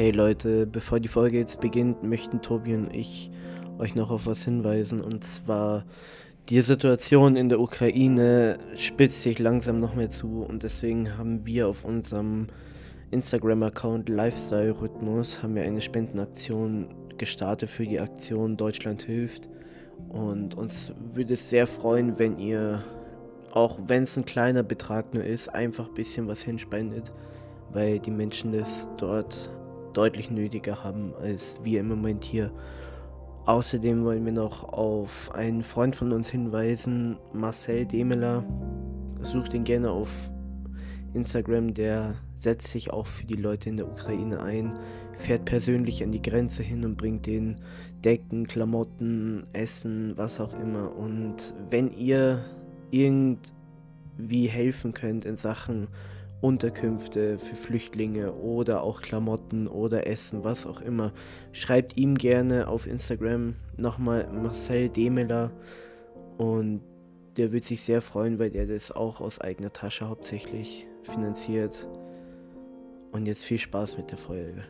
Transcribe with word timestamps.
Hey 0.00 0.12
Leute, 0.12 0.66
bevor 0.66 0.98
die 0.98 1.08
Folge 1.08 1.36
jetzt 1.36 1.60
beginnt, 1.60 2.02
möchten 2.02 2.40
Tobi 2.40 2.74
und 2.74 2.90
ich 2.90 3.30
euch 3.78 3.94
noch 3.94 4.10
auf 4.10 4.24
was 4.24 4.42
hinweisen. 4.42 5.02
Und 5.02 5.24
zwar, 5.24 5.84
die 6.48 6.62
Situation 6.62 7.36
in 7.36 7.50
der 7.50 7.60
Ukraine 7.60 8.56
spitzt 8.76 9.22
sich 9.22 9.38
langsam 9.38 9.78
noch 9.78 9.94
mehr 9.94 10.08
zu. 10.08 10.40
Und 10.40 10.62
deswegen 10.62 11.18
haben 11.18 11.44
wir 11.44 11.68
auf 11.68 11.84
unserem 11.84 12.46
Instagram-Account 13.10 14.08
Lifestyle 14.08 14.80
Rhythmus 14.80 15.42
haben 15.42 15.54
wir 15.54 15.64
eine 15.64 15.82
Spendenaktion 15.82 16.88
gestartet 17.18 17.68
für 17.68 17.84
die 17.84 18.00
Aktion 18.00 18.56
Deutschland 18.56 19.02
hilft. 19.02 19.50
Und 20.08 20.54
uns 20.54 20.94
würde 21.12 21.34
es 21.34 21.50
sehr 21.50 21.66
freuen, 21.66 22.18
wenn 22.18 22.38
ihr, 22.38 22.82
auch 23.50 23.78
wenn 23.86 24.04
es 24.04 24.16
ein 24.16 24.24
kleiner 24.24 24.62
Betrag 24.62 25.12
nur 25.12 25.24
ist, 25.24 25.54
einfach 25.54 25.88
ein 25.88 25.94
bisschen 25.94 26.26
was 26.26 26.40
hinspendet, 26.40 27.12
weil 27.74 27.98
die 27.98 28.10
Menschen 28.10 28.52
das 28.52 28.88
dort 28.96 29.50
deutlich 29.92 30.30
nötiger 30.30 30.82
haben 30.84 31.12
als 31.20 31.56
wir 31.62 31.80
im 31.80 31.88
Moment 31.88 32.24
hier. 32.24 32.50
Außerdem 33.46 34.04
wollen 34.04 34.24
wir 34.24 34.32
noch 34.32 34.64
auf 34.72 35.30
einen 35.34 35.62
Freund 35.62 35.96
von 35.96 36.12
uns 36.12 36.30
hinweisen, 36.30 37.16
Marcel 37.32 37.86
Demeler. 37.86 38.44
Sucht 39.22 39.54
ihn 39.54 39.64
gerne 39.64 39.90
auf 39.90 40.30
Instagram, 41.14 41.74
der 41.74 42.14
setzt 42.38 42.68
sich 42.68 42.90
auch 42.92 43.06
für 43.06 43.26
die 43.26 43.36
Leute 43.36 43.68
in 43.68 43.76
der 43.76 43.88
Ukraine 43.88 44.40
ein, 44.40 44.74
fährt 45.16 45.44
persönlich 45.44 46.02
an 46.02 46.12
die 46.12 46.22
Grenze 46.22 46.62
hin 46.62 46.84
und 46.84 46.96
bringt 46.96 47.26
denen 47.26 47.56
Decken, 48.04 48.46
Klamotten, 48.46 49.44
Essen, 49.52 50.16
was 50.16 50.40
auch 50.40 50.58
immer. 50.58 50.96
Und 50.96 51.54
wenn 51.68 51.92
ihr 51.92 52.44
irgendwie 52.90 54.46
helfen 54.46 54.94
könnt 54.94 55.24
in 55.24 55.36
Sachen 55.36 55.88
Unterkünfte 56.40 57.38
für 57.38 57.56
Flüchtlinge 57.56 58.32
oder 58.32 58.82
auch 58.82 59.02
Klamotten 59.02 59.66
oder 59.66 60.06
Essen, 60.06 60.42
was 60.42 60.66
auch 60.66 60.80
immer. 60.80 61.12
Schreibt 61.52 61.96
ihm 61.96 62.14
gerne 62.16 62.68
auf 62.68 62.86
Instagram 62.86 63.54
nochmal 63.76 64.28
Marcel 64.32 64.88
Demeler 64.88 65.50
und 66.38 66.80
der 67.36 67.52
wird 67.52 67.64
sich 67.64 67.82
sehr 67.82 68.02
freuen, 68.02 68.38
weil 68.38 68.54
er 68.56 68.66
das 68.66 68.90
auch 68.90 69.20
aus 69.20 69.40
eigener 69.40 69.72
Tasche 69.72 70.08
hauptsächlich 70.08 70.86
finanziert. 71.02 71.86
Und 73.12 73.26
jetzt 73.26 73.44
viel 73.44 73.58
Spaß 73.58 73.96
mit 73.96 74.10
der 74.10 74.18
Folge. 74.18 74.64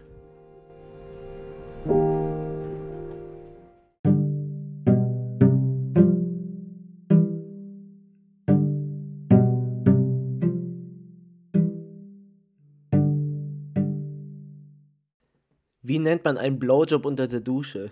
Wie 15.91 15.99
nennt 15.99 16.23
man 16.23 16.39
einen 16.39 16.61
Blowjob 16.61 17.05
unter 17.05 17.27
der 17.27 17.41
Dusche? 17.41 17.91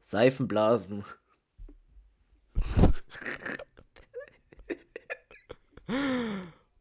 Seifenblasen. 0.00 1.04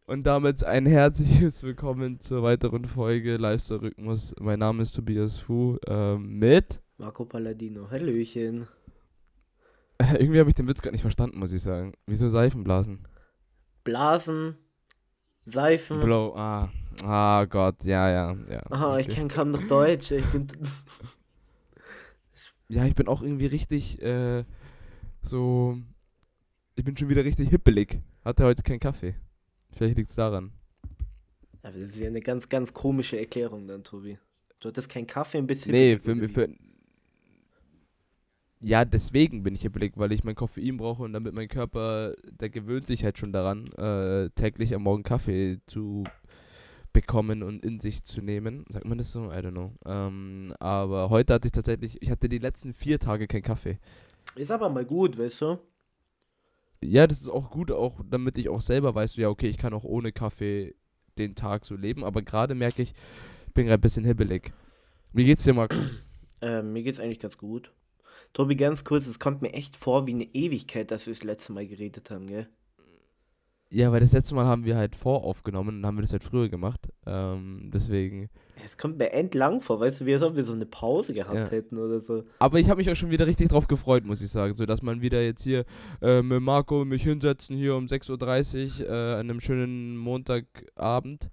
Und 0.07 0.23
damit 0.23 0.63
ein 0.63 0.87
herzliches 0.87 1.61
Willkommen 1.61 2.19
zur 2.19 2.41
weiteren 2.41 2.85
Folge 2.85 3.37
Leister 3.37 3.79
Rhythmus. 3.83 4.33
Mein 4.39 4.57
Name 4.57 4.81
ist 4.81 4.93
Tobias 4.93 5.37
Fu 5.37 5.77
äh, 5.85 6.17
mit 6.17 6.81
Marco 6.97 7.23
Palladino. 7.23 7.91
Hallöchen. 7.91 8.67
Äh, 9.99 10.15
irgendwie 10.15 10.39
habe 10.39 10.49
ich 10.49 10.55
den 10.55 10.67
Witz 10.67 10.81
gerade 10.81 10.93
nicht 10.93 11.03
verstanden, 11.03 11.38
muss 11.38 11.53
ich 11.53 11.61
sagen. 11.61 11.93
Wieso 12.07 12.27
Seifenblasen? 12.27 13.07
Blasen, 13.83 14.57
Seifen. 15.45 15.99
Blow, 15.99 16.33
ah. 16.36 16.69
Ah 17.03 17.45
Gott, 17.45 17.83
ja, 17.83 18.09
ja, 18.09 18.38
ja. 18.49 18.61
Ah, 18.69 18.97
ich 18.97 19.09
kann 19.09 19.27
kaum 19.27 19.52
noch 19.52 19.63
Deutsch. 19.63 20.11
Ich 20.11 20.25
bin. 20.27 20.47
ja, 22.69 22.85
ich 22.85 22.95
bin 22.95 23.07
auch 23.07 23.22
irgendwie 23.22 23.47
richtig 23.47 24.01
äh, 24.01 24.44
so. 25.22 25.78
Ich 26.75 26.84
bin 26.84 26.95
schon 26.95 27.09
wieder 27.09 27.25
richtig 27.25 27.50
hippelig. 27.50 28.00
Hatte 28.23 28.45
heute 28.45 28.63
keinen 28.63 28.79
Kaffee. 28.79 29.16
Vielleicht 29.75 29.97
liegt 29.97 30.09
es 30.09 30.16
daran. 30.16 30.51
Aber 31.62 31.73
das 31.73 31.90
ist 31.90 32.00
ja 32.00 32.07
eine 32.07 32.22
ganz, 32.22 32.50
ganz 32.50 32.73
komische 32.73 33.17
Erklärung 33.17 33.67
dann, 33.67 33.84
Tobi. 33.84 34.17
Du 34.59 34.69
hattest 34.69 34.90
keinen 34.90 35.07
Kaffee, 35.07 35.40
ein 35.40 35.47
bisschen. 35.47 35.72
Nee, 35.72 35.97
für, 35.97 36.29
für, 36.29 36.50
ja, 38.63 38.85
deswegen 38.85 39.44
bin 39.44 39.56
ich 39.56 39.62
hibbelig, 39.62 39.94
weil 39.96 40.13
ich 40.13 40.24
mein 40.24 40.35
Koffein 40.35 40.78
brauche 40.78 41.03
und 41.03 41.12
damit 41.12 41.34
mein 41.34 41.50
Körper, 41.50 42.13
der 42.40 42.50
gewöhnt 42.50 42.88
sich 42.88 43.03
halt 43.03 43.18
schon 43.18 43.34
daran, 43.34 43.68
äh, 43.74 44.29
täglich 44.29 44.74
am 44.74 44.84
Morgen 44.84 45.03
Kaffee 45.03 45.59
zu 45.68 46.06
bekommen 46.94 47.44
und 47.44 47.66
in 47.66 47.81
sich 47.81 48.06
zu 48.06 48.22
nehmen. 48.22 48.63
Sagt 48.69 48.85
man 48.85 48.97
das 48.97 49.12
so? 49.12 49.31
I 49.31 49.35
don't 49.35 49.52
know. 49.52 49.73
Ähm, 49.85 50.53
aber 50.59 51.09
heute 51.09 51.34
hatte 51.34 51.47
ich 51.47 51.52
tatsächlich, 51.52 52.02
ich 52.02 52.09
hatte 52.09 52.29
die 52.29 52.38
letzten 52.38 52.73
vier 52.73 53.00
Tage 53.00 53.28
keinen 53.28 53.41
Kaffee. 53.41 53.79
Ist 54.35 54.52
aber 54.52 54.69
mal 54.69 54.85
gut, 54.85 55.18
weißt 55.18 55.41
du? 55.41 55.59
Ja, 56.81 57.06
das 57.06 57.19
ist 57.19 57.29
auch 57.29 57.50
gut, 57.50 57.72
auch 57.72 58.02
damit 58.09 58.38
ich 58.38 58.47
auch 58.47 58.62
selber 58.62 58.96
weiß, 58.96 59.18
ja, 59.18 59.29
okay, 59.29 59.47
ich 59.47 59.57
kann 59.57 59.73
auch 59.73 59.84
ohne 59.84 60.12
Kaffee 60.12 60.75
den 61.18 61.35
Tag 61.35 61.66
so 61.66 61.75
leben. 61.75 62.06
Aber 62.06 62.22
gerade 62.22 62.56
merke 62.56 62.81
ich, 62.81 62.94
ich 63.47 63.53
bin 63.53 63.66
gerade 63.66 63.79
ein 63.79 63.81
bisschen 63.81 64.06
hibbelig. 64.06 64.53
Wie 65.12 65.25
geht's 65.25 65.44
dir, 65.44 65.53
Marco? 65.53 65.75
Ähm, 66.41 66.72
mir 66.73 66.84
geht's 66.84 67.00
eigentlich 67.00 67.19
ganz 67.19 67.38
gut. 67.38 67.73
Tobi, 68.33 68.55
ganz 68.55 68.83
kurz, 68.83 69.05
es 69.05 69.19
kommt 69.19 69.44
mir 69.44 69.53
echt 69.53 69.75
vor 69.75 70.07
wie 70.07 70.13
eine 70.13 70.23
Ewigkeit, 70.23 70.89
dass 70.89 71.05
wir 71.05 71.13
das 71.13 71.23
letzte 71.23 71.53
Mal 71.53 71.67
geredet 71.67 72.09
haben, 72.09 72.25
gell? 72.25 72.47
Ja, 73.69 73.91
weil 73.91 74.01
das 74.01 74.11
letzte 74.11 74.35
Mal 74.35 74.45
haben 74.45 74.66
wir 74.66 74.75
halt 74.75 74.95
voraufgenommen 74.95 75.77
und 75.77 75.85
haben 75.85 75.97
wir 75.97 76.03
das 76.03 76.11
halt 76.11 76.23
früher 76.23 76.47
gemacht. 76.47 76.79
Ähm, 77.07 77.72
deswegen. 77.73 78.29
Es 78.63 78.77
kommt 78.77 78.99
mir 78.99 79.11
entlang 79.13 79.61
vor, 79.61 79.79
weißt 79.79 80.01
du, 80.01 80.05
wie 80.05 80.13
als 80.13 80.22
ob 80.22 80.35
wir 80.35 80.43
so 80.43 80.53
eine 80.53 80.67
Pause 80.67 81.13
gehabt 81.13 81.35
ja. 81.35 81.49
hätten 81.49 81.79
oder 81.79 81.99
so. 81.99 82.23
Aber 82.38 82.59
ich 82.59 82.69
habe 82.69 82.77
mich 82.77 82.91
auch 82.91 82.95
schon 82.95 83.09
wieder 83.09 83.25
richtig 83.25 83.49
drauf 83.49 83.67
gefreut, 83.67 84.05
muss 84.05 84.22
ich 84.22 84.29
sagen. 84.29 84.55
So, 84.55 84.67
dass 84.67 84.83
man 84.83 85.01
wieder 85.01 85.23
jetzt 85.23 85.41
hier 85.41 85.66
äh, 86.03 86.22
mit 86.22 86.41
Marco 86.41 86.81
und 86.81 86.89
mich 86.89 87.01
hinsetzen 87.01 87.55
hier 87.55 87.75
um 87.75 87.88
6.30 87.88 88.81
Uhr 88.81 88.89
äh, 88.89 89.13
an 89.13 89.19
einem 89.22 89.41
schönen 89.41 89.97
Montagabend 89.97 91.31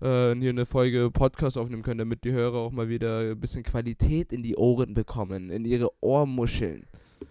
äh, 0.00 0.34
hier 0.34 0.50
eine 0.50 0.66
Folge 0.66 1.10
Podcast 1.10 1.58
aufnehmen 1.58 1.82
können, 1.82 1.98
damit 1.98 2.24
die 2.24 2.32
Hörer 2.32 2.58
auch 2.58 2.72
mal 2.72 2.88
wieder 2.88 3.20
ein 3.20 3.40
bisschen 3.40 3.62
Qualität 3.62 4.32
in 4.32 4.42
die 4.42 4.56
Ohren 4.56 4.94
bekommen, 4.94 5.50
in 5.50 5.64
ihre 5.64 5.90
Ohrmuscheln. 6.00 6.86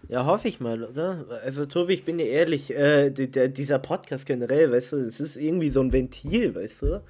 Ja, 0.08 0.24
hoffe 0.24 0.48
ich 0.48 0.60
mal, 0.60 0.84
oder? 0.84 1.26
Also, 1.44 1.66
Tobi, 1.66 1.94
ich 1.94 2.04
bin 2.04 2.18
dir 2.18 2.26
ehrlich, 2.26 2.74
äh, 2.74 3.10
dieser 3.10 3.78
Podcast 3.78 4.26
generell, 4.26 4.70
weißt 4.72 4.92
du, 4.92 5.04
das 5.04 5.20
ist 5.20 5.36
irgendwie 5.36 5.70
so 5.70 5.80
ein 5.80 5.92
Ventil, 5.92 6.54
weißt 6.54 6.82
du? 6.82 7.02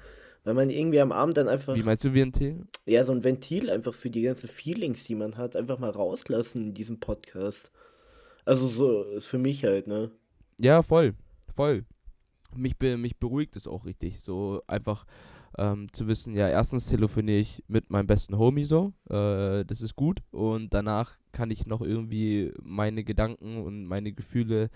Weil 0.43 0.53
man 0.55 0.69
irgendwie 0.71 0.99
am 0.99 1.11
Abend 1.11 1.37
dann 1.37 1.47
einfach. 1.47 1.75
Wie 1.75 1.83
meinst 1.83 2.03
du 2.03 2.13
Ventil? 2.13 2.65
Ja, 2.85 3.05
so 3.05 3.11
ein 3.11 3.23
Ventil 3.23 3.69
einfach 3.69 3.93
für 3.93 4.09
die 4.09 4.23
ganzen 4.23 4.49
Feelings, 4.49 5.03
die 5.03 5.15
man 5.15 5.37
hat, 5.37 5.55
einfach 5.55 5.77
mal 5.77 5.91
rauslassen 5.91 6.67
in 6.67 6.73
diesem 6.73 6.99
Podcast. 6.99 7.71
Also, 8.45 8.67
so 8.67 9.03
ist 9.03 9.27
für 9.27 9.37
mich 9.37 9.63
halt, 9.63 9.87
ne? 9.87 10.09
Ja, 10.59 10.81
voll. 10.81 11.13
Voll. 11.53 11.85
Mich, 12.55 12.77
be 12.77 12.97
mich 12.97 13.17
beruhigt 13.17 13.55
es 13.55 13.67
auch 13.67 13.85
richtig. 13.85 14.21
So 14.21 14.61
einfach 14.67 15.05
ähm, 15.57 15.91
zu 15.93 16.07
wissen, 16.07 16.33
ja, 16.33 16.47
erstens 16.47 16.87
telefoniere 16.87 17.39
ich 17.39 17.63
mit 17.67 17.89
meinem 17.89 18.07
besten 18.07 18.37
Homie 18.37 18.63
so, 18.63 18.93
äh, 19.09 19.65
das 19.65 19.81
ist 19.81 19.95
gut 19.95 20.21
und 20.31 20.73
danach 20.73 21.17
kann 21.31 21.51
ich 21.51 21.65
noch 21.65 21.81
irgendwie 21.81 22.51
meine 22.61 23.03
Gedanken 23.03 23.61
und 23.61 23.85
meine 23.85 24.13
Gefühle 24.13 24.69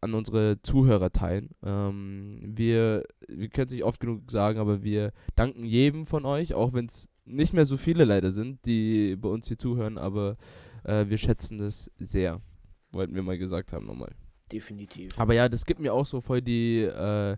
an 0.00 0.14
unsere 0.14 0.60
Zuhörer 0.62 1.10
teilen. 1.10 1.50
Ähm, 1.62 2.30
wir, 2.42 3.04
wir 3.28 3.48
können 3.48 3.66
es 3.66 3.72
nicht 3.72 3.84
oft 3.84 4.00
genug 4.00 4.30
sagen, 4.30 4.58
aber 4.58 4.82
wir 4.82 5.12
danken 5.36 5.64
jedem 5.64 6.06
von 6.06 6.24
euch, 6.24 6.54
auch 6.54 6.72
wenn 6.72 6.86
es 6.86 7.08
nicht 7.24 7.52
mehr 7.52 7.66
so 7.66 7.76
viele 7.76 8.04
leider 8.04 8.32
sind, 8.32 8.64
die 8.66 9.16
bei 9.16 9.28
uns 9.28 9.48
hier 9.48 9.58
zuhören, 9.58 9.98
aber 9.98 10.36
äh, 10.84 11.06
wir 11.08 11.18
schätzen 11.18 11.58
das 11.58 11.90
sehr. 11.98 12.40
Wollten 12.92 13.14
wir 13.14 13.22
mal 13.22 13.38
gesagt 13.38 13.72
haben 13.72 13.86
nochmal. 13.86 14.12
Definitiv. 14.50 15.12
Aber 15.18 15.34
ja, 15.34 15.48
das 15.48 15.64
gibt 15.64 15.80
mir 15.80 15.94
auch 15.94 16.06
so 16.06 16.20
voll 16.20 16.42
die 16.42 16.80
äh, 16.80 17.36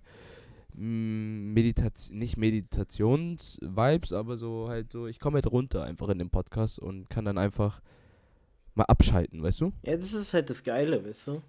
Meditation, 0.75 2.19
nicht 2.19 2.37
Meditations-Vibes, 2.37 4.13
aber 4.13 4.37
so 4.37 4.69
halt 4.69 4.91
so, 4.93 5.07
ich 5.07 5.19
komme 5.21 5.37
halt 5.37 5.51
runter 5.51 5.85
einfach 5.85 6.09
in 6.09 6.19
den 6.19 6.31
Podcast 6.31 6.79
und 6.79 7.11
kann 7.11 7.25
dann 7.25 7.39
einfach 7.39 7.81
mal 8.75 8.85
abschalten, 8.85 9.43
weißt 9.43 9.61
du? 9.61 9.73
Ja, 9.83 9.97
das 9.97 10.13
ist 10.15 10.33
halt 10.33 10.51
das 10.51 10.63
Geile, 10.63 11.05
weißt 11.05 11.29
du? 11.29 11.43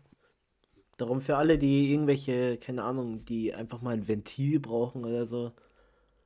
Darum 0.98 1.22
für 1.22 1.38
alle, 1.38 1.58
die 1.58 1.92
irgendwelche, 1.92 2.58
keine 2.58 2.84
Ahnung, 2.84 3.26
die 3.26 3.54
einfach 3.54 3.82
mal 3.82 3.94
ein 3.94 4.08
Ventil 4.08 4.60
brauchen 4.60 5.06
oder 5.06 5.26
so, 5.26 5.52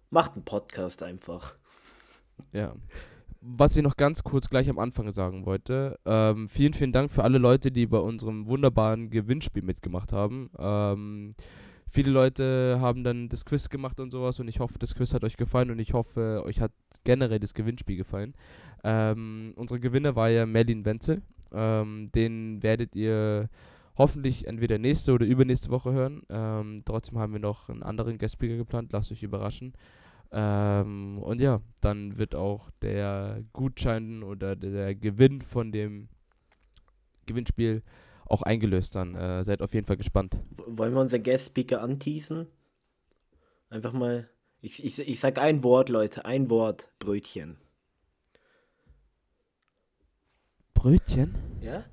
macht 0.09 0.33
einen 0.33 0.43
Podcast 0.43 1.03
einfach. 1.03 1.55
Ja. 2.51 2.75
Was 3.39 3.77
ich 3.77 3.83
noch 3.83 3.95
ganz 3.95 4.23
kurz 4.23 4.49
gleich 4.49 4.69
am 4.69 4.79
Anfang 4.79 5.11
sagen 5.13 5.45
wollte, 5.45 5.99
ähm, 6.05 6.49
vielen, 6.49 6.73
vielen 6.73 6.91
Dank 6.91 7.11
für 7.11 7.23
alle 7.23 7.37
Leute, 7.37 7.71
die 7.71 7.85
bei 7.85 7.99
unserem 7.99 8.47
wunderbaren 8.47 9.09
Gewinnspiel 9.09 9.63
mitgemacht 9.63 10.11
haben. 10.11 10.49
Ähm, 10.57 11.31
viele 11.89 12.11
Leute 12.11 12.77
haben 12.79 13.03
dann 13.03 13.29
das 13.29 13.45
Quiz 13.45 13.69
gemacht 13.69 13.99
und 13.99 14.11
sowas 14.11 14.39
und 14.39 14.47
ich 14.47 14.59
hoffe, 14.59 14.79
das 14.79 14.95
Quiz 14.95 15.13
hat 15.13 15.23
euch 15.23 15.37
gefallen 15.37 15.71
und 15.71 15.79
ich 15.79 15.93
hoffe, 15.93 16.43
euch 16.45 16.61
hat 16.61 16.71
generell 17.03 17.39
das 17.39 17.53
Gewinnspiel 17.53 17.97
gefallen. 17.97 18.33
Ähm, 18.83 19.53
unsere 19.55 19.79
Gewinner 19.79 20.15
war 20.15 20.29
ja 20.29 20.45
Merlin 20.45 20.85
Wenzel. 20.85 21.21
Ähm, 21.51 22.11
den 22.13 22.61
werdet 22.61 22.95
ihr 22.95 23.49
hoffentlich 23.97 24.47
entweder 24.47 24.77
nächste 24.77 25.13
oder 25.13 25.25
übernächste 25.25 25.69
Woche 25.69 25.91
hören. 25.91 26.21
Ähm, 26.29 26.81
trotzdem 26.85 27.17
haben 27.17 27.33
wir 27.33 27.39
noch 27.39 27.69
einen 27.69 27.83
anderen 27.83 28.17
Guest-Speaker 28.17 28.57
geplant, 28.57 28.91
lasst 28.91 29.11
euch 29.11 29.23
überraschen. 29.23 29.73
Ähm, 30.31 31.19
und 31.19 31.41
ja, 31.41 31.61
dann 31.81 32.17
wird 32.17 32.35
auch 32.35 32.69
der 32.81 33.43
Gutschein 33.53 34.23
oder 34.23 34.55
der 34.55 34.93
Gewinn 34.93 35.41
von 35.41 35.71
dem 35.71 36.09
Gewinnspiel 37.25 37.81
auch 38.27 38.41
eingelöst 38.41 38.95
dann. 38.95 39.15
Äh, 39.15 39.43
seid 39.43 39.61
auf 39.61 39.73
jeden 39.73 39.85
Fall 39.85 39.97
gespannt. 39.97 40.37
Wollen 40.65 40.93
wir 40.93 41.01
unser 41.01 41.19
Guest 41.19 41.47
Speaker 41.47 41.81
anteasen? 41.81 42.47
Einfach 43.69 43.93
mal. 43.93 44.29
Ich, 44.61 44.83
ich, 44.83 44.99
ich 44.99 45.19
sag 45.19 45.37
ein 45.37 45.63
Wort, 45.63 45.89
Leute. 45.89 46.25
Ein 46.25 46.49
Wort. 46.49 46.89
Brötchen. 46.99 47.57
Brötchen? 50.73 51.35
Ja? 51.61 51.83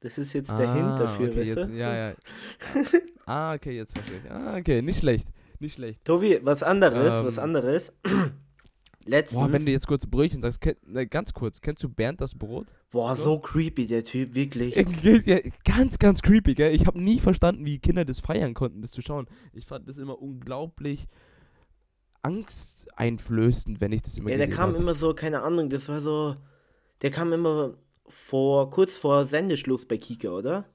Das 0.00 0.16
ist 0.16 0.32
jetzt 0.32 0.58
der 0.58 0.68
ah, 0.68 0.74
Hint 0.74 0.98
dafür, 0.98 1.30
okay, 1.30 1.56
weißt 1.56 1.68
du? 1.68 1.74
Ja, 1.74 1.94
ja. 1.94 2.14
ah, 3.26 3.54
okay, 3.54 3.76
jetzt 3.76 3.92
verstehe 3.92 4.18
ich. 4.24 4.30
Ah, 4.30 4.56
okay, 4.56 4.80
nicht 4.80 5.00
schlecht. 5.00 5.28
Nicht 5.58 5.74
schlecht. 5.74 6.04
Tobi, 6.06 6.40
was 6.42 6.62
anderes, 6.62 7.18
ähm, 7.18 7.26
was 7.26 7.38
anderes. 7.38 7.92
Letztens. 9.06 9.40
Boah, 9.40 9.52
wenn 9.52 9.64
du 9.64 9.70
jetzt 9.70 9.86
kurz 9.86 10.06
Brötchen 10.06 10.42
sagst, 10.42 10.60
kenn, 10.60 10.76
ne, 10.86 11.06
ganz 11.06 11.32
kurz, 11.32 11.60
kennst 11.60 11.82
du 11.82 11.88
Bernd 11.88 12.20
das 12.20 12.34
Brot? 12.34 12.66
Boah, 12.90 13.16
so, 13.16 13.38
creepy, 13.38 13.86
der 13.86 14.04
Typ, 14.04 14.34
wirklich. 14.34 14.76
Ja, 14.76 15.38
ganz, 15.64 15.98
ganz 15.98 16.20
creepy, 16.20 16.54
gell? 16.54 16.74
Ich 16.74 16.86
habe 16.86 17.00
nie 17.00 17.18
verstanden, 17.18 17.64
wie 17.64 17.78
Kinder 17.78 18.04
das 18.04 18.20
feiern 18.20 18.52
konnten, 18.52 18.82
das 18.82 18.90
zu 18.90 19.00
schauen. 19.00 19.26
Ich 19.52 19.66
fand 19.66 19.88
das 19.88 19.96
immer 19.96 20.20
unglaublich 20.20 21.06
angsteinflößend, 22.22 23.80
wenn 23.80 23.92
ich 23.92 24.02
das 24.02 24.18
immer 24.18 24.30
Ja, 24.30 24.36
der 24.36 24.50
kam 24.50 24.74
hab. 24.74 24.80
immer 24.80 24.94
so, 24.94 25.14
keine 25.14 25.42
Ahnung, 25.42 25.70
das 25.70 25.88
war 25.88 26.00
so. 26.00 26.34
Der 27.02 27.10
kam 27.10 27.32
immer 27.32 27.74
vor, 28.06 28.70
kurz 28.70 28.96
vor 28.96 29.24
Sendeschluss 29.24 29.86
bei 29.86 29.96
Kika, 29.96 30.28
oder? 30.28 30.66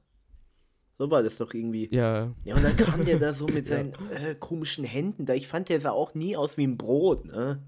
So 0.98 1.12
war 1.12 1.22
das 1.22 1.38
doch 1.38 1.54
irgendwie. 1.54 1.88
Ja. 1.94 2.33
Ja, 2.44 2.56
und 2.56 2.63
dann 2.63 2.75
kam 2.75 3.06
der 3.06 3.19
da 3.19 3.33
so 3.33 3.45
mit 3.48 3.68
seinen 3.68 3.92
ja. 4.12 4.30
äh, 4.30 4.36
komischen 4.36 4.86
Händen 4.86 5.25
da. 5.25 5.33
Ich 5.33 5.48
fand, 5.48 5.69
der 5.69 5.81
sah 5.81 5.92
auch 5.92 6.16
nie 6.16 6.36
aus 6.36 6.57
wie 6.57 6.66
ein 6.66 6.77
Brot, 6.77 7.25
ne? 7.25 7.62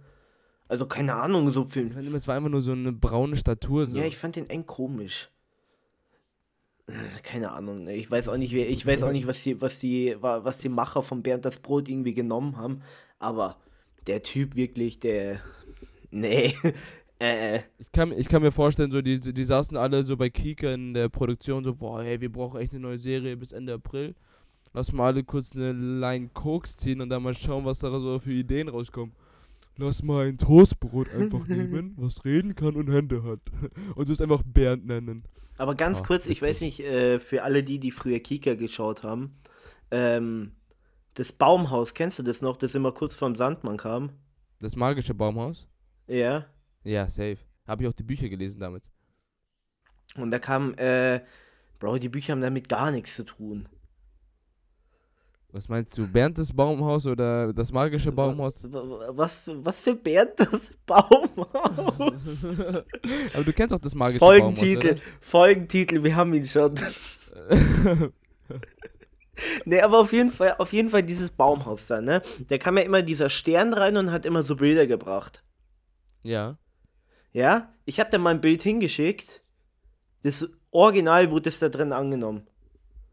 Also 0.67 0.85
keine 0.85 1.15
Ahnung, 1.15 1.51
so 1.51 1.63
viel. 1.63 1.95
Es 2.13 2.27
war 2.27 2.35
einfach 2.35 2.49
nur 2.49 2.61
so 2.61 2.73
eine 2.73 2.91
braune 2.91 3.37
Statur. 3.37 3.85
So. 3.85 3.97
Ja, 3.97 4.05
ich 4.05 4.17
fand 4.17 4.35
den 4.35 4.49
eng 4.49 4.65
komisch. 4.65 5.29
Äh, 6.87 6.93
keine 7.23 7.51
Ahnung, 7.51 7.83
ne? 7.83 7.95
ich 7.95 8.09
weiß 8.09 8.29
auch 8.29 8.37
nicht, 8.37 8.53
ich 8.53 8.85
weiß 8.85 9.03
auch 9.03 9.11
nicht, 9.11 9.27
was 9.27 9.43
die, 9.43 9.59
was 9.59 9.79
die, 9.79 10.15
was 10.21 10.59
die 10.59 10.69
Macher 10.69 11.03
von 11.03 11.21
Bernd 11.21 11.43
das 11.43 11.59
Brot 11.59 11.89
irgendwie 11.89 12.13
genommen 12.13 12.55
haben, 12.55 12.81
aber 13.19 13.57
der 14.07 14.23
Typ 14.23 14.55
wirklich, 14.55 14.97
der, 15.01 15.41
nee, 16.11 16.55
äh, 17.19 17.59
ich 17.77 17.91
kann, 17.91 18.13
ich 18.13 18.29
kann 18.29 18.41
mir 18.41 18.53
vorstellen, 18.53 18.89
so 18.89 19.01
die, 19.01 19.19
die 19.19 19.43
saßen 19.43 19.75
alle 19.75 20.05
so 20.05 20.15
bei 20.15 20.29
Kika 20.29 20.71
in 20.71 20.93
der 20.93 21.09
Produktion 21.09 21.65
so, 21.65 21.75
boah, 21.75 22.03
hey, 22.03 22.21
wir 22.21 22.31
brauchen 22.31 22.61
echt 22.61 22.71
eine 22.71 22.79
neue 22.79 22.99
Serie 22.99 23.35
bis 23.35 23.51
Ende 23.51 23.73
April. 23.73 24.15
Lass 24.73 24.93
mal 24.93 25.07
alle 25.07 25.25
kurz 25.25 25.53
eine 25.55 25.73
Line 25.73 26.29
Koks 26.33 26.77
ziehen 26.77 27.01
und 27.01 27.09
dann 27.09 27.23
mal 27.23 27.35
schauen, 27.35 27.65
was 27.65 27.79
da 27.79 27.89
so 27.99 28.17
für 28.19 28.31
Ideen 28.31 28.69
rauskommen 28.69 29.13
lass 29.77 30.03
mal 30.03 30.27
ein 30.27 30.37
Toastbrot 30.37 31.09
einfach 31.13 31.47
nehmen, 31.47 31.93
was 31.97 32.25
reden 32.25 32.55
kann 32.55 32.75
und 32.75 32.91
Hände 32.91 33.23
hat. 33.23 33.39
Und 33.95 34.09
es 34.09 34.21
einfach 34.21 34.43
Bernd 34.45 34.85
nennen. 34.85 35.23
Aber 35.57 35.75
ganz 35.75 36.01
Ach, 36.01 36.07
kurz, 36.07 36.25
witzig. 36.25 36.37
ich 36.37 36.41
weiß 36.47 36.61
nicht, 36.61 36.79
äh, 36.81 37.19
für 37.19 37.43
alle 37.43 37.63
die, 37.63 37.79
die 37.79 37.91
früher 37.91 38.19
Kika 38.19 38.53
geschaut 38.55 39.03
haben, 39.03 39.37
ähm, 39.89 40.51
das 41.15 41.31
Baumhaus, 41.31 41.93
kennst 41.95 42.19
du 42.19 42.23
das 42.23 42.41
noch, 42.41 42.57
das 42.57 42.75
immer 42.75 42.91
kurz 42.91 43.15
vorm 43.15 43.35
Sandmann 43.35 43.77
kam? 43.77 44.11
Das 44.59 44.75
magische 44.75 45.15
Baumhaus? 45.15 45.67
Ja. 46.07 46.45
Ja, 46.83 47.09
safe. 47.09 47.39
Habe 47.67 47.83
ich 47.83 47.89
auch 47.89 47.93
die 47.93 48.03
Bücher 48.03 48.29
gelesen 48.29 48.59
damit. 48.59 48.83
Und 50.15 50.31
da 50.31 50.39
kam, 50.39 50.73
äh, 50.75 51.21
Bro, 51.79 51.99
die 51.99 52.09
Bücher 52.09 52.33
haben 52.33 52.41
damit 52.41 52.69
gar 52.69 52.91
nichts 52.91 53.15
zu 53.15 53.23
tun. 53.23 53.67
Was 55.57 55.67
meinst 55.69 55.97
du, 55.97 56.07
Bernd 56.07 56.37
das 56.37 56.53
Baumhaus 56.53 57.07
oder 57.07 57.51
das 57.51 57.71
magische 57.71 58.11
Baumhaus? 58.11 58.63
Was, 58.63 59.33
für, 59.33 59.65
was 59.65 59.81
für 59.81 59.95
Bernd 59.95 60.33
das 60.35 60.69
Baumhaus? 60.85 62.13
Aber 63.33 63.43
du 63.43 63.53
kennst 63.53 63.73
auch 63.73 63.79
das 63.79 63.95
magische 63.95 64.19
Folgentitel, 64.19 64.89
Baumhaus, 64.89 65.01
oder? 65.01 65.19
Folgentitel, 65.19 66.03
wir 66.03 66.15
haben 66.15 66.35
ihn 66.35 66.45
schon. 66.45 66.75
ne, 69.65 69.81
aber 69.81 69.99
auf 69.99 70.13
jeden 70.13 70.29
Fall, 70.29 70.53
auf 70.59 70.73
jeden 70.73 70.89
Fall 70.89 71.01
dieses 71.01 71.31
Baumhaus 71.31 71.87
da, 71.87 72.01
ne? 72.01 72.21
Da 72.49 72.59
kam 72.59 72.77
ja 72.77 72.83
immer 72.83 73.01
dieser 73.01 73.31
Stern 73.31 73.73
rein 73.73 73.97
und 73.97 74.11
hat 74.11 74.27
immer 74.27 74.43
so 74.43 74.55
Bilder 74.55 74.85
gebracht. 74.85 75.43
Ja. 76.21 76.59
Ja? 77.33 77.73
Ich 77.85 77.99
habe 77.99 78.11
da 78.11 78.19
mal 78.19 78.29
ein 78.31 78.41
Bild 78.41 78.61
hingeschickt. 78.61 79.41
Das 80.21 80.47
Original 80.69 81.31
wurde 81.31 81.49
es 81.49 81.57
da 81.57 81.69
drin 81.69 81.93
angenommen. 81.93 82.45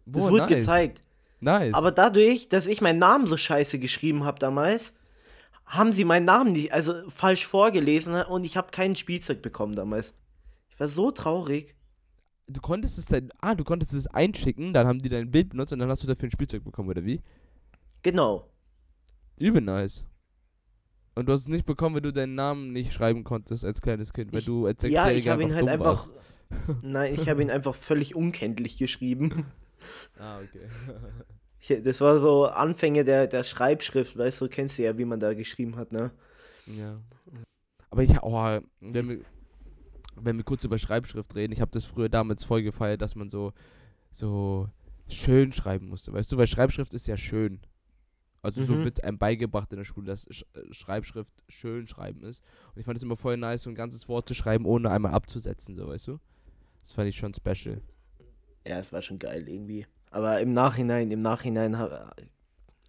Das 0.05 0.25
Boah, 0.25 0.31
wurde 0.31 0.43
nice. 0.43 0.59
gezeigt. 0.59 1.01
Nice. 1.45 1.75
Aber 1.75 1.93
dadurch, 1.93 2.49
dass 2.49 2.67
ich 2.67 2.81
meinen 2.81 2.99
Namen 2.99 3.27
so 3.27 3.37
scheiße 3.37 3.79
geschrieben 3.79 4.25
habe 4.25 4.39
damals, 4.39 4.95
haben 5.67 5.93
sie 5.93 6.05
meinen 6.05 6.25
Namen 6.25 6.53
nicht, 6.53 6.73
also 6.73 7.09
falsch 7.11 7.47
vorgelesen 7.47 8.15
und 8.15 8.45
ich 8.45 8.57
habe 8.57 8.71
kein 8.71 8.97
Spielzeug 8.97 9.43
bekommen 9.43 9.75
damals. 9.75 10.15
Ich 10.71 10.81
war 10.81 10.89
so 10.89 11.11
traurig. 11.11 11.77
Du 12.47 12.61
konntest 12.61 12.99
es 12.99 13.07
dann, 13.07 13.31
ah, 13.41 13.55
du 13.55 13.63
konntest 13.63 13.93
es 13.93 14.07
einschicken, 14.07 14.73
dann 14.73 14.87
haben 14.87 15.01
die 15.01 15.09
dein 15.11 15.31
Bild 15.31 15.51
benutzt 15.51 15.73
und 15.73 15.79
dann 15.79 15.91
hast 15.91 16.03
du 16.03 16.07
dafür 16.07 16.29
ein 16.29 16.33
Spielzeug 16.33 16.65
bekommen, 16.65 16.89
oder 16.89 17.05
wie? 17.05 17.21
Genau. 18.03 18.49
Übel 19.37 19.61
nice. 19.61 20.05
Und 21.15 21.29
du 21.29 21.33
hast 21.33 21.43
es 21.43 21.49
nicht 21.49 21.67
bekommen, 21.67 21.95
weil 21.95 22.03
du 22.03 22.13
deinen 22.13 22.35
Namen 22.35 22.73
nicht 22.73 22.93
schreiben 22.93 23.23
konntest 23.23 23.65
als 23.67 23.83
kleines 23.83 24.15
Kind, 24.15 24.33
weil 24.33 24.41
ich, 24.41 24.47
du 24.47 24.67
als 24.67 24.81
Sechsjähriger 24.81 25.13
Ja, 25.13 25.17
ich 25.17 25.29
habe 25.29 25.43
ihn 25.43 25.55
halt 25.55 25.69
einfach. 25.69 26.09
Nein, 26.83 27.15
ich 27.15 27.29
habe 27.29 27.43
ihn 27.43 27.51
einfach 27.51 27.75
völlig 27.75 28.15
unkenntlich 28.15 28.79
geschrieben. 28.79 29.47
Ah, 30.19 30.41
okay. 30.41 31.81
das 31.83 32.01
war 32.01 32.19
so 32.19 32.47
Anfänge 32.47 33.05
der, 33.05 33.27
der 33.27 33.45
Schreibschrift, 33.45 34.17
weißt 34.17 34.41
du, 34.41 34.49
kennst 34.49 34.79
du 34.79 34.83
ja, 34.83 34.97
wie 34.99 35.05
man 35.05 35.21
da 35.21 35.35
geschrieben 35.35 35.77
hat, 35.77 35.93
ne? 35.93 36.11
Ja. 36.67 37.01
Aber 37.91 38.03
ich, 38.03 38.11
oh, 38.23 38.61
wenn 38.81 39.09
wir, 39.09 39.21
wenn 40.17 40.37
wir 40.37 40.45
kurz 40.45 40.65
über 40.65 40.79
Schreibschrift 40.79 41.35
reden, 41.35 41.53
ich 41.53 41.61
habe 41.61 41.71
das 41.71 41.85
früher 41.85 42.09
damals 42.09 42.45
voll 42.45 42.63
gefeiert, 42.63 43.03
dass 43.03 43.15
man 43.15 43.29
so, 43.29 43.53
so 44.11 44.69
schön 45.09 45.53
schreiben 45.53 45.89
musste, 45.89 46.13
weißt 46.13 46.33
du, 46.33 46.37
weil 46.37 46.47
Schreibschrift 46.47 46.95
ist 46.95 47.07
ja 47.07 47.17
schön. 47.17 47.61
Also 48.43 48.61
mhm. 48.61 48.67
so 48.67 48.85
wird 48.85 49.03
einem 49.03 49.17
beigebracht 49.17 49.73
in 49.73 49.79
der 49.79 49.85
Schule, 49.85 50.07
dass 50.07 50.27
Sch 50.31 50.45
äh, 50.55 50.73
Schreibschrift 50.73 51.33
schön 51.49 51.87
schreiben 51.87 52.23
ist. 52.25 52.43
Und 52.75 52.81
ich 52.81 52.85
fand 52.85 52.99
es 52.99 53.03
immer 53.03 53.17
voll 53.17 53.39
nice, 53.39 53.63
so 53.63 53.71
ein 53.71 53.75
ganzes 53.75 54.07
Wort 54.07 54.29
zu 54.29 54.35
schreiben, 54.35 54.67
ohne 54.67 54.91
einmal 54.91 55.13
abzusetzen, 55.13 55.77
so, 55.77 55.89
weißt 55.89 56.09
du? 56.09 56.19
Das 56.83 56.93
fand 56.93 57.09
ich 57.09 57.17
schon 57.17 57.33
special. 57.33 57.81
Ja, 58.67 58.79
es 58.79 58.93
war 58.93 59.03
schon 59.03 59.19
geil 59.19 59.49
irgendwie. 59.49 59.87
Aber 60.11 60.41
im 60.41 60.53
Nachhinein, 60.53 61.11
im 61.11 61.23
Nachhinein 61.23 61.77
habe 61.77 62.15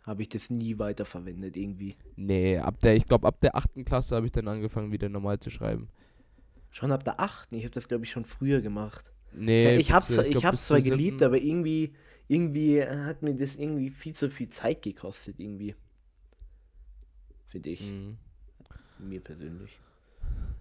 hab 0.04 0.20
ich 0.20 0.30
das 0.30 0.50
nie 0.50 0.78
weiter 0.78 1.06
verwendet 1.06 1.58
irgendwie. 1.58 1.96
Nee, 2.16 2.60
ab 2.60 2.80
der, 2.82 2.96
ich 2.96 3.08
glaube, 3.08 3.28
ab 3.28 3.40
der 3.42 3.56
achten 3.56 3.84
Klasse 3.84 4.16
habe 4.16 4.26
ich 4.26 4.32
dann 4.32 4.48
angefangen, 4.48 4.92
wieder 4.92 5.10
normal 5.10 5.40
zu 5.40 5.50
schreiben. 5.50 5.90
Schon 6.70 6.92
ab 6.92 7.04
der 7.04 7.20
achten? 7.20 7.56
Ich 7.56 7.64
habe 7.64 7.74
das, 7.74 7.88
glaube 7.88 8.06
ich, 8.06 8.12
schon 8.12 8.26
früher 8.26 8.62
gemacht. 8.62 9.12
Nee, 9.34 9.78
ich 9.78 9.92
hab's, 9.92 10.12
ich, 10.12 10.36
ich 10.36 10.46
hab's 10.46 10.68
zwar 10.68 10.82
geliebt, 10.82 11.22
aber 11.24 11.42
irgendwie, 11.42 11.94
irgendwie 12.28 12.82
hat 12.84 13.22
mir 13.22 13.36
das 13.36 13.56
irgendwie 13.56 13.90
viel 13.90 14.14
zu 14.14 14.30
viel 14.30 14.50
Zeit 14.50 14.82
gekostet, 14.82 15.40
irgendwie. 15.40 15.76
Finde 17.48 17.70
ich. 17.70 17.82
Mhm. 17.82 18.18
Mir 19.00 19.20
persönlich. 19.20 19.80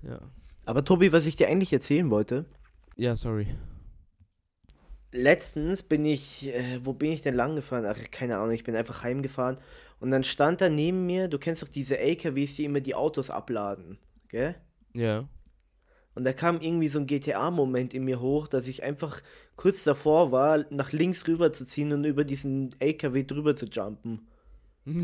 Ja. 0.02 0.20
Aber 0.64 0.84
Tobi, 0.84 1.12
was 1.12 1.26
ich 1.26 1.36
dir 1.36 1.48
eigentlich 1.48 1.72
erzählen 1.72 2.10
wollte. 2.10 2.46
Ja, 2.96 3.14
sorry 3.14 3.48
letztens 5.14 5.82
bin 5.82 6.04
ich, 6.04 6.52
äh, 6.52 6.80
wo 6.82 6.92
bin 6.92 7.12
ich 7.12 7.22
denn 7.22 7.34
lang 7.34 7.56
gefahren? 7.56 7.86
Ach, 7.86 7.96
keine 8.10 8.38
Ahnung, 8.38 8.52
ich 8.52 8.64
bin 8.64 8.76
einfach 8.76 9.02
heimgefahren. 9.02 9.58
Und 10.00 10.10
dann 10.10 10.24
stand 10.24 10.60
da 10.60 10.68
neben 10.68 11.06
mir, 11.06 11.28
du 11.28 11.38
kennst 11.38 11.62
doch 11.62 11.68
diese 11.68 11.98
LKWs, 11.98 12.56
die 12.56 12.64
immer 12.64 12.80
die 12.80 12.94
Autos 12.94 13.30
abladen, 13.30 13.98
gell? 14.28 14.54
Ja. 14.92 15.28
Und 16.14 16.24
da 16.24 16.32
kam 16.32 16.60
irgendwie 16.60 16.88
so 16.88 16.98
ein 16.98 17.06
GTA-Moment 17.06 17.94
in 17.94 18.04
mir 18.04 18.20
hoch, 18.20 18.46
dass 18.46 18.68
ich 18.68 18.82
einfach 18.82 19.20
kurz 19.56 19.82
davor 19.84 20.30
war, 20.30 20.64
nach 20.70 20.92
links 20.92 21.26
rüber 21.26 21.52
zu 21.52 21.64
ziehen 21.64 21.92
und 21.92 22.04
über 22.04 22.24
diesen 22.24 22.74
LKW 22.78 23.24
drüber 23.24 23.56
zu 23.56 23.66
jumpen. 23.66 24.28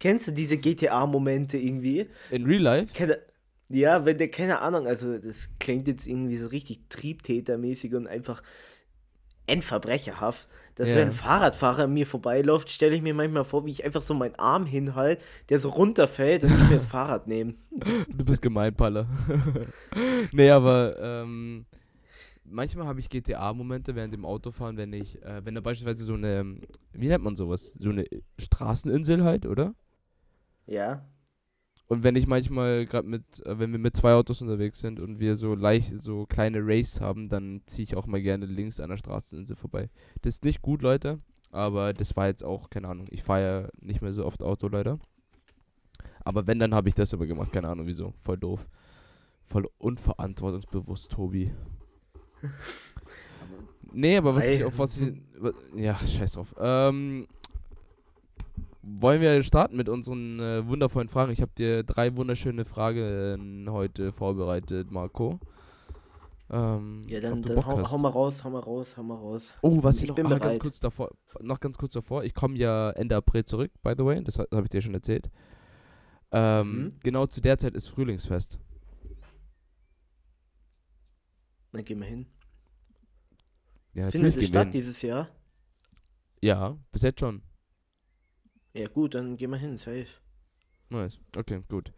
Kennst 0.00 0.28
du 0.28 0.32
diese 0.32 0.58
GTA-Momente 0.58 1.56
irgendwie? 1.56 2.08
In 2.30 2.44
Real 2.44 2.62
Life? 2.62 2.92
Keine, 2.92 3.18
ja, 3.68 4.04
wenn 4.04 4.18
der, 4.18 4.30
keine 4.30 4.60
Ahnung, 4.60 4.86
also 4.86 5.16
das 5.16 5.50
klingt 5.58 5.88
jetzt 5.88 6.06
irgendwie 6.06 6.36
so 6.36 6.48
richtig 6.48 6.80
triebtätermäßig 6.88 7.94
und 7.94 8.06
einfach 8.06 8.42
endverbrecherhaft, 9.46 10.48
dass 10.74 10.88
ja. 10.88 10.96
wenn 10.96 11.08
ein 11.08 11.12
Fahrradfahrer 11.12 11.86
mir 11.86 12.06
vorbeiläuft, 12.06 12.70
stelle 12.70 12.96
ich 12.96 13.02
mir 13.02 13.14
manchmal 13.14 13.44
vor, 13.44 13.64
wie 13.66 13.70
ich 13.70 13.84
einfach 13.84 14.02
so 14.02 14.14
meinen 14.14 14.34
Arm 14.36 14.66
hinhalte, 14.66 15.22
der 15.48 15.58
so 15.58 15.68
runterfällt 15.68 16.44
und 16.44 16.52
ich 16.52 16.68
mir 16.68 16.76
das 16.76 16.86
Fahrrad 16.86 17.26
nehme. 17.26 17.54
Du 18.08 18.24
bist 18.24 18.42
gemein, 18.42 18.74
Palle. 18.74 19.06
nee, 20.32 20.50
aber 20.50 20.96
ähm, 21.00 21.66
manchmal 22.44 22.86
habe 22.86 23.00
ich 23.00 23.08
GTA-Momente 23.08 23.94
während 23.94 24.14
dem 24.14 24.24
Autofahren, 24.24 24.76
wenn 24.76 24.92
ich, 24.92 25.22
äh, 25.22 25.44
wenn 25.44 25.54
da 25.54 25.60
beispielsweise 25.60 26.04
so 26.04 26.14
eine, 26.14 26.56
wie 26.92 27.08
nennt 27.08 27.24
man 27.24 27.36
sowas? 27.36 27.72
So 27.78 27.90
eine 27.90 28.04
Straßeninsel 28.38 29.24
halt, 29.24 29.46
oder? 29.46 29.74
Ja. 30.66 31.04
Und 31.86 32.02
wenn 32.02 32.16
ich 32.16 32.26
manchmal 32.26 32.86
gerade 32.86 33.06
mit, 33.06 33.44
äh, 33.44 33.58
wenn 33.58 33.72
wir 33.72 33.78
mit 33.78 33.96
zwei 33.96 34.14
Autos 34.14 34.40
unterwegs 34.40 34.80
sind 34.80 35.00
und 35.00 35.20
wir 35.20 35.36
so 35.36 35.54
leicht, 35.54 36.00
so 36.00 36.26
kleine 36.26 36.60
Race 36.62 37.00
haben, 37.00 37.28
dann 37.28 37.60
ziehe 37.66 37.84
ich 37.84 37.96
auch 37.96 38.06
mal 38.06 38.22
gerne 38.22 38.46
links 38.46 38.80
an 38.80 38.90
der 38.90 38.96
Straßeninsel 38.96 39.56
vorbei. 39.56 39.90
Das 40.22 40.34
ist 40.34 40.44
nicht 40.44 40.62
gut, 40.62 40.82
Leute, 40.82 41.20
aber 41.50 41.92
das 41.92 42.16
war 42.16 42.26
jetzt 42.26 42.42
auch, 42.42 42.70
keine 42.70 42.88
Ahnung, 42.88 43.06
ich 43.10 43.22
fahre 43.22 43.42
ja 43.42 43.68
nicht 43.80 44.00
mehr 44.00 44.12
so 44.12 44.24
oft 44.24 44.42
Auto, 44.42 44.68
leider. 44.68 44.98
Aber 46.24 46.46
wenn, 46.46 46.58
dann 46.58 46.74
habe 46.74 46.88
ich 46.88 46.94
das 46.94 47.12
aber 47.12 47.26
gemacht. 47.26 47.52
Keine 47.52 47.68
Ahnung 47.68 47.86
wieso. 47.86 48.12
Voll 48.22 48.38
doof. 48.38 48.66
Voll 49.44 49.68
unverantwortungsbewusst, 49.78 51.12
Tobi. 51.12 51.52
nee, 53.92 54.16
aber 54.16 54.34
was 54.34 54.44
ich 54.44 54.64
auf 54.64 54.78
was 54.78 54.98
ich. 54.98 55.12
Ja, 55.76 55.96
scheiß 55.96 56.32
drauf. 56.32 56.54
Ähm, 56.58 57.26
wollen 58.86 59.20
wir 59.20 59.42
starten 59.42 59.76
mit 59.76 59.88
unseren 59.88 60.40
äh, 60.40 60.66
wundervollen 60.66 61.08
Fragen? 61.08 61.32
Ich 61.32 61.40
habe 61.40 61.52
dir 61.56 61.82
drei 61.82 62.16
wunderschöne 62.16 62.64
Fragen 62.64 63.66
heute 63.70 64.12
vorbereitet, 64.12 64.90
Marco. 64.90 65.40
Ähm, 66.50 67.04
ja, 67.08 67.20
dann, 67.20 67.40
dann 67.42 67.64
hau, 67.64 67.90
hau, 67.90 67.98
mal 67.98 68.10
raus, 68.10 68.44
hau 68.44 68.50
mal 68.50 68.60
raus, 68.60 68.96
hau 68.96 69.02
mal 69.02 69.16
raus. 69.16 69.52
Oh, 69.62 69.82
was 69.82 70.02
ich, 70.02 70.10
ich 70.10 70.16
noch, 70.16 70.30
ah, 70.30 70.38
ganz 70.38 70.58
kurz 70.58 70.78
davor, 70.78 71.10
noch 71.40 71.58
ganz 71.58 71.78
kurz 71.78 71.94
davor, 71.94 72.22
ich 72.22 72.34
komme 72.34 72.56
ja 72.56 72.90
Ende 72.90 73.16
April 73.16 73.44
zurück, 73.44 73.72
by 73.82 73.94
the 73.96 74.04
way, 74.04 74.22
das 74.22 74.38
habe 74.38 74.62
ich 74.62 74.68
dir 74.68 74.82
schon 74.82 74.94
erzählt. 74.94 75.30
Ähm, 76.32 76.82
mhm. 76.82 76.92
Genau 77.02 77.26
zu 77.26 77.40
der 77.40 77.58
Zeit 77.58 77.74
ist 77.74 77.88
Frühlingsfest. 77.88 78.58
Na, 81.72 81.80
geh 81.80 81.94
mal 81.94 82.08
hin. 82.08 82.26
Ja, 83.94 84.10
Findet 84.10 84.36
es 84.36 84.46
statt 84.46 84.64
hin. 84.64 84.72
dieses 84.72 85.00
Jahr? 85.02 85.28
Ja, 86.42 86.76
bis 86.92 87.02
jetzt 87.02 87.20
schon. 87.20 87.42
Ja, 88.74 88.88
gut, 88.88 89.14
dann 89.14 89.36
geh 89.36 89.46
mal 89.46 89.58
hin, 89.58 89.78
safe. 89.78 90.06
Nice, 90.90 91.18
okay, 91.36 91.62
gut. 91.68 91.92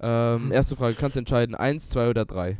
Ähm, 0.00 0.52
erste 0.52 0.76
Frage, 0.76 0.94
kannst 0.94 1.16
du 1.16 1.20
entscheiden, 1.20 1.54
eins, 1.54 1.88
zwei 1.88 2.08
oder 2.10 2.24
drei? 2.24 2.58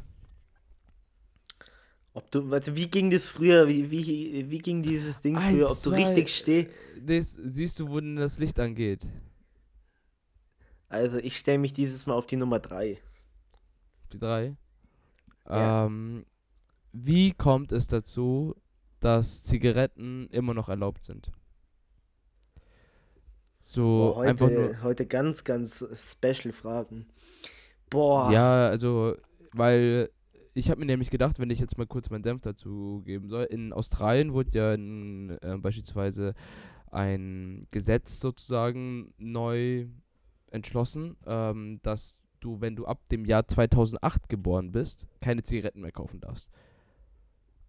Ob 2.15 2.31
du, 2.31 2.51
warte, 2.51 2.75
wie 2.77 2.89
ging 2.89 3.11
das 3.11 3.29
früher? 3.29 3.69
Wie, 3.69 3.91
wie, 3.91 4.51
wie 4.51 4.59
ging 4.59 4.83
dieses 4.83 5.21
Ding 5.21 5.37
Eins, 5.37 5.57
früher? 5.57 5.71
Ob 5.71 5.83
du 5.83 5.91
richtig 5.91 6.35
stehst? 6.35 6.71
Siehst 7.07 7.79
du, 7.79 7.91
wo 7.91 8.01
denn 8.01 8.17
das 8.17 8.39
Licht 8.39 8.59
angeht? 8.59 9.07
Also, 10.89 11.19
ich 11.19 11.37
stelle 11.37 11.59
mich 11.59 11.73
dieses 11.73 12.07
Mal 12.07 12.15
auf 12.15 12.27
die 12.27 12.37
Nummer 12.37 12.59
3. 12.59 12.99
Die 14.13 14.19
3? 14.19 14.57
Ja. 15.49 15.87
Ähm, 15.87 16.25
wie 16.93 17.33
kommt 17.33 17.73
es 17.73 17.87
dazu, 17.87 18.57
dass 19.01 19.45
Zigaretten 19.45 20.29
immer 20.31 20.55
noch 20.55 20.69
erlaubt 20.69 21.05
sind? 21.05 21.31
So, 23.69 23.83
Boah, 23.83 24.17
heute, 24.17 24.31
einfach 24.31 24.51
nur. 24.51 24.83
Heute 24.83 25.05
ganz, 25.05 25.45
ganz 25.45 25.85
special 25.93 26.55
Fragen. 26.55 27.05
Boah. 27.91 28.33
Ja, 28.33 28.67
also, 28.67 29.15
weil 29.53 30.09
ich 30.55 30.71
habe 30.71 30.81
mir 30.81 30.87
nämlich 30.87 31.11
gedacht, 31.11 31.39
wenn 31.39 31.51
ich 31.51 31.61
jetzt 31.61 31.77
mal 31.77 31.87
kurz 31.87 32.09
meinen 32.09 32.23
Dämpf 32.23 32.41
dazu 32.41 33.03
geben 33.05 33.29
soll, 33.29 33.45
in 33.45 33.75
Australien 33.75 34.33
wurde 34.33 34.59
ja 34.59 34.73
in, 34.73 35.37
äh, 35.43 35.59
beispielsweise 35.59 36.35
ein 36.91 37.67
Gesetz 37.71 38.21
sozusagen 38.21 39.13
neu 39.19 39.89
entschlossen, 40.51 41.19
ähm, 41.27 41.79
dass 41.83 42.17
du, 42.41 42.63
wenn 42.63 42.75
du 42.75 42.87
ab 42.87 43.07
dem 43.11 43.27
Jahr 43.27 43.47
2008 43.47 44.31
geboren 44.31 44.73
bist, 44.73 45.05
keine 45.21 45.43
Zigaretten 45.43 45.83
mehr 45.83 45.93
kaufen 45.93 46.21
darfst. 46.21 46.49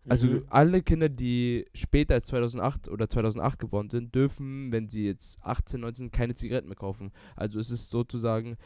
Also 0.09 0.27
mhm. 0.27 0.43
alle 0.49 0.81
Kinder, 0.81 1.09
die 1.09 1.65
später 1.73 2.15
als 2.15 2.27
2008 2.27 2.87
oder 2.89 3.09
2008 3.09 3.59
geboren 3.59 3.89
sind, 3.89 4.13
dürfen, 4.13 4.71
wenn 4.71 4.89
sie 4.89 5.05
jetzt 5.05 5.39
18, 5.41 5.81
19 5.81 6.11
keine 6.11 6.33
Zigaretten 6.33 6.67
mehr 6.67 6.75
kaufen. 6.75 7.11
Also 7.35 7.59
es 7.59 7.71
ist 7.71 7.89
sozusagen, 7.89 8.57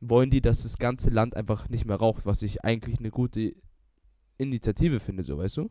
wollen 0.00 0.30
die, 0.30 0.40
dass 0.40 0.62
das 0.62 0.78
ganze 0.78 1.10
Land 1.10 1.36
einfach 1.36 1.68
nicht 1.68 1.84
mehr 1.86 1.96
raucht, 1.96 2.26
was 2.26 2.42
ich 2.42 2.64
eigentlich 2.64 2.98
eine 2.98 3.10
gute 3.10 3.54
Initiative 4.38 5.00
finde, 5.00 5.22
so 5.22 5.38
weißt 5.38 5.58
du? 5.58 5.70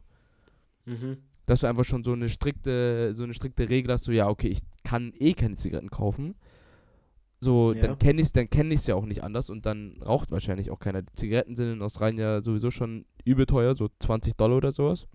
Mhm. 0.85 1.17
Dass 1.45 1.61
du 1.61 1.67
einfach 1.67 1.85
schon 1.85 2.03
so 2.03 2.13
eine 2.13 2.29
strikte, 2.29 3.13
so 3.15 3.23
eine 3.23 3.33
strikte 3.33 3.69
Regel 3.69 3.91
hast, 3.91 4.05
so 4.05 4.11
ja, 4.11 4.29
okay, 4.29 4.47
ich 4.47 4.61
kann 4.83 5.13
eh 5.17 5.33
keine 5.33 5.55
Zigaretten 5.55 5.89
kaufen. 5.89 6.35
So, 7.43 7.73
ja. 7.73 7.81
dann 7.81 7.97
kenne 7.97 8.21
ich 8.21 8.27
es, 8.27 8.33
dann 8.33 8.49
kenne 8.49 8.73
ich 8.75 8.81
es 8.81 8.87
ja 8.87 8.95
auch 8.95 9.05
nicht 9.05 9.23
anders 9.23 9.49
und 9.49 9.65
dann 9.65 9.99
raucht 10.03 10.31
wahrscheinlich 10.31 10.69
auch 10.69 10.79
keiner. 10.79 11.01
Die 11.01 11.13
Zigaretten 11.13 11.55
sind 11.55 11.73
in 11.73 11.81
Australien 11.81 12.19
ja 12.19 12.41
sowieso 12.41 12.69
schon 12.69 13.05
übel 13.25 13.47
teuer, 13.47 13.73
so 13.73 13.89
20 13.99 14.35
Dollar 14.37 14.57
oder 14.57 14.71
sowas. 14.71 15.07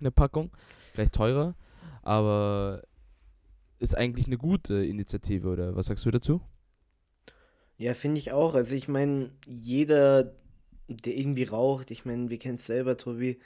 Eine 0.00 0.10
Packung. 0.10 0.50
Vielleicht 0.92 1.14
teurer. 1.14 1.54
Aber 2.02 2.82
ist 3.78 3.96
eigentlich 3.96 4.26
eine 4.26 4.38
gute 4.38 4.84
Initiative, 4.84 5.48
oder 5.48 5.74
was 5.74 5.86
sagst 5.86 6.04
du 6.04 6.10
dazu? 6.10 6.40
Ja, 7.76 7.94
finde 7.94 8.18
ich 8.18 8.32
auch. 8.32 8.54
Also 8.54 8.74
ich 8.74 8.88
meine, 8.88 9.30
jeder, 9.46 10.34
der 10.88 11.16
irgendwie 11.16 11.44
raucht, 11.44 11.90
ich 11.90 12.04
meine, 12.04 12.28
wir 12.28 12.38
kennen 12.38 12.56
es 12.56 12.66
selber, 12.66 12.98
Tobi, 12.98 13.40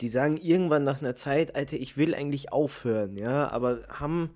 die 0.00 0.08
sagen 0.08 0.36
irgendwann 0.36 0.82
nach 0.82 1.00
einer 1.00 1.14
Zeit, 1.14 1.56
Alter, 1.56 1.76
ich 1.76 1.96
will 1.96 2.14
eigentlich 2.14 2.52
aufhören, 2.52 3.16
ja, 3.16 3.48
aber 3.48 3.86
haben, 3.88 4.30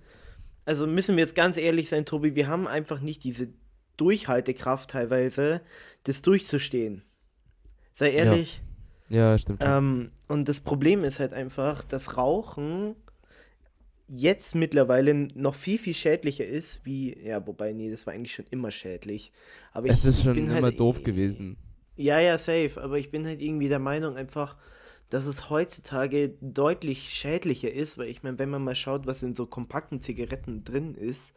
also 0.65 0.87
müssen 0.87 1.15
wir 1.15 1.23
jetzt 1.23 1.35
ganz 1.35 1.57
ehrlich 1.57 1.89
sein, 1.89 2.05
Tobi, 2.05 2.33
wir 2.33 2.47
haben 2.47 2.67
einfach 2.67 3.01
nicht 3.01 3.23
diese 3.23 3.49
Durchhaltekraft 3.97 4.89
teilweise, 4.89 5.61
das 6.03 6.21
durchzustehen. 6.21 7.03
Sei 7.93 8.11
ehrlich. 8.13 8.61
Ja, 9.09 9.31
ja 9.31 9.37
stimmt. 9.37 9.61
Ähm, 9.63 10.11
und 10.29 10.47
das 10.47 10.59
Problem 10.59 11.03
ist 11.03 11.19
halt 11.19 11.33
einfach, 11.33 11.83
dass 11.83 12.15
Rauchen 12.15 12.95
jetzt 14.07 14.53
mittlerweile 14.53 15.13
noch 15.13 15.55
viel, 15.55 15.79
viel 15.79 15.95
schädlicher 15.95 16.45
ist, 16.45 16.85
wie, 16.85 17.17
ja, 17.19 17.45
wobei, 17.45 17.73
nee, 17.73 17.89
das 17.89 18.05
war 18.05 18.13
eigentlich 18.13 18.35
schon 18.35 18.45
immer 18.51 18.69
schädlich. 18.69 19.31
Aber 19.73 19.89
es 19.89 20.05
ist 20.05 20.23
schon 20.23 20.37
immer 20.37 20.61
halt, 20.61 20.79
doof 20.79 21.03
gewesen. 21.03 21.57
Ja, 21.95 22.19
ja, 22.19 22.37
safe. 22.37 22.79
Aber 22.79 22.99
ich 22.99 23.09
bin 23.09 23.25
halt 23.25 23.41
irgendwie 23.41 23.69
der 23.69 23.79
Meinung 23.79 24.17
einfach, 24.17 24.55
dass 25.09 25.25
es 25.25 25.49
heutzutage 25.49 26.35
deutlich 26.41 27.09
schädlicher 27.09 27.71
ist, 27.71 27.97
weil 27.97 28.07
ich 28.07 28.21
meine, 28.21 28.37
wenn 28.37 28.51
man 28.51 28.63
mal 28.63 28.75
schaut, 28.75 29.07
was 29.07 29.23
in 29.23 29.35
so 29.35 29.47
kompakten 29.47 29.99
Zigaretten 29.99 30.63
drin 30.63 30.93
ist, 30.93 31.33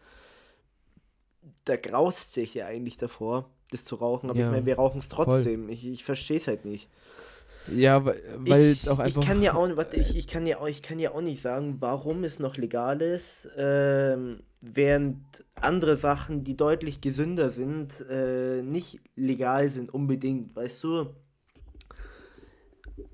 da 1.64 1.76
graust 1.76 2.34
sich 2.34 2.52
ja 2.52 2.66
eigentlich 2.66 2.98
davor, 2.98 3.48
das 3.70 3.84
zu 3.84 3.94
rauchen. 3.94 4.28
Aber 4.28 4.38
ja, 4.38 4.46
ich 4.46 4.52
meine, 4.52 4.66
wir 4.66 4.76
rauchen 4.76 4.98
es 4.98 5.08
trotzdem. 5.08 5.64
Voll. 5.64 5.72
Ich, 5.72 5.86
ich 5.86 6.04
verstehe 6.04 6.36
es 6.36 6.46
halt 6.46 6.66
nicht. 6.66 6.90
Ja, 7.68 8.04
weil 8.04 8.72
es 8.72 8.88
auch 8.88 8.98
einfach. 8.98 9.20
Ich 9.20 9.26
kann 9.26 9.42
ja 9.42 9.54
auch, 9.56 9.68
warte, 9.76 9.96
ich, 9.96 10.16
ich, 10.16 10.26
kann 10.26 10.46
ja 10.46 10.58
auch, 10.58 10.68
ich 10.68 10.82
kann 10.82 10.98
ja 10.98 11.12
auch 11.12 11.20
nicht 11.20 11.40
sagen, 11.40 11.76
warum 11.80 12.24
es 12.24 12.38
noch 12.38 12.56
legal 12.56 13.00
ist, 13.00 13.48
ähm, 13.56 14.40
während 14.60 15.44
andere 15.54 15.96
Sachen, 15.96 16.44
die 16.44 16.56
deutlich 16.56 17.00
gesünder 17.00 17.50
sind, 17.50 17.92
äh, 18.08 18.62
nicht 18.62 19.00
legal 19.16 19.68
sind 19.68 19.92
unbedingt, 19.92 20.54
weißt 20.56 20.84
du? 20.84 21.06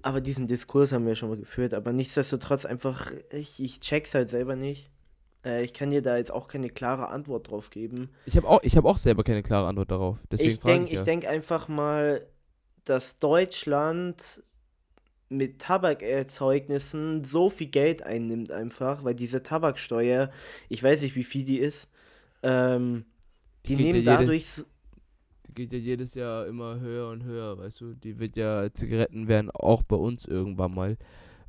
Aber 0.03 0.21
diesen 0.21 0.47
Diskurs 0.47 0.93
haben 0.93 1.07
wir 1.07 1.15
schon 1.15 1.29
mal 1.29 1.39
geführt, 1.39 1.75
aber 1.75 1.93
nichtsdestotrotz 1.93 2.65
einfach, 2.65 3.11
ich, 3.31 3.63
ich 3.63 3.81
check's 3.81 4.15
halt 4.15 4.31
selber 4.31 4.57
nicht. 4.57 4.91
Äh, 5.45 5.65
ich 5.65 5.75
kann 5.75 5.91
dir 5.91 6.03
da 6.03 6.17
jetzt 6.17 6.33
auch 6.33 6.49
keine 6.49 6.69
klare 6.69 7.09
Antwort 7.09 7.51
drauf 7.51 7.71
geben. 7.71 8.11
Ich 8.27 8.37
habe 8.37 8.49
auch, 8.49 8.63
hab 8.63 8.85
auch 8.85 8.99
selber 8.99 9.25
keine 9.25 9.43
klare 9.43 9.67
Antwort 9.67 9.91
darauf. 9.91 10.19
Deswegen 10.31 10.51
ich 10.51 10.61
denke 10.61 10.95
ja. 10.95 11.03
denk 11.03 11.27
einfach 11.27 11.69
mal, 11.69 12.27
dass 12.89 13.19
Deutschland 13.19 14.43
mit 15.29 15.59
Tabakerzeugnissen 15.59 17.23
so 17.23 17.51
viel 17.51 17.69
Geld 17.69 18.03
einnimmt 18.03 18.51
einfach, 18.51 19.05
weil 19.05 19.15
diese 19.15 19.43
Tabaksteuer, 19.43 20.31
ich 20.69 20.83
weiß 20.83 21.03
nicht, 21.03 21.17
wie 21.17 21.25
viel 21.25 21.45
die 21.45 21.59
ist, 21.59 21.89
ähm, 22.43 23.05
die, 23.67 23.77
die 23.77 23.83
nehmen 23.83 24.03
ja 24.03 24.17
dadurch... 24.17 24.57
Jedes, 24.57 24.67
die 25.47 25.55
geht 25.55 25.73
ja 25.73 25.79
jedes 25.79 26.15
Jahr 26.15 26.47
immer 26.47 26.81
höher 26.81 27.11
und 27.11 27.25
höher, 27.25 27.59
weißt 27.59 27.81
du? 27.81 27.95
Die 27.95 28.19
wird 28.19 28.37
ja, 28.37 28.73
Zigaretten 28.73 29.29
werden 29.29 29.51
auch 29.51 29.83
bei 29.83 29.97
uns 29.97 30.25
irgendwann 30.25 30.75
mal 30.75 30.97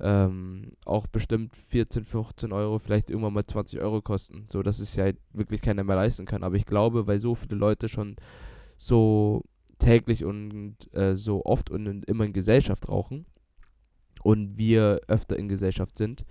ähm, 0.01 0.71
auch 0.85 1.07
bestimmt 1.07 1.55
14, 1.55 2.05
15 2.05 2.51
Euro, 2.53 2.79
vielleicht 2.79 3.09
irgendwann 3.09 3.33
mal 3.33 3.45
20 3.45 3.79
Euro 3.81 4.01
kosten. 4.01 4.47
So, 4.49 4.63
dass 4.63 4.79
es 4.79 4.95
ja 4.95 5.11
wirklich 5.33 5.61
keiner 5.61 5.83
mehr 5.83 5.97
leisten 5.97 6.25
kann. 6.25 6.43
Aber 6.43 6.55
ich 6.55 6.65
glaube, 6.65 7.07
weil 7.07 7.19
so 7.19 7.35
viele 7.35 7.55
Leute 7.55 7.89
schon 7.89 8.15
so 8.77 9.43
täglich 9.79 10.23
und 10.25 10.75
äh, 10.93 11.15
so 11.15 11.45
oft 11.45 11.69
und 11.69 11.87
in, 11.87 12.03
immer 12.03 12.25
in 12.25 12.33
Gesellschaft 12.33 12.87
rauchen 12.87 13.25
und 14.21 14.57
wir 14.57 15.01
öfter 15.07 15.37
in 15.37 15.47
Gesellschaft 15.47 15.97
sind, 15.97 16.25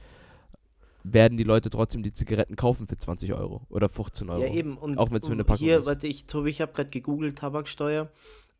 werden 1.02 1.38
die 1.38 1.44
Leute 1.44 1.70
trotzdem 1.70 2.02
die 2.02 2.12
Zigaretten 2.12 2.56
kaufen 2.56 2.86
für 2.86 2.96
20 2.96 3.32
Euro 3.32 3.62
oder 3.70 3.88
15 3.88 4.28
Euro. 4.30 4.42
Ja, 4.42 4.52
eben. 4.52 4.76
Und 4.76 4.98
auch 4.98 5.10
wenn 5.10 5.18
es 5.18 5.26
für 5.26 5.32
eine 5.32 5.44
Packung 5.44 5.64
hier, 5.64 5.80
ist. 5.80 5.86
Warte, 5.86 6.06
ich, 6.06 6.26
Tobi, 6.26 6.50
ich 6.50 6.60
habe 6.60 6.72
gerade 6.72 6.90
gegoogelt, 6.90 7.38
Tabaksteuer. 7.38 8.10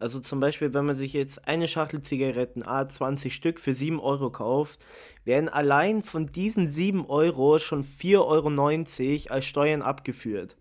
Also 0.01 0.21
zum 0.21 0.39
Beispiel, 0.39 0.73
wenn 0.75 0.87
man 0.87 0.95
sich 0.95 1.13
jetzt 1.13 1.49
eine 1.49 1.67
Schachtel 1.67 2.01
Zigaretten, 2.01 2.63
A20 2.63 3.31
Stück 3.31 3.59
für 3.59 3.75
7 3.75 3.99
Euro 3.99 4.31
kauft, 4.31 4.79
werden 5.25 5.49
allein 5.49 6.03
von 6.03 6.27
diesen 6.27 6.69
7 6.69 7.05
Euro 7.07 7.59
schon 7.59 7.85
4,90 7.85 9.27
Euro 9.27 9.35
als 9.35 9.45
Steuern 9.45 9.83
abgeführt. 9.83 10.57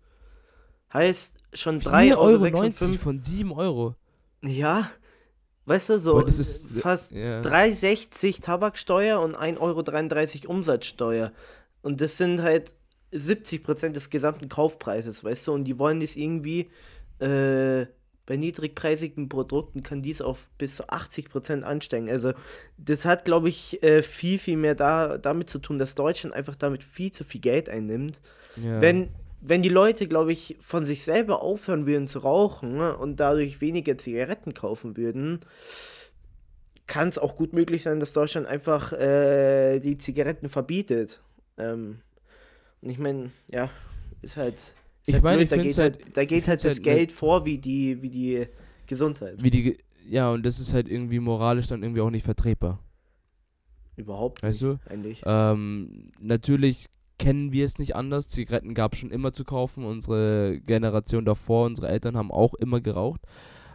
Heißt 0.92 1.36
schon 1.52 1.80
3,56 1.80 2.82
Euro 2.82 2.94
von 2.94 3.20
7 3.20 3.52
Euro. 3.52 3.94
Ja, 4.42 4.90
weißt 5.66 5.90
du, 5.90 5.98
so 5.98 6.20
ist, 6.20 6.66
fast 6.68 7.12
ja. 7.12 7.40
3,60 7.40 8.40
Tabaksteuer 8.40 9.20
und 9.20 9.36
1,33 9.36 10.42
Euro 10.42 10.52
Umsatzsteuer. 10.52 11.32
Und 11.82 12.00
das 12.00 12.16
sind 12.16 12.42
halt 12.42 12.74
70% 13.12 13.90
des 13.90 14.10
gesamten 14.10 14.48
Kaufpreises, 14.48 15.24
weißt 15.24 15.48
du, 15.48 15.52
und 15.52 15.64
die 15.64 15.78
wollen 15.78 16.00
das 16.00 16.16
irgendwie, 16.16 16.70
äh, 17.20 17.86
bei 18.26 18.36
niedrigpreisigen 18.36 19.30
Produkten 19.30 19.82
kann 19.82 20.02
dies 20.02 20.20
auf 20.20 20.50
bis 20.58 20.76
zu 20.76 20.86
80% 20.90 21.62
ansteigen. 21.62 22.10
Also 22.10 22.34
das 22.76 23.06
hat, 23.06 23.24
glaube 23.24 23.48
ich, 23.48 23.82
äh, 23.82 24.02
viel, 24.02 24.38
viel 24.38 24.58
mehr 24.58 24.74
da, 24.74 25.16
damit 25.16 25.48
zu 25.48 25.58
tun, 25.58 25.78
dass 25.78 25.94
Deutschland 25.94 26.34
einfach 26.34 26.54
damit 26.54 26.84
viel 26.84 27.10
zu 27.10 27.24
viel 27.24 27.40
Geld 27.40 27.70
einnimmt. 27.70 28.20
Ja. 28.56 28.82
Wenn 28.82 29.08
wenn 29.40 29.62
die 29.62 29.68
Leute, 29.68 30.08
glaube 30.08 30.32
ich, 30.32 30.56
von 30.60 30.84
sich 30.84 31.02
selber 31.04 31.42
aufhören 31.42 31.86
würden 31.86 32.06
zu 32.06 32.20
rauchen 32.20 32.76
ne, 32.76 32.96
und 32.96 33.20
dadurch 33.20 33.60
weniger 33.60 33.96
Zigaretten 33.96 34.54
kaufen 34.54 34.96
würden, 34.96 35.40
kann 36.86 37.08
es 37.08 37.18
auch 37.18 37.36
gut 37.36 37.52
möglich 37.52 37.82
sein, 37.82 38.00
dass 38.00 38.12
Deutschland 38.12 38.46
einfach 38.46 38.92
äh, 38.92 39.78
die 39.80 39.96
Zigaretten 39.98 40.48
verbietet. 40.48 41.20
Ähm, 41.58 42.00
und 42.80 42.90
ich 42.90 42.98
meine, 42.98 43.30
ja, 43.50 43.70
ist 44.22 44.36
halt. 44.36 44.54
Ist 44.54 44.74
Ich 45.06 45.14
halt 45.14 45.24
meine, 45.24 45.46
da 45.46 45.56
halt, 45.56 45.76
halt- 45.78 46.16
da 46.16 46.24
geht 46.24 46.48
halt 46.48 46.64
das 46.64 46.74
halt 46.74 46.82
Geld 46.82 47.12
vor 47.12 47.44
wie 47.44 47.58
die, 47.58 48.02
wie 48.02 48.10
die 48.10 48.46
Gesundheit. 48.86 49.42
Wie 49.42 49.50
die, 49.50 49.62
Ge- 49.62 49.78
ja, 50.08 50.30
und 50.30 50.44
das 50.44 50.58
ist 50.58 50.72
halt 50.72 50.88
irgendwie 50.88 51.18
moralisch 51.18 51.66
dann 51.66 51.82
irgendwie 51.82 52.00
auch 52.00 52.10
nicht 52.10 52.24
vertretbar. 52.24 52.82
Überhaupt 53.96 54.42
Weißt 54.42 54.62
nicht, 54.62 54.80
eigentlich. 54.88 55.22
Ähm, 55.26 56.12
natürlich 56.20 56.86
kennen 57.18 57.52
wir 57.52 57.64
es 57.64 57.78
nicht 57.78 57.96
anders. 57.96 58.28
Zigaretten 58.28 58.74
gab 58.74 58.92
es 58.92 59.00
schon 59.00 59.10
immer 59.10 59.32
zu 59.32 59.44
kaufen. 59.44 59.84
Unsere 59.84 60.60
Generation 60.60 61.24
davor, 61.24 61.66
unsere 61.66 61.88
Eltern 61.88 62.16
haben 62.16 62.30
auch 62.30 62.54
immer 62.54 62.80
geraucht. 62.80 63.20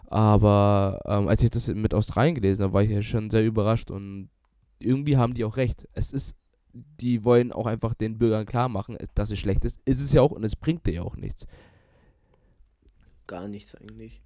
Aber 0.08 1.00
ähm, 1.06 1.28
als 1.28 1.44
ich 1.44 1.50
das 1.50 1.68
mit 1.68 1.94
Australien 1.94 2.36
gelesen 2.36 2.64
habe, 2.64 2.74
war 2.74 2.84
ich 2.84 2.92
ja 2.92 3.02
schon 3.02 3.30
sehr 3.30 3.44
überrascht 3.44 3.90
und 3.92 4.30
irgendwie 4.80 5.18
haben 5.18 5.34
die 5.34 5.44
auch 5.44 5.58
recht. 5.58 5.88
Es 5.94 6.12
ist, 6.12 6.36
die 6.74 7.24
wollen 7.24 7.52
auch 7.52 7.66
einfach 7.66 7.94
den 7.94 8.18
Bürgern 8.18 8.46
klar 8.46 8.70
machen, 8.70 8.98
dass 9.16 9.32
es 9.32 9.40
schlecht 9.40 9.66
ist. 9.66 9.80
Ist 9.86 10.02
es 10.02 10.14
ja 10.14 10.22
auch 10.22 10.32
und 10.32 10.44
es 10.44 10.56
bringt 10.56 10.86
dir 10.86 10.94
ja 10.94 11.02
auch 11.02 11.16
nichts. 11.16 11.48
Gar 13.28 13.48
nichts 13.48 13.76
eigentlich. 13.76 14.22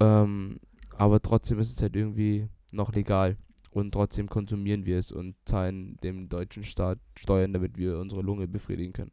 Ähm, 0.00 0.58
aber 0.96 1.20
trotzdem 1.20 1.58
ist 1.58 1.70
es 1.70 1.82
halt 1.82 1.94
irgendwie 1.94 2.48
noch 2.72 2.92
legal. 2.92 3.36
Und 3.72 3.92
trotzdem 3.92 4.28
konsumieren 4.28 4.84
wir 4.84 4.98
es 4.98 5.10
und 5.10 5.34
zahlen 5.46 5.96
dem 6.02 6.28
deutschen 6.28 6.62
Staat 6.62 6.98
Steuern, 7.18 7.54
damit 7.54 7.78
wir 7.78 7.98
unsere 7.98 8.20
Lunge 8.20 8.46
befriedigen 8.46 8.92
können. 8.92 9.12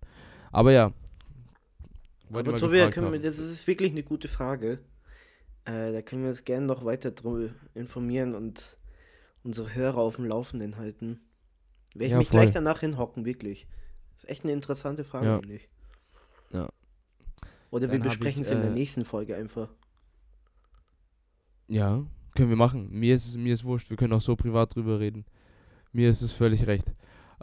Aber 0.52 0.74
ja. 0.74 0.92
Aber 2.30 2.44
Tobi, 2.58 2.74
wir, 2.74 3.20
das 3.22 3.40
ist 3.40 3.66
wirklich 3.68 3.92
eine 3.92 4.04
gute 4.04 4.28
Frage. 4.28 4.80
Äh, 5.64 5.94
da 5.94 6.02
können 6.02 6.24
wir 6.24 6.30
uns 6.30 6.44
gerne 6.44 6.66
noch 6.66 6.84
weiter 6.84 7.12
drüber 7.12 7.54
informieren 7.74 8.36
und 8.36 8.78
unsere 9.44 9.74
Hörer 9.74 9.98
auf 9.98 10.18
dem 10.18 10.26
Laufenden 10.26 10.78
halten. 10.78 11.22
Werde 11.94 12.06
ich 12.06 12.12
Ja, 12.12 12.18
mich 12.18 12.28
voll. 12.28 12.42
gleich 12.42 12.54
danach 12.54 12.82
hinhocken, 12.82 13.26
wirklich. 13.26 13.66
Das 14.14 14.26
ist 14.26 14.30
echt 14.30 14.44
eine 14.44 14.52
interessante 14.52 15.06
Frage, 15.06 15.26
Ja. 15.26 15.36
eigentlich. 15.38 15.70
Ja. 16.52 16.70
Oder 17.72 17.88
Dann 17.88 17.98
wir 17.98 18.10
besprechen 18.10 18.42
es 18.42 18.52
in 18.52 18.62
der 18.62 18.72
äh, 18.72 18.74
nächsten 18.74 19.06
Folge 19.06 19.36
einfach. 19.36 19.70
Ja, 21.68 22.04
können 22.40 22.50
wir 22.50 22.58
machen. 22.58 22.90
Mir 22.92 23.16
ist 23.16 23.28
es 23.28 23.36
mir 23.38 23.54
ist 23.54 23.66
wurscht. 23.66 23.90
Wir 23.90 23.98
können 23.98 24.14
auch 24.14 24.22
so 24.22 24.36
privat 24.36 24.74
drüber 24.74 25.00
reden. 25.00 25.26
Mir 25.92 26.10
ist 26.10 26.22
es 26.22 26.32
völlig 26.32 26.66
recht. 26.68 26.94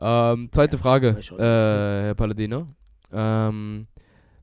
Ähm, 0.01 0.49
zweite 0.53 0.77
Ja, 0.77 0.83
Frage, 0.83 1.09
äh, 1.39 2.05
Herr 2.07 2.15
Paladino. 2.15 2.69
Ähm, 3.13 3.83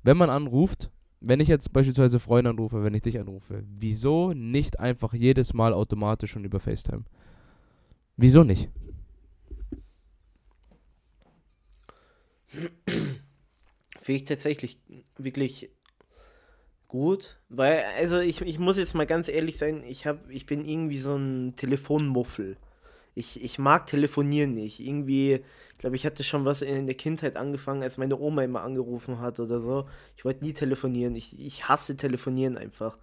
wenn 0.04 0.18
man 0.18 0.30
anruft, 0.30 0.92
wenn 1.22 1.40
ich 1.40 1.48
jetzt 1.48 1.74
beispielsweise 1.74 2.20
Freunde 2.20 2.52
anrufe, 2.52 2.84
wenn 2.84 2.94
ich 2.94 3.02
dich 3.02 3.20
anrufe, 3.20 3.64
wieso 3.68 4.34
nicht 4.34 4.80
einfach 4.80 5.14
jedes 5.14 5.54
Mal 5.54 5.74
automatisch 5.74 6.32
schon 6.32 6.46
über 6.46 6.60
FaceTime? 6.60 7.04
Wieso 8.18 8.44
nicht? 8.44 8.70
Finde 12.48 14.18
ich 14.22 14.26
tatsächlich 14.26 14.80
wirklich 15.18 15.72
gut, 16.94 17.40
weil, 17.50 17.84
also 17.98 18.20
ich, 18.20 18.40
ich 18.42 18.60
muss 18.60 18.78
jetzt 18.78 18.94
mal 18.94 19.08
ganz 19.08 19.28
ehrlich 19.28 19.58
sein, 19.58 19.84
ich, 19.84 20.06
hab, 20.06 20.30
ich 20.30 20.46
bin 20.46 20.64
irgendwie 20.64 21.00
so 21.00 21.16
ein 21.16 21.56
Telefonmuffel. 21.56 22.56
Ich, 23.16 23.44
ich 23.44 23.58
mag 23.58 23.88
telefonieren 23.88 24.52
nicht. 24.52 24.80
Irgendwie, 24.80 25.44
ich 25.72 25.78
glaube, 25.80 25.96
ich 25.96 26.06
hatte 26.06 26.24
schon 26.24 26.46
was 26.46 26.62
in 26.62 26.86
der 26.86 26.96
Kindheit 26.96 27.36
angefangen, 27.36 27.82
als 27.82 27.98
meine 27.98 28.20
Oma 28.20 28.44
immer 28.44 28.62
angerufen 28.62 29.20
hat 29.20 29.40
oder 29.40 29.60
so. 29.60 29.90
Ich 30.16 30.24
wollte 30.24 30.44
nie 30.44 30.54
telefonieren. 30.54 31.16
Ich, 31.16 31.40
ich 31.40 31.68
hasse 31.68 31.98
telefonieren 31.98 32.60
einfach. 32.60 33.00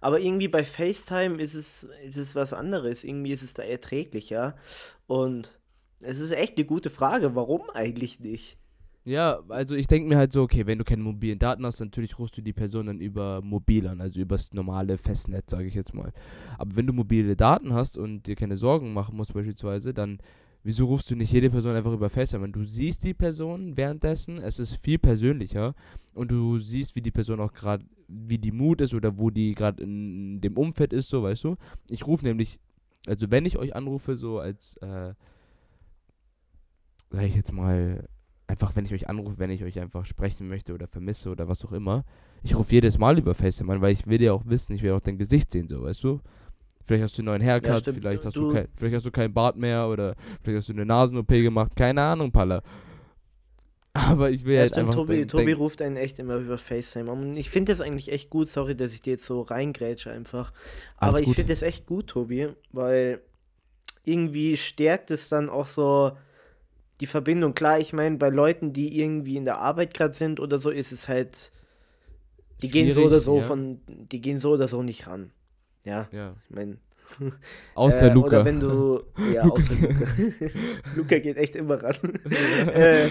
Aber 0.00 0.20
irgendwie 0.20 0.48
bei 0.48 0.64
FaceTime 0.64 1.36
ist 1.36 1.52
es, 1.52 1.86
ist 2.02 2.16
es 2.16 2.34
was 2.34 2.54
anderes. 2.54 3.04
Irgendwie 3.04 3.32
ist 3.32 3.42
es 3.42 3.52
da 3.52 3.62
erträglicher. 3.62 4.56
Und 5.06 5.52
es 6.00 6.18
ist 6.18 6.32
echt 6.32 6.56
eine 6.56 6.64
gute 6.64 6.88
Frage. 6.88 7.34
Warum 7.34 7.68
eigentlich 7.68 8.20
nicht? 8.20 8.56
Ja, 9.06 9.40
also 9.50 9.74
ich 9.74 9.86
denke 9.86 10.08
mir 10.08 10.16
halt 10.16 10.32
so, 10.32 10.42
okay, 10.42 10.66
wenn 10.66 10.78
du 10.78 10.84
keine 10.84 11.02
mobilen 11.02 11.38
Daten 11.38 11.66
hast, 11.66 11.78
natürlich 11.80 12.18
rufst 12.18 12.38
du 12.38 12.42
die 12.42 12.54
Person 12.54 12.86
dann 12.86 13.00
über 13.00 13.42
mobil 13.42 13.86
an, 13.86 14.00
also 14.00 14.18
übers 14.18 14.54
normale 14.54 14.96
Festnetz, 14.96 15.50
sage 15.50 15.66
ich 15.66 15.74
jetzt 15.74 15.92
mal. 15.92 16.10
Aber 16.56 16.74
wenn 16.74 16.86
du 16.86 16.94
mobile 16.94 17.36
Daten 17.36 17.74
hast 17.74 17.98
und 17.98 18.26
dir 18.26 18.34
keine 18.34 18.56
Sorgen 18.56 18.94
machen 18.94 19.14
musst 19.16 19.34
beispielsweise, 19.34 19.92
dann 19.92 20.18
wieso 20.62 20.86
rufst 20.86 21.10
du 21.10 21.16
nicht 21.16 21.30
jede 21.30 21.50
Person 21.50 21.76
einfach 21.76 21.92
über 21.92 22.08
FaceTime? 22.08 22.44
an? 22.44 22.52
Du 22.52 22.64
siehst 22.64 23.04
die 23.04 23.12
Person 23.12 23.76
währenddessen, 23.76 24.38
es 24.38 24.58
ist 24.58 24.76
viel 24.76 24.98
persönlicher 24.98 25.74
und 26.14 26.30
du 26.30 26.58
siehst, 26.58 26.96
wie 26.96 27.02
die 27.02 27.10
Person 27.10 27.40
auch 27.40 27.52
gerade, 27.52 27.84
wie 28.08 28.38
die 28.38 28.52
Mut 28.52 28.80
ist 28.80 28.94
oder 28.94 29.18
wo 29.18 29.28
die 29.28 29.54
gerade 29.54 29.82
in 29.82 30.40
dem 30.40 30.56
Umfeld 30.56 30.94
ist, 30.94 31.10
so, 31.10 31.22
weißt 31.22 31.44
du. 31.44 31.56
Ich 31.90 32.06
rufe 32.06 32.24
nämlich, 32.24 32.58
also 33.06 33.30
wenn 33.30 33.44
ich 33.44 33.58
euch 33.58 33.76
anrufe, 33.76 34.16
so 34.16 34.38
als, 34.38 34.78
äh, 34.78 35.12
sag 37.10 37.24
ich 37.24 37.34
jetzt 37.36 37.52
mal, 37.52 38.08
einfach, 38.46 38.76
wenn 38.76 38.84
ich 38.84 38.92
euch 38.92 39.08
anrufe, 39.08 39.38
wenn 39.38 39.50
ich 39.50 39.64
euch 39.64 39.78
einfach 39.80 40.04
sprechen 40.06 40.48
möchte 40.48 40.74
oder 40.74 40.86
vermisse 40.86 41.30
oder 41.30 41.48
was 41.48 41.64
auch 41.64 41.72
immer, 41.72 42.04
ich 42.42 42.54
rufe 42.54 42.72
jedes 42.74 42.98
Mal 42.98 43.18
über 43.18 43.34
FaceTime 43.34 43.72
an, 43.72 43.80
weil 43.80 43.92
ich 43.92 44.06
will 44.06 44.20
ja 44.20 44.32
auch 44.32 44.44
wissen, 44.46 44.74
ich 44.74 44.82
will 44.82 44.92
auch 44.92 45.00
dein 45.00 45.16
Gesicht 45.18 45.50
sehen, 45.50 45.68
so, 45.68 45.82
weißt 45.82 46.04
du? 46.04 46.20
Vielleicht 46.82 47.04
hast 47.04 47.16
du 47.16 47.22
einen 47.22 47.26
neuen 47.26 47.42
Haircut, 47.42 47.80
stimmt. 47.80 47.98
vielleicht, 47.98 48.24
hast 48.26 48.36
du 48.36 48.40
du- 48.42 48.52
kein, 48.52 48.68
vielleicht 48.76 48.96
hast 48.96 49.06
du 49.06 49.10
keinen 49.10 49.32
Bart 49.32 49.56
mehr 49.56 49.88
oder 49.88 50.14
vielleicht 50.42 50.58
hast 50.58 50.68
du 50.68 50.74
eine 50.74 50.84
Nasen-OP 50.84 51.28
gemacht, 51.28 51.72
keine 51.74 52.02
Ahnung, 52.02 52.30
Palla. 52.30 52.62
Aber 53.94 54.30
ich 54.30 54.44
will 54.44 54.56
Ja, 54.56 54.60
halt 54.62 54.72
stimmt, 54.72 54.90
einfach 54.90 54.94
Tobi, 55.06 55.26
Tobi 55.26 55.52
ruft 55.52 55.80
einen 55.80 55.96
echt 55.96 56.18
immer 56.18 56.36
über 56.36 56.58
FaceTime 56.58 57.10
an. 57.10 57.22
Und 57.30 57.36
ich 57.36 57.48
finde 57.48 57.72
das 57.72 57.80
eigentlich 57.80 58.10
echt 58.12 58.28
gut, 58.28 58.48
sorry, 58.48 58.74
dass 58.76 58.92
ich 58.92 59.00
dir 59.00 59.12
jetzt 59.12 59.24
so 59.24 59.40
reingrätsche 59.42 60.10
einfach. 60.10 60.52
Aber 60.98 61.20
ich 61.20 61.28
finde 61.32 61.52
das 61.52 61.62
echt 61.62 61.86
gut, 61.86 62.08
Tobi, 62.08 62.48
weil 62.72 63.20
irgendwie 64.04 64.56
stärkt 64.56 65.10
es 65.10 65.28
dann 65.28 65.48
auch 65.48 65.66
so 65.66 66.12
die 67.00 67.06
Verbindung. 67.06 67.54
Klar, 67.54 67.78
ich 67.78 67.92
meine, 67.92 68.16
bei 68.16 68.28
Leuten, 68.28 68.72
die 68.72 69.00
irgendwie 69.00 69.36
in 69.36 69.44
der 69.44 69.58
Arbeit 69.58 69.94
gerade 69.94 70.14
sind 70.14 70.40
oder 70.40 70.58
so, 70.58 70.70
ist 70.70 70.92
es 70.92 71.08
halt, 71.08 71.50
die 72.62 72.68
gehen 72.68 72.88
so 72.88 72.94
Schwierig, 72.94 73.06
oder 73.08 73.20
so 73.20 73.38
ja. 73.38 73.42
von, 73.44 73.80
die 73.86 74.20
gehen 74.20 74.40
so 74.40 74.52
oder 74.52 74.68
so 74.68 74.82
nicht 74.82 75.06
ran. 75.06 75.30
Ja, 75.84 76.08
Ja, 76.12 76.34
ich 76.48 76.54
meine, 76.54 76.78
außer 77.74 78.10
äh, 78.10 78.14
Luca. 78.14 78.26
Oder 78.28 78.44
wenn 78.44 78.60
du, 78.60 79.02
ja, 79.32 79.42
außer 79.44 79.74
Luca. 79.74 80.06
Luca 80.96 81.18
geht 81.18 81.36
echt 81.36 81.56
immer 81.56 81.82
ran. 81.82 81.96
äh, 82.72 83.10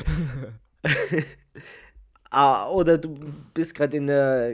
Ah, 2.33 2.67
oder 2.69 2.97
du 2.97 3.15
bist 3.53 3.75
gerade 3.75 3.95
in 3.97 4.09
einer 4.09 4.49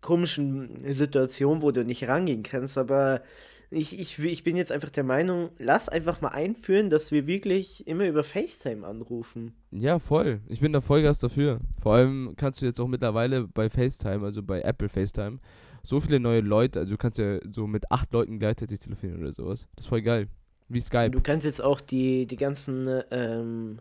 komischen 0.00 0.78
Situation, 0.90 1.60
wo 1.60 1.70
du 1.72 1.84
nicht 1.84 2.08
rangehen 2.08 2.42
kannst, 2.42 2.78
aber 2.78 3.20
ich, 3.70 3.98
ich, 3.98 4.18
ich 4.18 4.44
bin 4.44 4.56
jetzt 4.56 4.72
einfach 4.72 4.90
der 4.90 5.04
Meinung, 5.04 5.50
lass 5.58 5.88
einfach 5.88 6.20
mal 6.20 6.28
einführen, 6.28 6.88
dass 6.88 7.10
wir 7.10 7.26
wirklich 7.26 7.86
immer 7.86 8.06
über 8.06 8.24
FaceTime 8.24 8.86
anrufen. 8.86 9.52
Ja, 9.70 9.98
voll. 9.98 10.40
Ich 10.48 10.60
bin 10.60 10.72
da 10.72 10.80
Vollgas 10.80 11.18
dafür. 11.18 11.60
Vor 11.80 11.94
allem 11.94 12.34
kannst 12.36 12.62
du 12.62 12.66
jetzt 12.66 12.80
auch 12.80 12.88
mittlerweile 12.88 13.46
bei 13.46 13.68
FaceTime, 13.68 14.24
also 14.24 14.42
bei 14.42 14.62
Apple 14.62 14.88
FaceTime, 14.88 15.38
so 15.82 16.00
viele 16.00 16.18
neue 16.18 16.40
Leute, 16.40 16.80
also 16.80 16.92
du 16.92 16.98
kannst 16.98 17.18
ja 17.18 17.38
so 17.52 17.66
mit 17.66 17.90
acht 17.90 18.12
Leuten 18.12 18.38
gleichzeitig 18.38 18.80
telefonieren 18.80 19.20
oder 19.22 19.32
sowas. 19.32 19.68
Das 19.76 19.84
ist 19.84 19.88
voll 19.88 20.02
geil. 20.02 20.28
Wie 20.68 20.80
Skype. 20.80 21.10
Du 21.10 21.20
kannst 21.20 21.46
jetzt 21.46 21.62
auch 21.62 21.80
die, 21.80 22.26
die 22.26 22.36
ganzen, 22.36 22.86
äh, 22.86 23.04
ähm, 23.10 23.78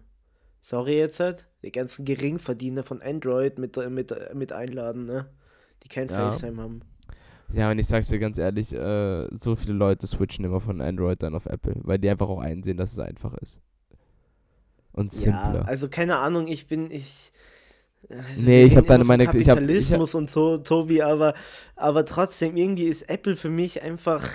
sorry 0.62 0.98
jetzt 0.98 1.20
halt, 1.20 1.48
die 1.64 1.72
ganzen 1.72 2.06
Geringverdiener 2.06 2.84
von 2.84 3.02
Android 3.02 3.58
mit, 3.58 3.78
mit, 3.90 4.14
mit 4.34 4.52
einladen, 4.54 5.06
ne? 5.06 5.30
Die 5.84 5.90
kein 5.90 6.08
Ja. 6.10 6.30
FaceTime 6.30 6.62
haben. 6.62 6.82
Ja, 7.54 7.72
und 7.72 7.80
ich 7.80 7.88
sag's 7.88 8.08
dir 8.10 8.20
ganz 8.20 8.38
ehrlich, 8.38 8.74
äh, 8.74 9.28
so 9.36 9.56
viele 9.56 9.74
Leute 9.74 10.06
switchen 10.08 10.44
immer 10.46 10.60
von 10.60 10.82
Android 10.82 11.24
dann 11.24 11.34
auf 11.36 11.46
Apple, 11.46 11.76
weil 11.84 11.98
die 11.98 12.10
einfach 12.10 12.30
auch 12.30 12.40
einsehen, 12.42 12.78
dass 12.78 12.92
es 12.92 13.00
einfach 13.00 13.34
ist. 13.36 13.60
Und 14.92 15.14
Ja, 15.14 15.20
simpler. 15.20 15.68
also 15.68 15.88
keine 15.90 16.18
Ahnung, 16.18 16.48
ich 16.48 16.68
bin, 16.68 16.92
ich. 16.92 17.32
Also 18.10 18.42
Nee, 18.42 18.64
ich 18.64 18.72
hab 18.76 18.84
reden 18.84 18.88
da 18.88 18.96
immer 18.96 19.04
von 19.04 19.08
meine- 19.08 19.24
ich 19.24 19.30
hab- 19.30 19.36
ich 19.36 19.50
hab- 19.50 19.58
Kapitalismus 19.58 20.16
und 20.16 20.30
so, 20.30 20.58
Tobi, 20.58 21.02
aber, 21.02 21.34
aber 21.76 22.06
trotzdem, 22.06 22.56
irgendwie 22.56 22.86
ist 22.86 23.04
Apple 23.10 23.36
für 23.36 23.50
mich 23.50 23.82
einfach 23.82 24.28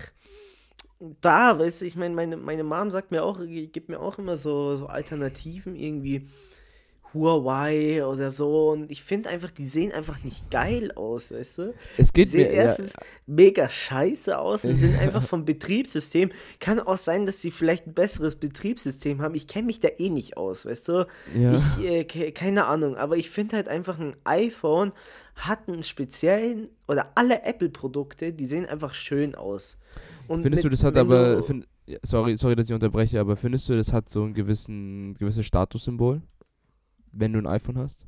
da, 1.21 1.59
weißt 1.59 1.83
du, 1.83 1.87
ich 1.87 1.97
meine, 1.97 2.15
meine, 2.15 2.37
meine 2.37 2.65
Mom 2.65 2.91
sagt 2.91 3.11
mir 3.11 3.25
auch, 3.25 3.41
gibt 3.73 3.89
mir 3.89 3.99
auch 4.01 4.19
immer 4.19 4.37
so, 4.39 4.75
so 4.77 4.87
Alternativen, 4.87 5.75
irgendwie 5.75 6.29
Huawei 7.15 8.05
oder 8.05 8.31
so, 8.31 8.71
und 8.71 8.91
ich 8.91 9.03
finde 9.03 9.29
einfach, 9.29 9.51
die 9.51 9.67
sehen 9.67 9.93
einfach 9.93 10.23
nicht 10.25 10.51
geil 10.51 10.93
aus, 10.93 11.31
weißt 11.33 11.59
du? 11.59 11.75
es 11.99 12.13
Die 12.13 12.21
geht 12.23 12.29
sehen 12.31 12.49
mir, 12.49 12.55
ja, 12.57 12.63
erstens 12.65 12.95
mega 13.27 13.69
scheiße 13.69 14.39
aus 14.39 14.65
und 14.65 14.77
sind 14.77 14.97
einfach 15.01 15.23
vom 15.23 15.45
Betriebssystem. 15.45 16.31
Kann 16.61 16.81
auch 16.81 16.97
sein, 16.97 17.27
dass 17.27 17.41
sie 17.41 17.51
vielleicht 17.51 17.87
ein 17.87 17.95
besseres 17.95 18.37
Betriebssystem 18.37 19.21
haben. 19.23 19.35
Ich 19.35 19.47
kenne 19.47 19.67
mich 19.67 19.81
da 19.81 19.89
eh 19.99 20.11
nicht 20.11 20.37
aus, 20.37 20.67
weißt 20.67 20.89
du? 20.89 21.07
ja. 21.35 21.53
Ich, 21.55 21.85
äh, 21.85 22.05
ke- 22.05 22.33
keine 22.33 22.65
Ahnung, 22.67 22.97
aber 22.97 23.17
ich 23.17 23.31
finde 23.31 23.57
halt 23.57 23.69
einfach 23.69 23.99
ein 23.99 24.15
iPhone 24.25 24.93
hat 25.35 25.67
einen 25.67 25.83
speziellen, 25.83 26.69
oder 26.89 27.11
alle 27.15 27.43
Apple-Produkte, 27.45 28.33
die 28.35 28.45
sehen 28.47 28.67
einfach 28.67 28.93
schön 28.95 29.35
aus. 29.35 29.77
Und 30.29 30.43
Findest 30.43 30.65
du, 30.65 30.69
mit- 30.69 30.75
das 30.79 30.85
hat 30.85 30.97
aber, 30.97 31.37
du- 31.37 31.43
find, 31.43 31.67
ja, 31.87 31.99
sorry, 32.03 32.37
sorry, 32.37 32.55
dass 32.55 32.69
ich 32.69 32.75
unterbreche, 32.75 33.19
aber 33.19 33.37
findest 33.37 33.69
du, 33.69 33.75
das 33.77 33.93
hat 33.93 34.09
so 34.09 34.23
ein 34.25 34.35
gewissen, 34.35 35.15
gewisses 35.15 35.45
Statussymbol, 35.47 36.21
wenn 37.13 37.33
du 37.33 37.39
ein 37.39 37.47
iPhone 37.47 37.79
hast? 37.79 38.05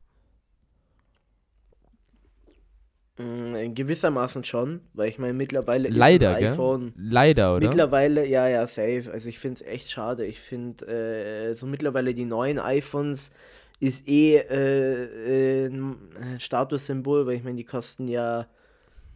Mm, 3.16 3.74
gewissermaßen 3.74 4.42
schon, 4.42 4.80
weil 4.92 5.08
ich 5.08 5.18
meine, 5.20 5.34
mittlerweile 5.34 5.88
Leider, 5.88 6.30
ist 6.30 6.36
ein 6.36 6.42
gell? 6.42 6.52
iPhone. 6.52 6.92
Leider, 6.96 7.54
oder? 7.56 7.66
Mittlerweile, 7.66 8.26
ja, 8.26 8.48
ja, 8.48 8.66
safe. 8.66 9.08
Also 9.12 9.28
ich 9.28 9.38
finde 9.38 9.60
es 9.60 9.66
echt 9.68 9.90
schade. 9.90 10.26
Ich 10.26 10.40
finde, 10.40 10.86
äh, 10.86 11.52
so 11.54 11.66
mittlerweile 11.66 12.12
die 12.12 12.24
neuen 12.24 12.58
iPhones 12.58 13.30
ist 13.78 14.08
eh 14.08 14.38
äh, 14.38 15.64
äh, 15.64 15.66
ein 15.66 16.40
Statussymbol, 16.40 17.26
weil 17.26 17.36
ich 17.36 17.44
meine, 17.44 17.56
die 17.56 17.64
kosten 17.64 18.08
ja, 18.08 18.48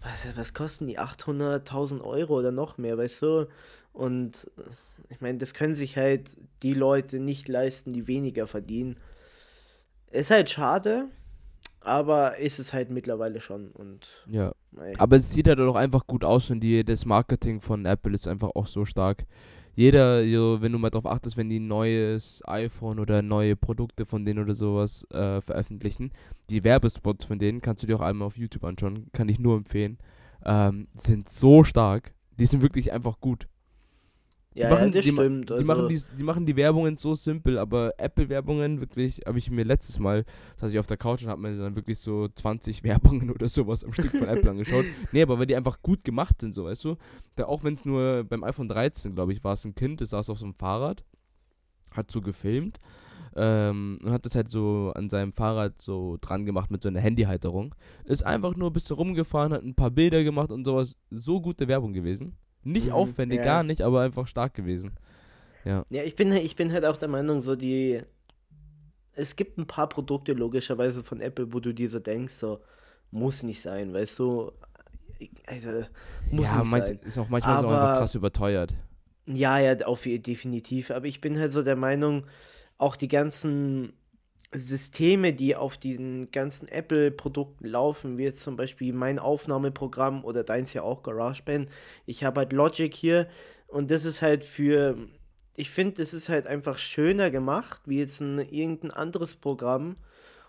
was, 0.01 0.29
was 0.37 0.55
kosten 0.55 0.87
die? 0.87 1.01
800.000 1.01 2.01
Euro 2.03 2.39
oder 2.39 2.53
noch 2.53 2.79
mehr, 2.79 2.99
weißt 2.99 3.23
du? 3.23 3.49
Und 3.93 4.49
äh, 4.59 4.63
ich 5.11 5.21
meine, 5.21 5.39
das 5.39 5.55
können 5.55 5.75
sich 5.75 5.97
halt 5.97 6.31
die 6.63 6.75
Leute 6.75 7.19
nicht 7.19 7.49
leisten, 7.49 7.93
die 7.93 8.07
weniger 8.07 8.47
verdienen. 8.47 8.97
Ist 10.11 10.31
halt 10.31 10.51
schade, 10.51 11.09
aber 11.81 12.39
ist 12.39 12.59
es 12.59 12.73
halt 12.73 12.91
mittlerweile 12.91 13.41
schon. 13.41 13.71
Und 13.71 14.09
Ja. 14.31 14.53
mei. 14.71 14.95
Aber 14.99 15.17
es 15.17 15.33
sieht 15.33 15.49
halt 15.49 15.61
auch 15.61 15.77
einfach 15.77 16.07
gut 16.07 16.25
aus 16.25 16.51
und 16.51 16.61
die, 16.61 16.85
das 16.85 17.05
Marketing 17.05 17.61
von 17.61 17.87
Apple 17.87 18.15
ist 18.15 18.29
einfach 18.29 18.51
auch 18.55 18.67
so 18.67 18.85
stark. 18.85 19.27
Jeder, 19.75 20.23
jo, 20.23 20.61
wenn 20.61 20.73
du 20.73 20.79
mal 20.79 20.91
drauf 20.91 21.07
achtest, 21.07 21.37
wenn 21.37 21.49
die 21.49 21.61
ein 21.61 21.69
neues 21.69 22.43
iPhone 22.47 22.99
oder 22.99 23.23
neue 23.23 23.55
Produkte 23.55 24.05
von 24.07 24.25
denen 24.25 24.43
oder 24.43 24.55
sowas 24.55 25.07
äh, 25.13 25.41
veröffentlichen, 25.41 26.11
die 26.51 26.65
Werbespots 26.65 27.25
von 27.25 27.39
denen 27.39 27.61
kannst 27.61 27.85
du 27.85 27.87
dir 27.87 27.95
auch 27.95 28.01
einmal 28.01 28.27
auf 28.27 28.37
YouTube 28.37 28.65
anschauen, 28.65 29.07
kann 29.13 29.29
ich 29.29 29.39
nur 29.39 29.57
empfehlen. 29.57 29.99
Ähm, 30.45 30.89
sind 30.97 31.31
so 31.31 31.63
stark. 31.63 32.13
Die 32.41 32.47
sind 32.47 32.61
wirklich 32.61 32.93
einfach 32.93 33.21
gut. 33.21 33.47
Die 34.59 34.63
ja, 34.65 34.71
machen, 34.71 34.87
ja, 34.87 34.91
das 34.91 35.05
die, 35.05 35.13
stimmt. 35.13 35.51
Die, 35.51 35.53
also, 35.53 35.65
machen 35.65 35.89
die, 35.89 36.03
die 36.19 36.25
machen 36.25 36.45
die 36.45 36.57
Werbungen 36.57 36.97
so 36.97 37.15
simpel, 37.15 37.59
aber 37.59 37.93
Apple-Werbungen 37.97 38.81
wirklich, 38.81 39.21
habe 39.25 39.39
ich 39.39 39.53
mir 39.53 39.63
letztes 39.63 40.01
Mal, 40.01 40.25
saß 40.57 40.73
ich 40.73 40.81
auf 40.81 40.89
der 40.89 40.97
Couch 40.97 41.23
und 41.23 41.29
habe 41.29 41.41
mir 41.41 41.57
dann 41.57 41.77
wirklich 41.77 42.01
so 42.01 42.27
20 42.27 42.83
Werbungen 42.83 43.31
oder 43.31 43.49
sowas 43.49 43.85
am 43.85 43.93
Stück 43.93 44.11
von 44.11 44.27
Apple 44.27 44.51
angeschaut. 44.51 44.85
Nee, 45.13 45.23
aber 45.23 45.39
weil 45.39 45.47
die 45.47 45.55
einfach 45.55 45.81
gut 45.81 46.03
gemacht 46.03 46.41
sind, 46.41 46.57
so, 46.57 46.65
weißt 46.65 46.85
du? 46.85 46.97
Da, 47.37 47.45
auch 47.45 47.63
wenn 47.63 47.75
es 47.75 47.85
nur 47.85 48.25
beim 48.25 48.43
iPhone 48.43 48.69
13, 48.69 49.15
glaube 49.15 49.33
ich, 49.33 49.45
war 49.45 49.53
es 49.53 49.65
ein 49.65 49.77
Kind, 49.77 50.01
das 50.01 50.11
saß 50.11 50.29
auf 50.31 50.41
so 50.41 50.45
einem 50.45 50.55
Fahrrad, 50.55 51.05
hat 51.93 52.11
so 52.11 52.21
gefilmt 52.21 52.81
ähm, 53.37 54.01
und 54.03 54.11
hat 54.11 54.27
das 54.27 54.35
halt 54.35 54.51
so 54.51 54.93
an 54.97 55.09
seinem 55.09 55.33
Fahrrad 55.33 55.81
so 55.81 56.19
dran 56.21 56.47
gemacht 56.47 56.73
mit 56.73 56.83
so 56.83 56.89
einer 56.89 57.01
Handyhalterung. 57.01 57.77
Ist 58.05 58.27
einfach 58.27 58.57
nur 58.57 58.71
ein 58.71 58.73
bisschen 58.73 58.97
rumgefahren, 58.97 59.53
hat 59.53 59.63
ein 59.63 59.77
paar 59.77 59.93
Bilder 59.93 60.25
gemacht 60.25 60.51
und 60.51 60.65
sowas. 60.65 60.97
So 61.11 61.41
gute 61.41 61.69
Werbung 61.69 61.93
gewesen. 61.93 62.37
Nicht 62.65 62.87
Mhm, 62.87 62.93
aufwendig, 62.93 63.39
ja. 63.39 63.45
gar 63.45 63.63
nicht, 63.63 63.83
aber 63.83 64.03
einfach 64.03 64.27
stark 64.27 64.55
gewesen. 64.55 64.93
Ja, 65.65 65.85
ich 65.91 66.15
bin, 66.17 66.33
ich 66.33 66.57
bin 66.57 66.73
halt 66.73 66.85
auch 66.87 66.97
der 66.97 67.09
Meinung, 67.09 67.41
so 67.41 67.55
die. 67.57 68.01
Es 69.13 69.37
gibt 69.37 69.59
ein 69.59 69.67
paar 69.67 69.89
Produkte 69.89 70.33
logischerweise 70.33 71.03
von 71.03 71.21
Apple, 71.21 71.53
wo 71.53 71.61
du 71.61 71.75
dir 71.75 71.89
so 71.89 71.99
denkst, 71.99 72.35
so 72.35 72.61
muss 73.11 73.43
nicht 73.43 73.61
sein, 73.61 73.93
weißt 73.93 74.19
du. 74.19 74.53
Also, 75.47 75.85
muss 76.31 76.47
ja, 76.47 76.61
nicht 76.61 76.71
manch, 76.71 76.87
sein. 76.87 77.01
ist 77.05 77.19
auch 77.19 77.29
manchmal 77.29 77.61
so 77.61 77.67
einfach 77.69 77.83
Aber- 77.83 77.99
krass 77.99 78.15
überteuert. 78.15 78.75
Ja, 79.27 79.59
ja, 79.59 79.77
auf, 79.87 80.05
definitiv. 80.05 80.91
Aber 80.91 81.05
ich 81.07 81.21
bin 81.21 81.39
halt 81.39 81.53
so 81.53 81.63
der 81.63 81.77
Meinung, 81.77 82.25
auch 82.79 82.97
die 82.97 83.09
ganzen 83.09 83.93
Systeme, 84.53 85.35
die 85.35 85.57
auf 85.57 85.77
den 85.77 86.31
ganzen 86.31 86.69
Apple-Produkten 86.69 87.67
laufen, 87.67 88.17
wie 88.17 88.25
jetzt 88.25 88.43
zum 88.43 88.57
Beispiel 88.57 88.93
mein 88.95 89.19
Aufnahmeprogramm 89.19 90.25
oder 90.25 90.43
deins 90.43 90.73
ja 90.73 90.83
auch 90.83 91.03
GarageBand. 91.03 91.69
Ich 92.07 92.25
habe 92.25 92.41
halt 92.41 92.53
Logic 92.53 92.95
hier 92.95 93.29
und 93.67 93.91
das 93.91 94.05
ist 94.07 94.23
halt 94.23 94.45
für, 94.45 94.97
ich 95.55 95.71
finde, 95.71 95.97
das 96.03 96.15
ist 96.15 96.31
halt 96.31 96.47
einfach 96.47 96.79
schöner 96.79 97.31
gemacht, 97.31 97.83
wie 97.85 97.99
jetzt 97.99 98.21
ein 98.21 98.39
irgendein 98.39 98.91
anderes 98.91 99.37
Programm 99.37 99.97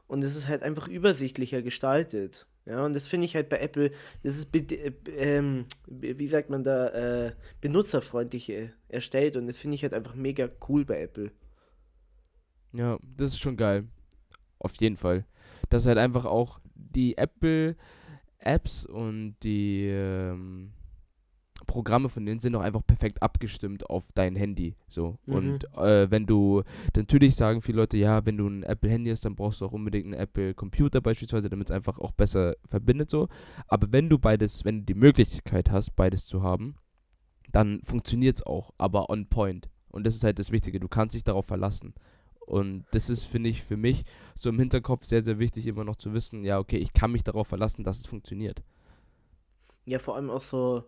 und 0.07 0.23
es 0.23 0.35
ist 0.35 0.47
halt 0.47 0.63
einfach 0.63 0.87
übersichtlicher 0.87 1.61
gestaltet. 1.61 2.47
Ja, 2.65 2.85
und 2.85 2.93
das 2.93 3.07
finde 3.07 3.25
ich 3.25 3.35
halt 3.35 3.49
bei 3.49 3.59
Apple, 3.59 3.91
das 4.23 4.35
ist, 4.37 4.55
äh, 4.55 4.93
ähm, 5.17 5.65
wie 5.87 6.27
sagt 6.27 6.49
man 6.49 6.63
da, 6.63 6.89
äh, 7.27 7.31
benutzerfreundlich 7.61 8.49
äh, 8.49 8.69
erstellt 8.87 9.35
und 9.37 9.47
das 9.47 9.57
finde 9.57 9.75
ich 9.75 9.83
halt 9.83 9.93
einfach 9.93 10.15
mega 10.15 10.49
cool 10.67 10.85
bei 10.85 11.01
Apple. 11.01 11.31
Ja, 12.73 12.97
das 13.17 13.33
ist 13.33 13.39
schon 13.39 13.57
geil. 13.57 13.87
Auf 14.59 14.75
jeden 14.79 14.97
Fall. 14.97 15.25
Dass 15.69 15.85
halt 15.85 15.97
einfach 15.97 16.25
auch 16.25 16.59
die 16.75 17.17
Apple-Apps 17.17 18.85
und 18.85 19.35
die 19.43 19.87
ähm, 19.87 20.73
Programme 21.67 22.09
von 22.09 22.25
denen 22.25 22.39
sind 22.39 22.55
auch 22.55 22.61
einfach 22.61 22.85
perfekt 22.85 23.21
abgestimmt 23.21 23.89
auf 23.89 24.11
dein 24.13 24.35
Handy. 24.35 24.75
So. 24.87 25.17
Mhm. 25.25 25.33
Und 25.33 25.77
äh, 25.77 26.09
wenn 26.09 26.25
du, 26.25 26.63
natürlich 26.95 27.35
sagen 27.35 27.61
viele 27.61 27.77
Leute, 27.79 27.97
ja, 27.97 28.25
wenn 28.25 28.37
du 28.37 28.47
ein 28.47 28.63
Apple-Handy 28.63 29.09
hast, 29.09 29.25
dann 29.25 29.35
brauchst 29.35 29.61
du 29.61 29.65
auch 29.65 29.71
unbedingt 29.71 30.05
einen 30.05 30.13
Apple-Computer 30.13 31.01
beispielsweise, 31.01 31.49
damit 31.49 31.69
es 31.69 31.75
einfach 31.75 31.99
auch 31.99 32.11
besser 32.11 32.55
verbindet 32.65 33.09
so. 33.09 33.29
Aber 33.67 33.91
wenn 33.91 34.09
du 34.09 34.17
beides, 34.17 34.65
wenn 34.65 34.79
du 34.79 34.85
die 34.85 34.99
Möglichkeit 34.99 35.71
hast, 35.71 35.95
beides 35.95 36.25
zu 36.25 36.41
haben, 36.41 36.75
dann 37.51 37.81
funktioniert 37.83 38.37
es 38.37 38.45
auch, 38.45 38.73
aber 38.77 39.09
on 39.09 39.27
point. 39.27 39.69
Und 39.89 40.05
das 40.05 40.15
ist 40.15 40.23
halt 40.23 40.39
das 40.39 40.51
Wichtige. 40.51 40.79
Du 40.79 40.87
kannst 40.87 41.15
dich 41.15 41.23
darauf 41.23 41.45
verlassen. 41.45 41.93
Und 42.49 42.85
das 42.91 43.09
ist, 43.11 43.25
finde 43.25 43.49
ich, 43.49 43.61
für 43.63 43.77
mich 43.77 44.03
so 44.35 44.49
im 44.49 44.57
Hinterkopf 44.57 45.05
sehr, 45.05 45.21
sehr 45.21 45.37
wichtig, 45.37 45.67
immer 45.67 45.83
noch 45.83 45.97
zu 45.97 46.13
wissen, 46.13 46.43
ja, 46.43 46.57
okay, 46.57 46.77
ich 46.77 46.93
kann 46.93 47.11
mich 47.11 47.23
darauf 47.23 47.47
verlassen, 47.47 47.83
dass 47.83 47.99
es 47.99 48.07
funktioniert. 48.07 48.63
Ja, 49.85 49.99
vor 49.99 50.15
allem 50.15 50.29
auch 50.31 50.41
so, 50.41 50.83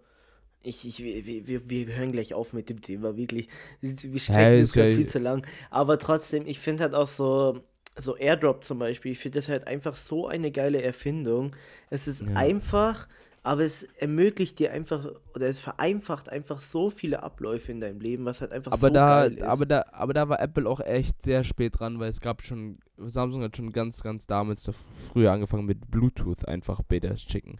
ich, 0.63 0.85
ich, 0.87 1.03
wir, 1.03 1.47
wir, 1.47 1.69
wir 1.69 1.85
hören 1.95 2.11
gleich 2.11 2.33
auf 2.33 2.53
mit 2.53 2.69
dem 2.69 2.81
Thema, 2.81 3.15
wirklich. 3.17 3.47
Wir 3.81 4.19
strecken 4.19 4.59
ist 4.59 4.69
es 4.69 4.73
gerade 4.73 4.89
ja- 4.89 4.95
viel 4.97 5.07
zu 5.07 5.19
lang. 5.19 5.45
Aber 5.69 5.97
trotzdem, 5.99 6.47
ich 6.47 6.59
finde 6.59 6.83
halt 6.83 6.95
auch 6.95 7.07
so, 7.07 7.61
so 7.97 8.15
Airdrop 8.17 8.63
zum 8.63 8.79
Beispiel, 8.79 9.11
ich 9.11 9.19
finde 9.19 9.39
das 9.39 9.49
halt 9.49 9.67
einfach 9.67 9.95
so 9.95 10.27
eine 10.27 10.51
geile 10.51 10.81
Erfindung. 10.81 11.55
Es 11.91 12.07
ist 12.07 12.21
Ja. 12.21 12.35
einfach, 12.35 13.07
aber 13.43 13.63
es 13.63 13.83
ermöglicht 13.97 14.59
dir 14.59 14.71
einfach, 14.71 15.07
oder 15.35 15.47
es 15.47 15.59
vereinfacht 15.59 16.29
einfach 16.29 16.61
so 16.61 16.89
viele 16.89 17.23
Abläufe 17.23 17.71
in 17.71 17.79
deinem 17.79 17.99
Leben, 17.99 18.25
was 18.25 18.41
halt 18.41 18.53
einfach 18.53 18.71
Aber 18.71 18.87
so 18.87 18.93
da, 18.93 19.27
geil 19.29 19.33
ist. 19.37 19.43
aber 19.43 19.65
da, 19.65 19.85
aber 19.91 20.13
da 20.13 20.29
war 20.29 20.39
Apple 20.39 20.69
auch 20.69 20.79
echt 20.79 21.21
sehr 21.23 21.43
spät 21.43 21.79
dran, 21.79 21.99
weil 21.99 22.09
es 22.09 22.21
gab 22.21 22.43
schon, 22.43 22.77
Samsung 22.97 23.41
hat 23.43 23.57
schon 23.57 23.71
ganz, 23.71 24.03
ganz 24.03 24.27
damals 24.27 24.63
da 24.63 24.71
früher 24.71 25.31
angefangen 25.31 25.65
mit 25.65 25.89
Bluetooth 25.89 26.47
einfach 26.47 26.81
Betas 26.83 27.21
schicken. 27.23 27.59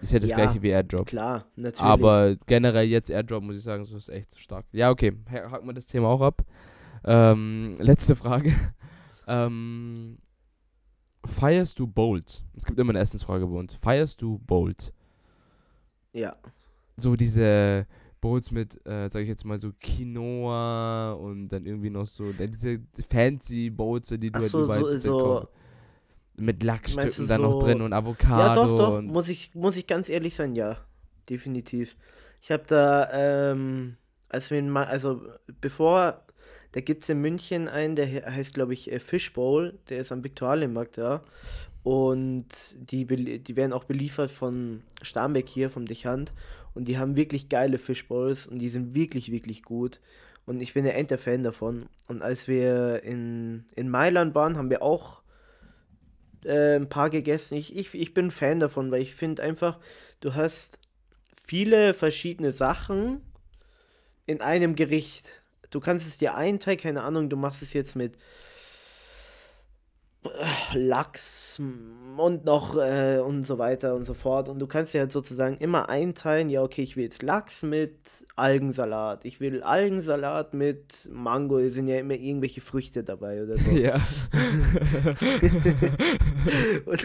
Ist 0.00 0.12
ja 0.12 0.18
das 0.18 0.30
Ja, 0.30 0.36
gleiche 0.36 0.62
wie 0.62 0.70
AirDrop. 0.70 1.06
Klar, 1.06 1.44
natürlich. 1.54 1.80
Aber 1.80 2.36
generell 2.46 2.86
jetzt 2.88 3.08
AirDrop, 3.08 3.42
muss 3.44 3.56
ich 3.56 3.62
sagen, 3.62 3.84
so 3.84 3.96
ist 3.96 4.08
echt 4.08 4.38
stark. 4.38 4.66
Ja, 4.72 4.90
okay, 4.90 5.12
ha- 5.30 5.50
haken 5.52 5.66
wir 5.66 5.74
das 5.74 5.86
Thema 5.86 6.08
auch 6.08 6.20
ab. 6.20 6.42
Ähm, 7.04 7.76
letzte 7.78 8.16
Frage. 8.16 8.52
ähm, 9.28 10.18
feierst 11.24 11.78
du 11.78 11.86
Bolt? 11.86 12.44
Es 12.56 12.64
gibt 12.64 12.78
immer 12.78 12.90
eine 12.90 12.98
Essensfrage 13.00 13.46
bei 13.46 13.56
uns. 13.58 13.74
Feierst 13.74 14.20
du 14.22 14.38
Bolt? 14.38 14.92
ja. 16.12 16.32
So 16.96 17.16
diese 17.16 17.86
Bowls 18.20 18.50
mit, 18.50 18.74
äh, 18.86 19.08
sag 19.08 19.22
ich 19.22 19.28
jetzt 19.28 19.44
mal 19.44 19.58
so 19.58 19.72
Quinoa 19.80 21.12
und 21.14 21.48
dann 21.48 21.64
irgendwie 21.64 21.88
noch 21.90 22.06
so, 22.06 22.30
äh, 22.30 22.46
diese 22.48 22.80
fancy 23.08 23.70
Bowls, 23.70 24.08
die 24.08 24.18
du 24.18 24.30
Ach 24.34 24.40
halt 24.42 24.50
so, 24.50 24.62
überall 24.64 24.90
so, 24.90 24.98
so 24.98 25.48
mit 26.36 26.62
Meinst 26.62 26.64
Lachsstücken 26.64 27.22
du 27.24 27.26
dann 27.26 27.40
noch 27.42 27.52
so- 27.54 27.60
drin 27.60 27.80
und 27.80 27.92
Ja, 27.92 27.98
Avocado 27.98 28.66
doch, 28.66 28.76
doch, 28.78 28.98
und 28.98 29.06
muss 29.06 29.28
ich, 29.28 29.54
muss 29.54 29.76
ich 29.76 29.86
ganz 29.86 30.08
ehrlich 30.08 30.34
sein, 30.34 30.54
ja, 30.54 30.76
definitiv. 31.30 31.96
Ich 32.42 32.50
habe 32.50 32.64
da, 32.66 33.08
ähm, 33.52 33.96
als 34.28 34.50
wir 34.50 34.58
in, 34.58 34.68
Ma- 34.70 34.84
also 34.84 35.22
bevor, 35.60 36.24
da 36.72 36.80
gibt 36.80 37.02
es 37.02 37.08
in 37.08 37.20
München 37.20 37.68
einen, 37.68 37.96
der 37.96 38.06
he- 38.06 38.22
heißt, 38.24 38.54
glaube 38.54 38.72
ich, 38.72 38.90
äh, 38.90 38.98
Fishbowl, 38.98 39.78
der 39.88 39.98
ist 39.98 40.12
am 40.12 40.24
Viktualienmarkt 40.24 40.98
da. 40.98 41.22
Und 41.82 42.46
die, 42.76 43.06
die 43.06 43.56
werden 43.56 43.72
auch 43.72 43.84
beliefert 43.84 44.30
von 44.30 44.82
Starnberg 45.02 45.48
hier, 45.48 45.68
vom 45.68 45.86
Dechant. 45.86 46.32
Und 46.74 46.88
die 46.88 46.96
haben 46.96 47.16
wirklich 47.16 47.48
geile 47.48 47.78
Fishbowls 47.78 48.46
und 48.46 48.58
die 48.58 48.68
sind 48.68 48.94
wirklich, 48.94 49.30
wirklich 49.30 49.62
gut. 49.62 50.00
Und 50.46 50.60
ich 50.60 50.74
bin 50.74 50.84
ein 50.86 50.92
enter 50.92 51.18
Fan 51.18 51.42
davon. 51.42 51.86
Und 52.08 52.22
als 52.22 52.48
wir 52.48 53.02
in, 53.02 53.64
in 53.76 53.88
Mailand 53.88 54.34
waren, 54.34 54.56
haben 54.56 54.70
wir 54.70 54.82
auch 54.82 55.22
äh, 56.44 56.76
ein 56.76 56.88
paar 56.88 57.10
gegessen. 57.10 57.56
Ich, 57.56 57.76
ich, 57.76 57.94
ich 57.94 58.14
bin 58.14 58.30
Fan 58.30 58.60
davon, 58.60 58.90
weil 58.90 59.02
ich 59.02 59.14
finde 59.14 59.42
einfach, 59.42 59.78
du 60.20 60.34
hast 60.34 60.80
viele 61.32 61.94
verschiedene 61.94 62.52
Sachen 62.52 63.20
in 64.26 64.40
einem 64.40 64.74
Gericht. 64.74 65.41
Du 65.72 65.80
kannst 65.80 66.06
es 66.06 66.18
dir 66.18 66.34
einteilen, 66.34 66.78
keine 66.78 67.02
Ahnung, 67.02 67.28
du 67.30 67.36
machst 67.36 67.62
es 67.62 67.72
jetzt 67.72 67.96
mit 67.96 68.16
äh, 70.24 70.78
Lachs 70.78 71.58
und 71.58 72.44
noch 72.44 72.76
äh, 72.76 73.18
und 73.18 73.44
so 73.44 73.58
weiter 73.58 73.94
und 73.94 74.04
so 74.04 74.14
fort. 74.14 74.48
Und 74.48 74.58
du 74.58 74.66
kannst 74.66 74.94
dir 74.94 75.00
halt 75.00 75.10
sozusagen 75.10 75.56
immer 75.56 75.88
einteilen, 75.88 76.48
ja, 76.50 76.62
okay, 76.62 76.82
ich 76.82 76.96
will 76.96 77.04
jetzt 77.04 77.22
Lachs 77.22 77.62
mit 77.62 77.96
Algensalat. 78.36 79.24
Ich 79.24 79.40
will 79.40 79.62
Algensalat 79.62 80.54
mit 80.54 81.08
Mango, 81.10 81.58
es 81.58 81.74
sind 81.74 81.88
ja 81.88 81.98
immer 81.98 82.14
irgendwelche 82.14 82.60
Früchte 82.60 83.02
dabei 83.02 83.42
oder 83.42 83.56
so. 83.56 83.70
ja. 83.70 83.94
und, 86.84 87.04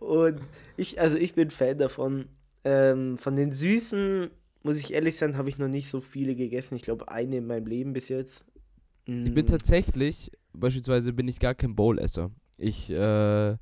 und 0.00 0.40
ich, 0.76 1.00
also 1.00 1.16
ich 1.16 1.34
bin 1.34 1.50
Fan 1.50 1.78
davon. 1.78 2.28
Ähm, 2.62 3.16
von 3.16 3.36
den 3.36 3.52
Süßen, 3.52 4.30
muss 4.62 4.78
ich 4.78 4.92
ehrlich 4.92 5.16
sein, 5.16 5.36
habe 5.36 5.48
ich 5.48 5.58
noch 5.58 5.68
nicht 5.68 5.88
so 5.90 6.00
viele 6.00 6.34
gegessen. 6.36 6.76
Ich 6.76 6.82
glaube, 6.82 7.08
eine 7.10 7.36
in 7.38 7.46
meinem 7.46 7.66
Leben 7.66 7.92
bis 7.92 8.08
jetzt. 8.08 8.44
Ich 9.22 9.32
bin 9.32 9.44
Mm, 9.44 9.46
tatsächlich, 9.46 10.30
beispielsweise 10.52 11.12
bin 11.12 11.28
ich 11.28 11.38
gar 11.38 11.54
kein 11.54 11.74
Bowl-Esser. 11.74 12.30
Ich, 12.58 12.90
äh, 12.90 13.56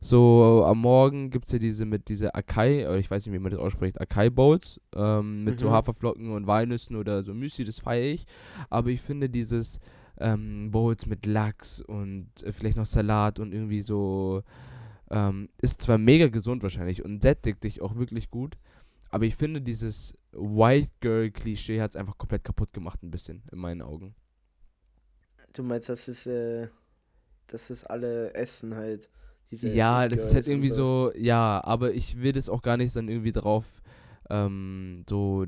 So 0.00 0.64
am 0.68 0.80
Morgen 0.82 1.32
gibt 1.32 1.46
es 1.48 1.52
ja 1.54 1.58
diese 1.58 1.86
mit 1.86 2.10
dieser 2.10 2.36
Akai, 2.36 2.86
oder 2.88 2.98
ich 3.00 3.10
weiß 3.10 3.26
nicht, 3.26 3.34
wie 3.34 3.40
man 3.40 3.50
das 3.52 3.60
ausspricht, 3.60 4.00
Akai 4.00 4.30
Bowls, 4.30 4.80
ähm, 4.96 5.44
mit 5.44 5.58
so 5.58 5.70
Mhm. 5.70 5.72
Haferflocken 5.72 6.30
und 6.32 6.46
Walnüssen 6.46 6.96
oder 6.96 7.24
so 7.24 7.34
Müsli, 7.34 7.66
das 7.66 7.80
feiere 7.80 8.14
ich. 8.14 8.26
Aber 8.70 8.90
ich 8.90 9.02
finde 9.02 9.30
dieses 9.30 9.80
ähm, 10.20 10.70
Bowls 10.70 11.06
mit 11.08 11.26
Lachs 11.26 11.82
und 11.82 12.28
äh, 12.44 12.52
vielleicht 12.52 12.78
noch 12.78 12.86
Salat 12.86 13.40
und 13.40 13.52
irgendwie 13.52 13.82
so 13.82 14.44
ähm, 15.10 15.48
ist 15.60 15.82
zwar 15.82 15.98
mega 15.98 16.28
gesund 16.28 16.62
wahrscheinlich 16.62 17.04
und 17.04 17.22
sättigt 17.22 17.64
dich 17.64 17.82
auch 17.82 17.96
wirklich 17.96 18.30
gut, 18.30 18.56
aber 19.14 19.26
ich 19.26 19.36
finde 19.36 19.60
dieses 19.60 20.18
White 20.32 20.90
Girl 20.98 21.30
Klischee 21.30 21.80
hat 21.80 21.92
es 21.92 21.96
einfach 21.96 22.18
komplett 22.18 22.42
kaputt 22.42 22.72
gemacht 22.72 23.00
ein 23.04 23.12
bisschen 23.12 23.44
in 23.52 23.60
meinen 23.60 23.80
Augen. 23.80 24.16
Du 25.52 25.62
meinst, 25.62 25.88
das 25.88 26.08
ist, 26.08 26.26
äh, 26.26 26.66
das 27.46 27.70
ist 27.70 27.84
alle 27.84 28.34
Essen 28.34 28.74
halt. 28.74 29.08
Ja, 29.50 30.08
das 30.08 30.18
ist 30.18 30.34
halt 30.34 30.48
irgendwie 30.48 30.70
so, 30.70 31.12
ja, 31.16 31.62
aber 31.62 31.94
ich 31.94 32.20
will 32.20 32.32
das 32.32 32.48
auch 32.48 32.60
gar 32.60 32.76
nicht 32.76 32.96
dann 32.96 33.08
irgendwie 33.08 33.30
drauf 33.30 33.82
ähm, 34.30 35.04
so 35.08 35.46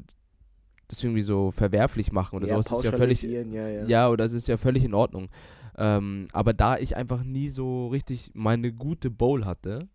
das 0.87 1.03
irgendwie 1.03 1.23
so 1.23 1.51
verwerflich 1.51 2.13
machen 2.13 2.37
oder 2.37 2.47
ja, 2.47 2.63
so. 2.63 2.77
Es 2.77 2.85
ist 2.85 2.85
ja 2.85 2.97
völlig, 2.97 3.23
ja, 3.23 3.43
ja. 3.43 3.85
ja, 3.85 4.09
oder 4.09 4.27
es 4.27 4.33
ist 4.33 4.47
ja 4.47 4.59
völlig 4.59 4.85
in 4.85 4.95
Ordnung. 4.95 5.29
Ähm, 5.77 6.29
aber 6.33 6.53
da 6.53 6.79
ich 6.79 6.97
einfach 6.97 7.25
nie 7.25 7.49
so 7.49 7.89
richtig 7.89 8.31
meine 8.33 8.73
gute 8.73 9.11
Bowl 9.11 9.45
hatte, 9.45 9.89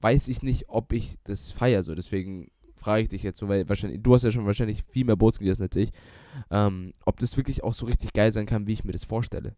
weiß 0.00 0.28
ich 0.28 0.42
nicht, 0.42 0.70
ob 0.70 0.94
ich 0.94 1.18
das 1.24 1.50
feier 1.50 1.82
so. 1.82 1.94
Deswegen 1.94 2.50
frage 2.76 3.02
ich 3.02 3.08
dich 3.08 3.22
jetzt 3.22 3.38
so, 3.38 3.48
weil 3.48 3.68
wahrscheinlich, 3.68 4.02
du 4.02 4.14
hast 4.14 4.22
ja 4.22 4.30
schon 4.30 4.46
wahrscheinlich 4.46 4.82
viel 4.90 5.04
mehr 5.04 5.16
Bowls 5.16 5.38
gegessen 5.38 5.62
als 5.62 5.76
ich, 5.76 5.90
ähm, 6.50 6.92
ob 7.04 7.18
das 7.18 7.36
wirklich 7.36 7.64
auch 7.64 7.74
so 7.74 7.86
richtig 7.86 8.12
geil 8.12 8.32
sein 8.32 8.46
kann, 8.46 8.66
wie 8.66 8.72
ich 8.72 8.84
mir 8.84 8.92
das 8.92 9.04
vorstelle. 9.04 9.56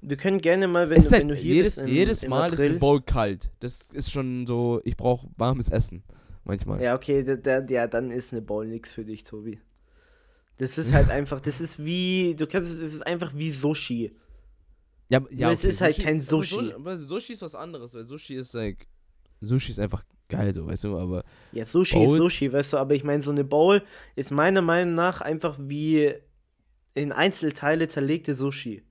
Wir 0.00 0.16
können 0.16 0.40
gerne 0.40 0.66
mal, 0.66 0.90
wenn, 0.90 0.96
du, 0.96 1.02
ist 1.02 1.12
halt 1.12 1.22
wenn 1.22 1.28
du 1.28 1.34
hier 1.34 1.54
jedes 1.54 1.76
bist, 1.76 1.86
im, 1.86 1.94
jedes 1.94 2.26
Mal 2.26 2.48
ist 2.48 2.54
April, 2.54 2.70
eine 2.70 2.78
Bowl 2.78 3.02
kalt. 3.02 3.50
Das 3.60 3.88
ist 3.92 4.10
schon 4.10 4.46
so, 4.46 4.80
ich 4.84 4.96
brauche 4.96 5.28
warmes 5.36 5.68
Essen 5.68 6.02
manchmal. 6.44 6.82
Ja, 6.82 6.94
okay, 6.94 7.22
da, 7.22 7.36
da, 7.36 7.64
ja, 7.64 7.86
dann 7.86 8.10
ist 8.10 8.32
eine 8.32 8.42
Bowl 8.42 8.66
nix 8.66 8.92
für 8.92 9.04
dich, 9.04 9.22
Tobi. 9.22 9.60
Das 10.58 10.76
ist 10.76 10.92
halt 10.92 11.08
einfach, 11.10 11.40
das 11.40 11.60
ist 11.60 11.84
wie, 11.84 12.34
du 12.36 12.46
kannst, 12.46 12.72
es 12.72 12.94
ist 12.94 13.06
einfach 13.06 13.32
wie 13.34 13.50
Sushi. 13.50 14.12
Ja, 15.08 15.20
Nur 15.20 15.50
es 15.50 15.62
ist 15.62 15.80
halt 15.80 15.98
kein 15.98 16.16
aber 16.16 16.22
Sushi. 16.22 16.72
Aber 16.72 16.98
Sushi 16.98 17.34
ist 17.34 17.42
was 17.42 17.54
anderes, 17.54 17.94
weil 17.94 18.06
Sushi 18.06 18.34
ist 18.34 18.54
like, 18.54 18.86
Sushi 19.40 19.72
ist 19.72 19.78
einfach 19.78 20.02
geil 20.28 20.52
so, 20.54 20.66
weißt 20.66 20.84
du, 20.84 20.98
aber 20.98 21.24
Ja, 21.52 21.66
Sushi 21.66 21.94
Bowls? 21.96 22.12
ist 22.12 22.16
Sushi, 22.18 22.52
weißt 22.52 22.72
du, 22.74 22.76
aber 22.78 22.94
ich 22.94 23.04
meine, 23.04 23.22
so 23.22 23.30
eine 23.30 23.44
Bowl 23.44 23.82
ist 24.16 24.30
meiner 24.30 24.62
Meinung 24.62 24.94
nach 24.94 25.20
einfach 25.20 25.56
wie 25.60 26.12
in 26.94 27.12
Einzelteile 27.12 27.88
zerlegte 27.88 28.34
Sushi. 28.34 28.82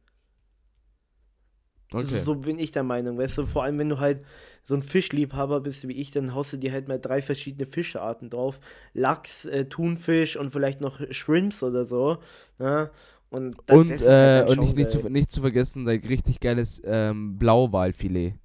okay. 1.94 2.06
So, 2.08 2.24
so 2.24 2.36
bin 2.36 2.60
ich 2.60 2.72
der 2.72 2.84
Meinung, 2.84 3.18
weißt 3.18 3.38
du, 3.38 3.46
vor 3.46 3.64
allem 3.64 3.78
wenn 3.80 3.90
du 3.90 4.00
halt 4.00 4.24
so 4.64 4.76
ein 4.76 4.82
Fischliebhaber 4.84 5.60
bist 5.62 5.88
wie 5.88 5.94
ich, 5.94 6.12
dann 6.12 6.34
haust 6.36 6.54
du 6.54 6.58
dir 6.58 6.72
halt 6.72 6.88
mal 6.88 7.00
drei 7.00 7.22
verschiedene 7.22 7.66
Fischarten 7.66 8.30
drauf. 8.30 8.60
Lachs, 8.94 9.46
äh, 9.46 9.66
Thunfisch 9.66 10.38
und 10.38 10.52
vielleicht 10.52 10.82
noch 10.82 11.02
Shrimps 11.12 11.64
oder 11.64 11.86
so. 11.86 12.20
Ja? 12.60 12.92
Und, 13.30 13.58
da- 13.66 13.76
und 13.78 13.90
das 13.90 14.18
halt 14.20 14.36
äh, 14.36 14.36
dann 14.36 14.48
und 14.50 14.60
nicht, 14.60 14.76
nicht, 14.76 14.90
zu, 14.92 15.10
nicht 15.10 15.32
zu 15.32 15.42
vergessen, 15.42 15.86
like, 15.86 16.08
richtig 16.10 16.40
geiles 16.40 16.82
ähm, 16.86 17.38
Blauwalfilet. 17.38 18.36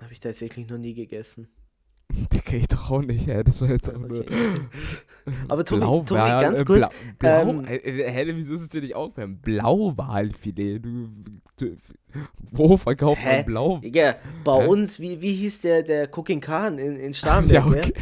Habe 0.00 0.12
ich 0.12 0.20
tatsächlich 0.20 0.68
noch 0.68 0.78
nie 0.78 0.94
gegessen. 0.94 1.48
Die 2.32 2.40
kenn 2.40 2.60
ich 2.60 2.68
doch 2.68 2.90
auch 2.90 3.02
nicht, 3.02 3.26
hä? 3.26 3.42
Das 3.44 3.60
war 3.60 3.68
jetzt 3.68 3.90
auch 3.90 3.98
nur. 3.98 4.24
Okay. 5.28 5.36
Aber 5.48 5.62
Tobi, 5.62 5.80
Tobi 6.06 6.14
ja, 6.14 6.40
ganz 6.40 6.60
äh, 6.60 6.64
kurz. 6.64 6.88
Blau, 7.18 7.44
Blau, 7.44 7.50
ähm, 7.50 7.64
äh, 7.66 7.76
äh, 7.76 8.10
hä, 8.10 8.32
wieso 8.34 8.54
ist 8.54 8.62
es 8.62 8.68
dir 8.70 8.80
nicht 8.80 8.94
aufwärmen? 8.94 9.38
Blauwalfilet, 9.42 10.82
du, 10.82 11.08
du. 11.58 11.76
Wo 12.50 12.78
verkauft 12.78 13.20
Hä? 13.22 13.36
man 13.36 13.44
Blau? 13.44 13.80
Ja, 13.82 14.16
bei 14.42 14.62
Hä? 14.62 14.66
uns, 14.66 14.98
wie, 15.00 15.20
wie 15.20 15.34
hieß 15.34 15.60
der, 15.60 15.82
der 15.82 16.08
Cooking 16.16 16.40
Khan 16.40 16.78
in, 16.78 16.96
in 16.96 17.12
Starnberg, 17.14 17.66
Ja, 17.66 17.74
ja? 17.74 17.78
okay. 17.78 17.92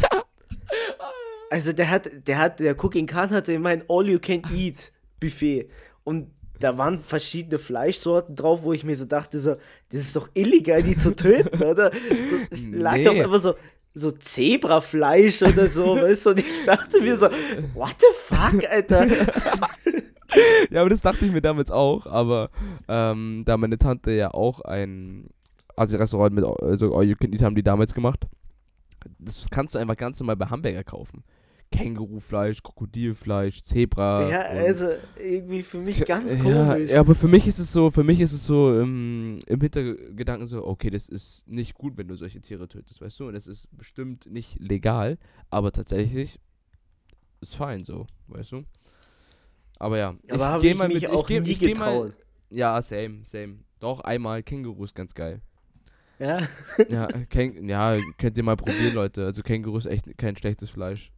Also 1.51 1.73
der 1.73 1.91
hat, 1.91 2.09
der 2.29 2.39
hat, 2.39 2.61
der 2.61 2.77
Cooking 2.85 3.07
Khan 3.07 3.31
hatte 3.31 3.53
immer 3.53 3.71
ein 3.71 3.83
All-You-Can-Eat-Buffet. 3.89 5.69
Und 6.05 6.31
da 6.61 6.79
waren 6.79 7.01
verschiedene 7.01 7.59
Fleischsorten 7.59 8.35
drauf, 8.35 8.63
wo 8.63 8.73
ich 8.73 8.85
mir 8.85 8.97
so 8.97 9.05
dachte, 9.05 9.39
so, 9.39 9.57
das 9.91 10.01
ist 10.01 10.17
doch 10.17 10.29
illegal, 10.35 10.83
die 10.83 10.97
zu 10.97 11.15
töten, 11.15 11.63
oder? 11.63 11.91
So, 11.93 12.37
es 12.51 12.67
lag 12.73 12.97
Nee. 12.97 13.05
doch 13.05 13.15
immer 13.15 13.39
so, 13.39 13.55
so 13.95 14.11
Zebrafleisch 14.11 15.43
oder 15.43 15.67
so, 15.69 15.97
weißt 16.01 16.27
du? 16.27 16.31
Und 16.31 16.41
ich 16.41 16.65
dachte 16.65 17.01
mir 17.01 17.17
so, 17.17 17.27
what 17.75 17.95
the 17.99 18.07
fuck, 18.25 18.65
Alter? 18.71 19.07
Ja, 20.71 20.81
aber 20.81 20.91
das 20.91 21.01
dachte 21.01 21.25
ich 21.25 21.33
mir 21.33 21.41
damals 21.41 21.71
auch, 21.71 22.05
aber 22.07 22.51
ähm, 22.89 23.43
da 23.47 23.57
meine 23.57 23.79
Tante 23.79 24.11
ja 24.11 24.35
auch 24.35 24.61
ein 24.61 25.29
Asi-Restaurant 25.77 26.35
mit 26.35 26.45
also 26.45 26.95
All 26.95 27.05
You 27.05 27.15
Can 27.19 27.33
Eat 27.33 27.43
haben 27.43 27.55
die 27.55 27.63
damals 27.63 27.95
gemacht. 27.95 28.27
Das 29.21 29.47
kannst 29.51 29.75
du 29.75 29.79
einfach 29.79 29.97
ganz 29.97 30.19
normal 30.19 30.37
bei 30.37 30.47
Hamburger 30.47 30.83
kaufen. 30.83 31.23
Kängurufleisch, 31.71 32.63
Krokodilfleisch, 32.63 33.63
Zebra. 33.65 34.31
ja, 34.31 34.41
also 34.43 34.89
irgendwie 35.19 35.63
für 35.63 35.81
mich 35.81 36.05
ganz 36.05 36.35
ja, 36.35 36.43
komisch. 36.43 36.91
Ja, 36.91 37.01
aber 37.01 37.15
für 37.15 37.29
mich 37.29 37.47
ist 37.47 37.59
es 37.59 37.73
so, 37.73 37.91
für 37.91 38.05
mich 38.05 38.21
ist 38.21 38.33
es 38.33 38.45
so 38.47 38.79
im, 38.81 39.41
im 39.47 39.61
Hintergedanken 39.61 40.47
so, 40.47 40.65
okay, 40.67 40.91
das 40.91 41.09
ist 41.09 41.47
nicht 41.47 41.75
gut, 41.75 41.97
wenn 41.97 42.09
du 42.09 42.17
solche 42.17 42.41
Tiere 42.41 42.69
tötest, 42.69 43.01
weißt 43.01 43.21
du? 43.21 43.29
Und 43.29 43.35
das 43.35 43.47
ist 43.47 43.69
bestimmt 43.77 44.27
nicht 44.31 44.59
legal, 44.61 45.19
aber 45.51 45.73
tatsächlich 45.73 46.39
ist 47.41 47.55
fein 47.57 47.85
so, 47.85 48.07
weißt 48.29 48.53
du? 48.53 48.63
Aber 49.79 49.99
ja, 49.99 50.15
aber 50.31 50.49
habe 50.49 50.63
geh 50.63 50.71
ich 50.71 50.79
mich 50.89 51.09
auch 51.09 51.27
geh- 51.27 51.41
nie 51.41 51.55
geh 51.57 51.75
mal- 51.75 52.15
ja, 52.49 52.81
same, 52.81 53.23
same. 53.29 53.57
Doch, 53.81 54.01
einmal 54.01 54.43
Känguru 54.43 54.85
ist 54.85 54.95
ganz 54.95 55.15
geil. 55.15 55.43
Ja, 56.19 56.41
Ja, 56.89 57.09
Käng 57.29 57.69
ja, 57.69 57.99
könnt 58.17 58.39
ihr 58.39 58.43
mal 58.43 58.57
probieren, 58.57 58.95
Leute. 58.95 59.27
Also 59.27 59.43
Känguru 59.43 59.77
ist 59.77 59.85
echt 59.85 60.17
kein 60.17 60.35
schlechtes 60.37 60.71
Fleisch. 60.71 61.13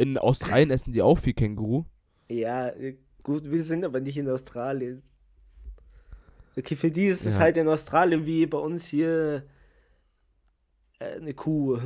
In 0.00 0.16
Australien 0.18 0.70
essen 0.70 0.92
die 0.92 1.02
auch 1.02 1.18
viel 1.18 1.34
Känguru. 1.34 1.84
ja, 2.28 2.72
gut, 3.22 3.50
wir 3.50 3.62
sind 3.62 3.84
aber 3.84 4.00
nicht 4.00 4.16
in 4.16 4.28
Australien. 4.28 5.02
Okay, 6.56 6.74
für 6.74 6.90
die 6.90 7.06
ist 7.06 7.26
es 7.26 7.34
Ja. 7.34 7.40
halt 7.40 7.56
in 7.58 7.68
Australien 7.68 8.24
wie 8.24 8.46
bei 8.46 8.58
uns 8.58 8.86
hier 8.86 9.44
äh, 10.98 11.16
eine 11.20 11.34
Kuh. 11.34 11.78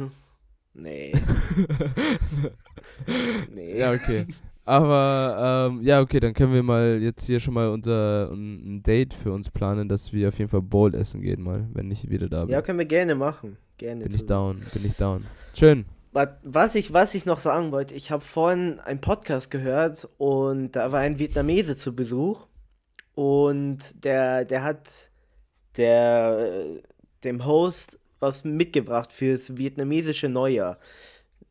Nee. 0.75 1.13
nee. 3.55 3.79
Ja, 3.79 3.93
okay. 3.93 4.27
Aber, 4.65 5.71
ähm, 5.73 5.83
ja, 5.83 6.01
okay, 6.01 6.21
dann 6.21 6.33
können 6.35 6.55
wir 6.55 6.63
mal 6.63 6.99
jetzt 7.03 7.27
hier 7.27 7.39
schon 7.41 7.55
mal 7.55 7.69
unser 7.69 8.31
ein 8.33 8.83
Date 8.83 9.13
für 9.13 9.33
uns 9.33 9.51
planen, 9.51 9.89
dass 9.89 10.13
wir 10.13 10.29
auf 10.29 10.39
jeden 10.39 10.51
Fall 10.51 10.63
Bowl 10.63 10.95
essen 10.95 11.21
gehen 11.21 11.43
mal, 11.43 11.69
wenn 11.75 11.91
ich 11.91 12.09
wieder 12.09 12.29
da 12.29 12.43
bin. 12.45 12.51
Ja, 12.51 12.63
können 12.63 12.79
wir 12.79 12.87
gerne 12.87 13.15
machen. 13.15 13.57
Gerne. 13.77 14.05
bin 14.05 14.15
ich 14.15 14.25
down, 14.25 14.61
bin 14.73 14.87
ich 14.87 14.97
down. 14.97 15.25
Schön. 15.53 15.85
Wa- 16.15 16.39
Was 16.45 16.75
ich, 16.77 16.93
was 16.93 17.15
ich 17.15 17.27
noch 17.27 17.41
sagen 17.41 17.73
wollte, 17.73 17.95
ich 17.95 18.11
habe 18.13 18.23
vorhin 18.23 18.79
einen 18.81 19.01
Podcast 19.01 19.51
gehört 19.51 20.09
und 20.17 20.73
da 20.73 20.93
war 20.93 21.01
ein 21.01 21.19
Vietnamese 21.19 21.75
zu 21.75 21.95
Besuch 21.95 22.47
und 23.17 23.79
der, 24.05 24.45
der 24.45 24.63
hat 24.63 24.89
der, 25.77 26.39
äh, 26.79 26.83
dem 27.25 27.45
Host 27.45 27.99
was 28.21 28.45
mitgebracht 28.45 29.13
fürs 29.13 29.57
vietnamesische 29.57 30.29
Neujahr. 30.29 30.79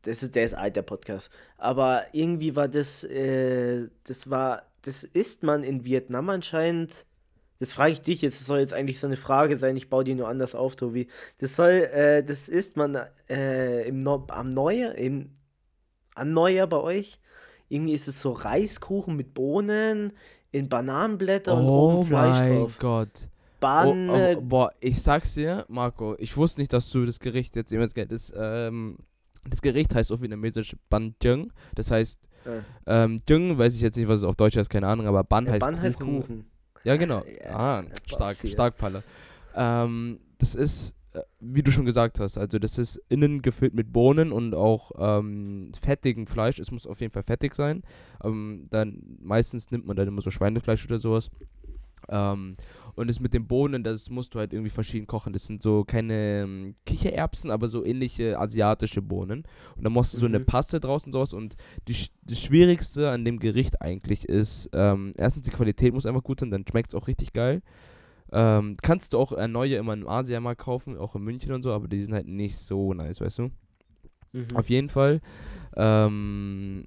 Das 0.03 0.23
ist, 0.23 0.33
der 0.35 0.45
ist 0.45 0.53
alt, 0.53 0.75
der 0.77 0.81
Podcast. 0.81 1.29
Aber 1.57 2.05
irgendwie 2.13 2.55
war 2.55 2.67
das, 2.69 3.03
äh, 3.03 3.89
das 4.05 4.29
war, 4.29 4.63
das 4.81 5.03
isst 5.03 5.43
man 5.43 5.63
in 5.63 5.83
Vietnam 5.85 6.29
anscheinend. 6.29 7.05
Das 7.63 7.71
frage 7.71 7.93
ich 7.93 8.01
dich 8.01 8.21
jetzt, 8.21 8.41
das 8.41 8.47
soll 8.47 8.59
jetzt 8.59 8.73
eigentlich 8.73 8.99
so 8.99 9.07
eine 9.07 9.15
Frage 9.15 9.57
sein, 9.57 9.77
ich 9.77 9.89
baue 9.89 10.03
die 10.03 10.15
nur 10.15 10.27
anders 10.27 10.53
auf, 10.53 10.75
Tobi. 10.75 11.07
Das 11.37 11.55
soll, 11.55 11.87
äh, 11.93 12.21
das 12.21 12.49
isst 12.49 12.75
man 12.75 12.97
äh, 13.29 13.87
im 13.87 13.99
no 13.99 14.25
am 14.27 14.49
Neujahr, 14.49 14.95
im, 14.95 15.29
an 16.13 16.33
Neujahr 16.33 16.67
bei 16.67 16.81
euch. 16.81 17.21
Irgendwie 17.69 17.93
ist 17.93 18.09
es 18.09 18.19
so 18.19 18.33
Reiskuchen 18.33 19.15
mit 19.15 19.33
Bohnen, 19.33 20.11
in 20.51 20.67
Bananenblätter 20.67 21.55
und 21.55 21.63
oh 21.63 21.93
oben 21.93 22.07
Fleisch 22.07 22.37
mein 22.37 22.59
drauf. 22.59 22.79
Gott. 22.79 23.11
Oh, 23.23 23.27
Banne, 23.61 24.35
oh, 24.37 24.41
boah, 24.41 24.73
ich 24.81 25.01
sag's 25.01 25.33
dir, 25.35 25.65
Marco, 25.69 26.17
ich 26.19 26.35
wusste 26.35 26.59
nicht, 26.59 26.73
dass 26.73 26.89
du 26.89 27.05
das 27.05 27.21
Gericht 27.21 27.55
jetzt 27.55 27.71
jemals 27.71 27.93
das, 27.93 28.33
ähm, 28.35 28.97
das 29.49 29.61
Gericht 29.61 29.95
heißt 29.95 30.11
auf 30.11 30.21
vietnamesisch 30.21 30.75
Ban 30.89 31.15
Jung. 31.23 31.53
Das 31.75 31.91
heißt, 31.91 32.19
äh, 32.45 32.59
ähm, 32.87 33.21
Jung, 33.29 33.57
weiß 33.57 33.73
ich 33.73 33.79
jetzt 33.79 33.95
nicht, 33.95 34.09
was 34.09 34.17
es 34.17 34.25
auf 34.25 34.35
Deutsch 34.35 34.57
heißt, 34.57 34.69
keine 34.69 34.87
Ahnung, 34.87 35.07
aber 35.07 35.23
Ban 35.23 35.45
ja, 35.45 35.53
heißt 35.53 35.61
Ban 35.61 35.81
heißt 35.81 35.97
Kuchen. 35.97 36.51
Ja, 36.83 36.95
genau. 36.95 37.23
Ja, 37.43 37.79
ah, 37.79 37.83
stark, 38.05 38.37
stark, 38.45 38.77
Palle. 38.77 39.03
Ähm, 39.55 40.19
das 40.37 40.55
ist, 40.55 40.95
äh, 41.13 41.21
wie 41.39 41.63
du 41.63 41.71
schon 41.71 41.85
gesagt 41.85 42.19
hast, 42.19 42.37
also 42.37 42.59
das 42.59 42.77
ist 42.77 43.01
innen 43.09 43.41
gefüllt 43.41 43.73
mit 43.73 43.93
Bohnen 43.93 44.31
und 44.31 44.55
auch 44.55 44.91
ähm, 44.97 45.71
fettigem 45.79 46.27
Fleisch. 46.27 46.59
Es 46.59 46.71
muss 46.71 46.87
auf 46.87 47.01
jeden 47.01 47.13
Fall 47.13 47.23
fettig 47.23 47.55
sein. 47.55 47.83
Ähm, 48.23 48.65
dann 48.69 49.17
meistens 49.21 49.71
nimmt 49.71 49.85
man 49.85 49.95
dann 49.95 50.07
immer 50.07 50.21
so 50.21 50.31
Schweinefleisch 50.31 50.85
oder 50.85 50.99
sowas. 50.99 51.29
Ähm, 52.09 52.53
und 52.95 53.09
das 53.09 53.19
mit 53.19 53.33
den 53.33 53.47
Bohnen, 53.47 53.83
das 53.83 54.09
musst 54.11 54.35
du 54.35 54.39
halt 54.39 54.53
irgendwie 54.53 54.69
verschieden 54.69 55.07
kochen. 55.07 55.33
Das 55.33 55.47
sind 55.47 55.63
so 55.63 55.83
keine 55.83 56.41
ähm, 56.43 56.75
Kichererbsen, 56.85 57.49
aber 57.49 57.67
so 57.67 57.83
ähnliche 57.83 58.37
asiatische 58.39 59.01
Bohnen. 59.01 59.43
Und 59.75 59.83
dann 59.83 59.93
machst 59.93 60.13
du 60.13 60.19
so 60.19 60.27
eine 60.27 60.39
Mhm. 60.39 60.45
Paste 60.45 60.79
draus 60.79 61.03
und 61.03 61.11
sowas. 61.11 61.33
Und 61.33 61.55
die, 61.87 61.95
das 62.23 62.39
Schwierigste 62.39 63.09
an 63.09 63.25
dem 63.25 63.39
Gericht 63.39 63.81
eigentlich 63.81 64.25
ist, 64.25 64.69
ähm, 64.73 65.11
erstens 65.17 65.43
die 65.43 65.49
Qualität 65.51 65.93
muss 65.93 66.05
einfach 66.05 66.23
gut 66.23 66.39
sein, 66.41 66.51
dann 66.51 66.65
schmeckt 66.69 66.93
es 66.93 66.95
auch 66.95 67.07
richtig 67.07 67.33
geil. 67.33 67.63
Ähm, 68.31 68.77
kannst 68.81 69.13
du 69.13 69.17
auch 69.17 69.31
äh, 69.33 69.47
neue 69.47 69.75
immer 69.75 69.93
im 69.93 70.07
Asiamarkt 70.07 70.61
kaufen, 70.61 70.97
auch 70.97 71.15
in 71.15 71.23
München 71.23 71.51
und 71.51 71.63
so, 71.63 71.71
aber 71.71 71.87
die 71.87 72.03
sind 72.03 72.13
halt 72.13 72.27
nicht 72.27 72.57
so 72.57 72.93
nice, 72.93 73.21
weißt 73.21 73.39
du? 73.39 73.49
Mhm. 74.33 74.47
Auf 74.55 74.69
jeden 74.69 74.89
Fall. 74.89 75.21
Ähm, 75.75 76.85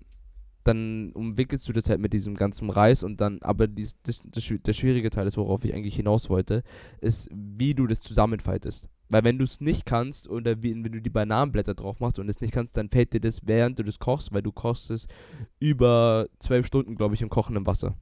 dann 0.66 1.12
umwickelst 1.12 1.68
du 1.68 1.72
das 1.72 1.88
halt 1.88 2.00
mit 2.00 2.12
diesem 2.12 2.34
ganzen 2.36 2.70
Reis 2.70 3.02
und 3.02 3.20
dann, 3.20 3.40
aber 3.42 3.66
dies, 3.68 3.96
das, 4.02 4.20
das, 4.24 4.50
der 4.64 4.72
schwierige 4.72 5.10
Teil 5.10 5.26
ist, 5.26 5.36
worauf 5.36 5.64
ich 5.64 5.74
eigentlich 5.74 5.96
hinaus 5.96 6.28
wollte, 6.30 6.62
ist, 7.00 7.28
wie 7.32 7.74
du 7.74 7.86
das 7.86 8.00
zusammenfaltest. 8.00 8.88
Weil 9.08 9.22
wenn 9.24 9.38
du 9.38 9.44
es 9.44 9.60
nicht 9.60 9.86
kannst 9.86 10.28
oder 10.28 10.62
wie, 10.62 10.74
wenn 10.74 10.92
du 10.92 11.00
die 11.00 11.10
Bananenblätter 11.10 11.74
drauf 11.74 12.00
machst 12.00 12.18
und 12.18 12.28
es 12.28 12.40
nicht 12.40 12.52
kannst, 12.52 12.76
dann 12.76 12.88
fällt 12.88 13.12
dir 13.12 13.20
das, 13.20 13.46
während 13.46 13.78
du 13.78 13.84
das 13.84 13.98
kochst, 14.00 14.32
weil 14.32 14.42
du 14.42 14.50
kochst 14.50 14.90
es 14.90 15.06
über 15.60 16.26
zwölf 16.40 16.66
Stunden, 16.66 16.96
glaube 16.96 17.14
ich, 17.14 17.22
im 17.22 17.28
kochenden 17.28 17.66
Wasser. 17.66 17.94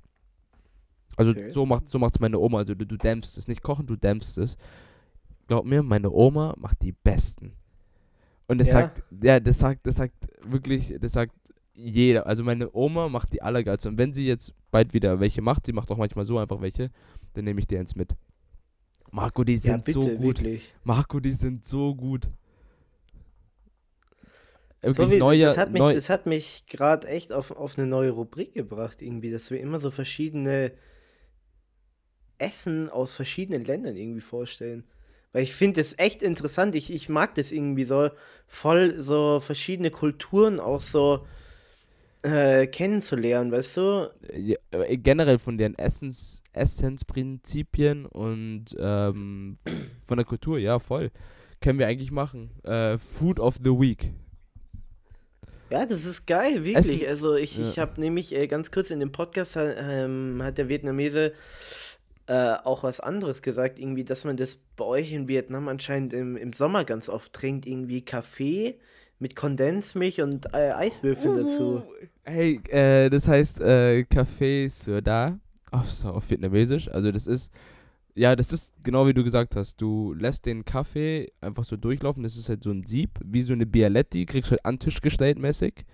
Also 1.17 1.33
Okay. 1.33 1.51
so 1.53 1.67
macht 1.67 1.89
so 1.89 1.99
macht's 1.99 2.21
meine 2.21 2.39
Oma. 2.39 2.59
Also 2.59 2.75
du, 2.75 2.87
du 2.87 2.97
dämpfst 2.97 3.37
es. 3.39 3.49
Nicht 3.49 3.63
kochen, 3.63 3.87
du 3.87 3.97
dämpfst 3.97 4.39
es. 4.39 4.57
Glaub 5.47 5.67
mir, 5.67 5.83
meine 5.83 6.11
Oma 6.11 6.55
macht 6.59 6.83
die 6.83 6.93
besten. 6.93 7.53
Und 8.47 8.59
das 8.59 8.69
Ja? 8.69 8.73
sagt, 8.73 9.03
ja, 9.23 9.41
das 9.41 9.59
sagt, 9.59 9.87
das 9.87 9.97
sagt 9.97 10.15
wirklich, 10.47 10.95
das 11.01 11.13
sagt 11.13 11.35
jeder. 11.75 12.27
Also 12.27 12.45
meine 12.45 12.75
Oma 12.75 13.09
macht 13.09 13.33
die 13.33 13.43
allergeilste. 13.43 13.89
Und 13.89 13.99
wenn 13.99 14.13
sie 14.13 14.27
jetzt 14.27 14.55
bald 14.71 14.95
wieder 14.95 15.21
welche 15.21 15.43
macht, 15.43 15.67
sie 15.67 15.73
macht 15.73 15.91
auch 15.91 15.97
manchmal 15.97 16.25
so 16.25 16.39
einfach 16.39 16.61
welche, 16.61 16.91
dann 17.35 17.45
nehme 17.45 17.61
ich 17.61 17.67
die 17.67 17.77
eins 17.77 17.95
mit. 17.95 18.15
Marco, 19.11 19.45
die 19.45 19.55
Ja, 19.55 19.61
sind 19.61 19.85
bitte, 19.85 20.01
so 20.01 20.09
gut. 20.09 20.39
wirklich. 20.41 20.75
Marco, 20.85 21.21
die 21.21 21.33
sind 21.33 21.67
so 21.67 21.95
gut. 21.95 22.29
So 24.83 25.11
wie, 25.11 25.19
neue, 25.19 25.45
das 25.45 25.57
hat 25.57 25.73
mich, 25.73 25.81
neu, 25.81 25.95
das 25.95 26.11
hat 26.11 26.27
mich 26.27 26.67
gerade 26.67 27.09
echt 27.09 27.33
auf, 27.33 27.51
auf 27.53 27.79
eine 27.79 27.87
neue 27.87 28.11
Rubrik 28.11 28.53
gebracht, 28.53 29.01
irgendwie, 29.01 29.31
dass 29.31 29.51
wir 29.51 29.59
immer 29.59 29.81
so 29.81 29.91
verschiedene 29.91 30.73
Essen 32.37 32.91
aus 32.91 33.15
verschiedenen 33.15 33.65
Ländern 33.65 33.97
irgendwie 33.97 34.21
vorstellen. 34.21 34.85
Weil 35.33 35.43
ich 35.43 35.55
finde 35.55 35.81
das 35.81 35.99
echt 35.99 36.23
interessant. 36.23 36.75
Ich, 36.75 36.93
ich 36.93 37.09
mag 37.09 37.35
das 37.35 37.51
irgendwie 37.51 37.85
so 37.85 38.11
voll 38.47 39.01
so 39.01 39.41
verschiedene 39.41 39.91
Kulturen 39.91 40.61
auch 40.61 40.81
so 40.81 41.27
äh, 42.25 42.67
kennenzulernen, 42.67 43.53
weißt 43.53 43.77
du? 43.77 44.11
ja, 44.35 44.57
generell 44.97 45.39
von 45.39 45.59
den 45.59 45.77
Essens, 45.79 46.43
Essensprinzipien 46.53 48.07
und 48.07 48.67
ähm, 48.79 49.57
von 50.07 50.17
der 50.17 50.25
Kultur, 50.25 50.59
ja, 50.59 50.79
voll. 50.79 51.11
Können 51.61 51.79
wir 51.79 51.87
eigentlich 51.87 52.11
machen. 52.11 52.51
Äh, 52.65 52.99
Food 52.99 53.39
of 53.41 53.57
the 53.63 53.71
Week. 53.71 54.11
Ja, 55.71 55.87
das 55.87 56.05
ist 56.05 56.27
geil, 56.27 56.65
wirklich. 56.65 57.03
Essen- 57.03 57.09
Also 57.09 57.35
ich, 57.35 57.59
ich 57.59 57.77
Ja. 57.77 57.83
habe 57.83 58.01
nämlich 58.01 58.35
äh, 58.35 58.47
ganz 58.47 58.71
kurz 58.71 58.91
in 58.91 59.01
dem 59.01 59.13
Podcast 59.13 59.57
ähm, 59.59 60.41
hat 60.43 60.59
der 60.59 60.69
Vietnamese 60.69 61.33
äh, 62.27 62.55
auch 62.65 62.83
was 62.85 63.01
anderes 63.01 63.43
gesagt, 63.43 63.79
irgendwie, 63.79 64.05
dass 64.05 64.25
man 64.25 64.37
das 64.37 64.59
bei 64.77 64.85
euch 64.85 65.13
in 65.13 65.29
Vietnam 65.29 65.69
anscheinend 65.69 66.13
im, 66.15 66.37
im 66.37 66.53
Sommer 66.55 66.85
ganz 66.85 67.09
oft 67.09 67.33
trinkt, 67.33 67.67
irgendwie 67.67 68.03
Kaffee 68.03 68.77
mit 69.19 69.37
Kondensmilch 69.37 70.21
und 70.21 70.47
äh, 70.53 70.73
Eiswürfeln 70.73 71.37
dazu. 71.37 71.83
Hey, 72.25 72.61
äh, 72.69 73.11
das 73.11 73.29
heißt 73.29 73.61
äh, 73.61 74.05
Café 74.11 74.69
Sirda 74.69 75.39
auf, 75.71 75.91
so, 75.91 76.09
auf 76.09 76.29
Vietnamesisch. 76.31 76.89
Also 76.89 77.13
das 77.13 77.27
ist, 77.27 77.53
ja, 78.15 78.37
das 78.37 78.53
ist 78.53 78.73
genau 78.83 79.07
wie 79.07 79.15
du 79.15 79.25
gesagt 79.25 79.57
hast. 79.57 79.81
Du 79.81 80.15
lässt 80.15 80.47
den 80.47 80.65
Kaffee 80.65 81.33
einfach 81.41 81.65
so 81.65 81.77
durchlaufen. 81.77 82.23
Das 82.23 82.37
ist 82.37 82.49
halt 82.49 82.63
so 82.63 82.71
ein 82.71 82.87
Sieb, 82.87 83.11
wie 83.25 83.43
so 83.43 83.53
eine 83.53 83.67
Bialetti, 83.67 84.27
kriegst 84.27 84.51
du 84.51 84.53
halt 84.53 84.65
an 84.65 84.77
den 84.77 84.81
Tisch 84.81 85.01
gestellt 85.01 85.39
mäßig. 85.39 85.85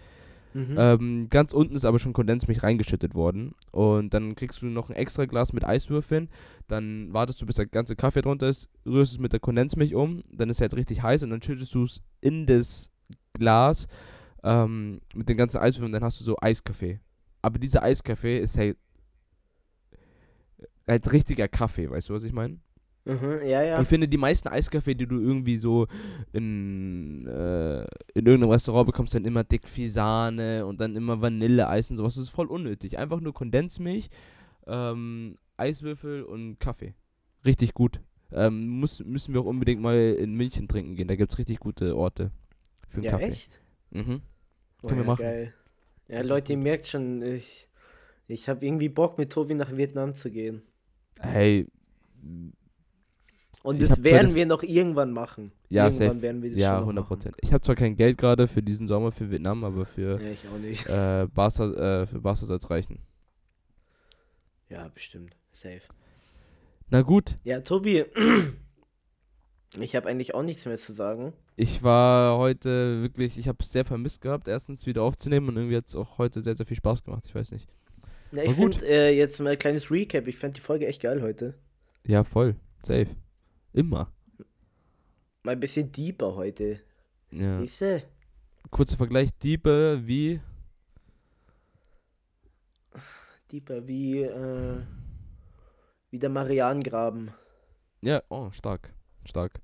Mhm. 0.53 0.77
Ähm, 0.79 1.27
ganz 1.31 1.53
unten 1.53 1.77
ist 1.77 1.85
aber 1.85 1.99
schon 1.99 2.13
Kondensmilch 2.13 2.63
reingeschüttet 2.63 3.15
worden. 3.15 3.55
Und 3.71 4.15
dann 4.15 4.35
kriegst 4.35 4.63
du 4.63 4.67
noch 4.67 4.91
ein 4.91 4.97
extra 4.97 5.27
Glas 5.27 5.53
mit 5.53 5.65
Eiswürfeln. 5.65 6.29
Dann 6.69 7.13
wartest 7.13 7.41
du, 7.41 7.47
bis 7.47 7.57
der 7.57 7.67
ganze 7.67 7.97
Kaffee 7.97 8.23
drunter 8.23 8.49
ist, 8.49 8.69
rührst 8.85 9.13
es 9.13 9.19
mit 9.19 9.33
der 9.33 9.41
Kondensmilch 9.41 9.95
um. 9.95 10.23
Dann 10.33 10.51
ist 10.51 10.61
er 10.61 10.65
halt 10.65 10.75
richtig 10.75 11.03
heiß 11.03 11.23
und 11.23 11.31
dann 11.31 11.43
schüttest 11.43 11.75
du 11.75 11.85
es 11.85 12.03
in 12.21 12.47
das 12.47 12.91
Glas 13.33 13.87
ähm, 14.43 15.01
mit 15.15 15.29
den 15.29 15.37
ganzen 15.37 15.59
Eiswürfeln 15.59 15.87
und 15.87 16.01
dann 16.01 16.05
hast 16.05 16.21
du 16.21 16.25
so 16.25 16.37
Eiskaffee. 16.41 17.01
Aber 17.43 17.59
dieser 17.59 17.83
Eiskaffee 17.83 18.39
ist 18.39 18.57
halt 18.57 18.77
halt 20.87 21.13
richtiger 21.13 21.49
Kaffee, 21.49 21.89
weißt 21.89 22.09
du, 22.09 22.15
was 22.15 22.25
ich 22.25 22.33
meine? 22.33 22.59
Mhm, 23.05 23.41
ja, 23.45 23.63
ja. 23.63 23.81
Ich 23.81 23.89
finde, 23.89 24.09
die 24.09 24.19
meisten 24.19 24.49
Eiskaffee, 24.49 24.95
die 24.95 25.07
du 25.07 25.21
irgendwie 25.21 25.59
so 25.59 25.87
in, 26.33 27.27
äh, 27.27 27.83
in 28.15 28.27
irgendeinem 28.27 28.51
Restaurant 28.51 28.87
bekommst, 28.87 29.15
dann 29.15 29.25
immer 29.25 29.45
dick 29.45 29.69
viel 29.69 29.89
Sahne 29.89 30.67
und 30.67 30.81
dann 30.81 30.97
immer 30.97 31.21
Vanilleeis 31.21 31.91
und 31.91 31.97
sowas. 31.97 32.17
Das 32.17 32.25
ist 32.25 32.35
voll 32.35 32.47
unnötig. 32.47 32.99
Einfach 32.99 33.21
nur 33.21 33.33
Kondensmilch, 33.33 34.11
ähm, 34.67 35.37
Eiswürfel 35.57 36.25
und 36.25 36.59
Kaffee. 36.61 36.95
Richtig 37.45 37.73
gut. 37.73 38.01
Ähm, 38.33 38.69
muss, 38.69 39.03
müssen 39.05 39.33
wir 39.33 39.41
auch 39.41 39.47
unbedingt 39.47 39.81
mal 39.81 39.97
in 39.97 40.35
München 40.35 40.69
trinken 40.69 40.95
gehen. 40.95 41.09
Da 41.09 41.17
gibt 41.17 41.33
es 41.33 41.39
richtig 41.39 41.59
gute 41.59 41.97
Orte 41.97 42.31
für 42.91 42.97
einen 42.97 43.05
Ja, 43.05 43.11
Kaffee. 43.13 43.25
echt? 43.31 43.61
Mhm. 43.91 44.21
Oh, 44.83 44.89
Können 44.89 45.01
wir 45.01 45.05
ja, 45.05 45.11
machen. 45.11 45.23
Geil. 45.23 45.55
Ja, 46.09 46.23
Leute, 46.23 46.53
ihr 46.53 46.59
merkt 46.59 46.87
schon, 46.87 47.23
ich, 47.23 47.69
ich 48.27 48.49
habe 48.49 48.67
irgendwie 48.67 48.89
Bock, 48.89 49.17
mit 49.17 49.31
Tobi 49.33 49.55
nach 49.55 49.75
Vietnam 49.77 50.15
zu 50.15 50.31
gehen. 50.31 50.63
Hey, 51.21 51.67
Und 53.63 53.81
das 53.81 54.03
werden 54.03 54.27
das- 54.27 54.35
wir 54.35 54.47
noch 54.47 54.63
irgendwann 54.63 55.13
machen. 55.13 55.53
ja, 55.69 55.85
irgendwann 55.87 56.09
safe. 56.09 56.23
werden 56.23 56.43
wir 56.43 56.51
das 56.51 56.59
Ja, 56.59 56.69
schon 56.69 56.75
noch 56.81 56.87
100 56.87 57.05
machen. 57.05 57.09
Prozent. 57.19 57.37
Ich 57.43 57.53
habe 57.53 57.61
zwar 57.61 57.75
kein 57.77 57.95
Geld 57.97 58.19
gerade 58.19 58.49
für 58.49 58.63
diesen 58.63 58.89
Sommer 58.89 59.13
für 59.13 59.31
Vietnam, 59.31 59.63
aber 59.65 59.85
für 59.87 60.21
Ja, 60.21 60.31
ich 60.31 60.49
auch 60.49 60.59
nicht. 60.59 60.87
äh, 60.87 61.27
Barca, 61.33 62.03
äh, 62.03 62.07
für 62.07 62.21
Barca 62.21 62.47
soll 62.47 62.57
es 62.57 62.71
reichen. 62.71 62.99
Ja, 64.69 64.89
bestimmt. 64.89 65.37
Safe. 65.53 65.83
Na 66.89 67.03
gut, 67.03 67.39
Ja, 67.45 67.61
Tobi, 67.61 68.05
ich 69.79 69.95
habe 69.95 70.09
eigentlich 70.09 70.35
auch 70.35 70.43
nichts 70.43 70.67
mehr 70.67 70.79
zu 70.79 70.93
sagen. 70.93 71.33
Ich 71.57 71.83
war 71.83 72.39
heute 72.39 73.03
wirklich, 73.03 73.39
ich 73.39 73.47
habe 73.47 73.59
es 73.61 73.71
sehr 73.71 73.85
vermisst 73.85 74.21
gehabt, 74.21 74.49
erstens 74.49 74.87
wieder 74.87 75.03
aufzunehmen 75.03 75.49
und 75.49 75.57
irgendwie 75.57 75.77
hat 75.77 75.87
es 75.87 75.95
auch 75.95 76.19
heute 76.19 76.43
sehr, 76.43 76.57
sehr 76.57 76.67
viel 76.67 76.77
Spaß 76.77 77.05
gemacht. 77.05 77.25
Ich 77.27 77.35
weiß 77.35 77.53
nicht. 77.53 77.69
Ja, 78.33 78.43
ich 78.43 78.53
finde 78.53 78.87
äh, 78.87 79.17
jetzt 79.17 79.41
mal 79.41 79.51
ein 79.51 79.59
kleines 79.59 79.91
Recap. 79.91 80.27
Ich 80.27 80.39
fand 80.39 80.57
die 80.57 80.61
Folge 80.61 80.87
echt 80.87 81.03
geil 81.03 81.23
heute. 81.23 81.55
Ja, 82.07 82.25
voll. 82.25 82.57
Safe. 82.83 83.09
Immer. 83.73 84.13
Mal 85.43 85.53
ein 85.53 85.61
bisschen 85.61 85.91
deeper 85.91 86.35
heute. 86.35 86.81
Ja. 87.31 87.61
Du? 87.61 88.03
Kurzer 88.71 88.97
Vergleich, 88.97 89.31
Diebe 89.39 90.01
wie. 90.05 90.41
Deeper 93.51 93.87
wie, 93.87 94.23
äh, 94.23 94.81
wie 96.11 96.19
der 96.19 96.31
Marianengraben. 96.31 97.33
Ja, 98.01 98.23
oh, 98.29 98.51
stark. 98.53 98.93
Stark. 99.25 99.61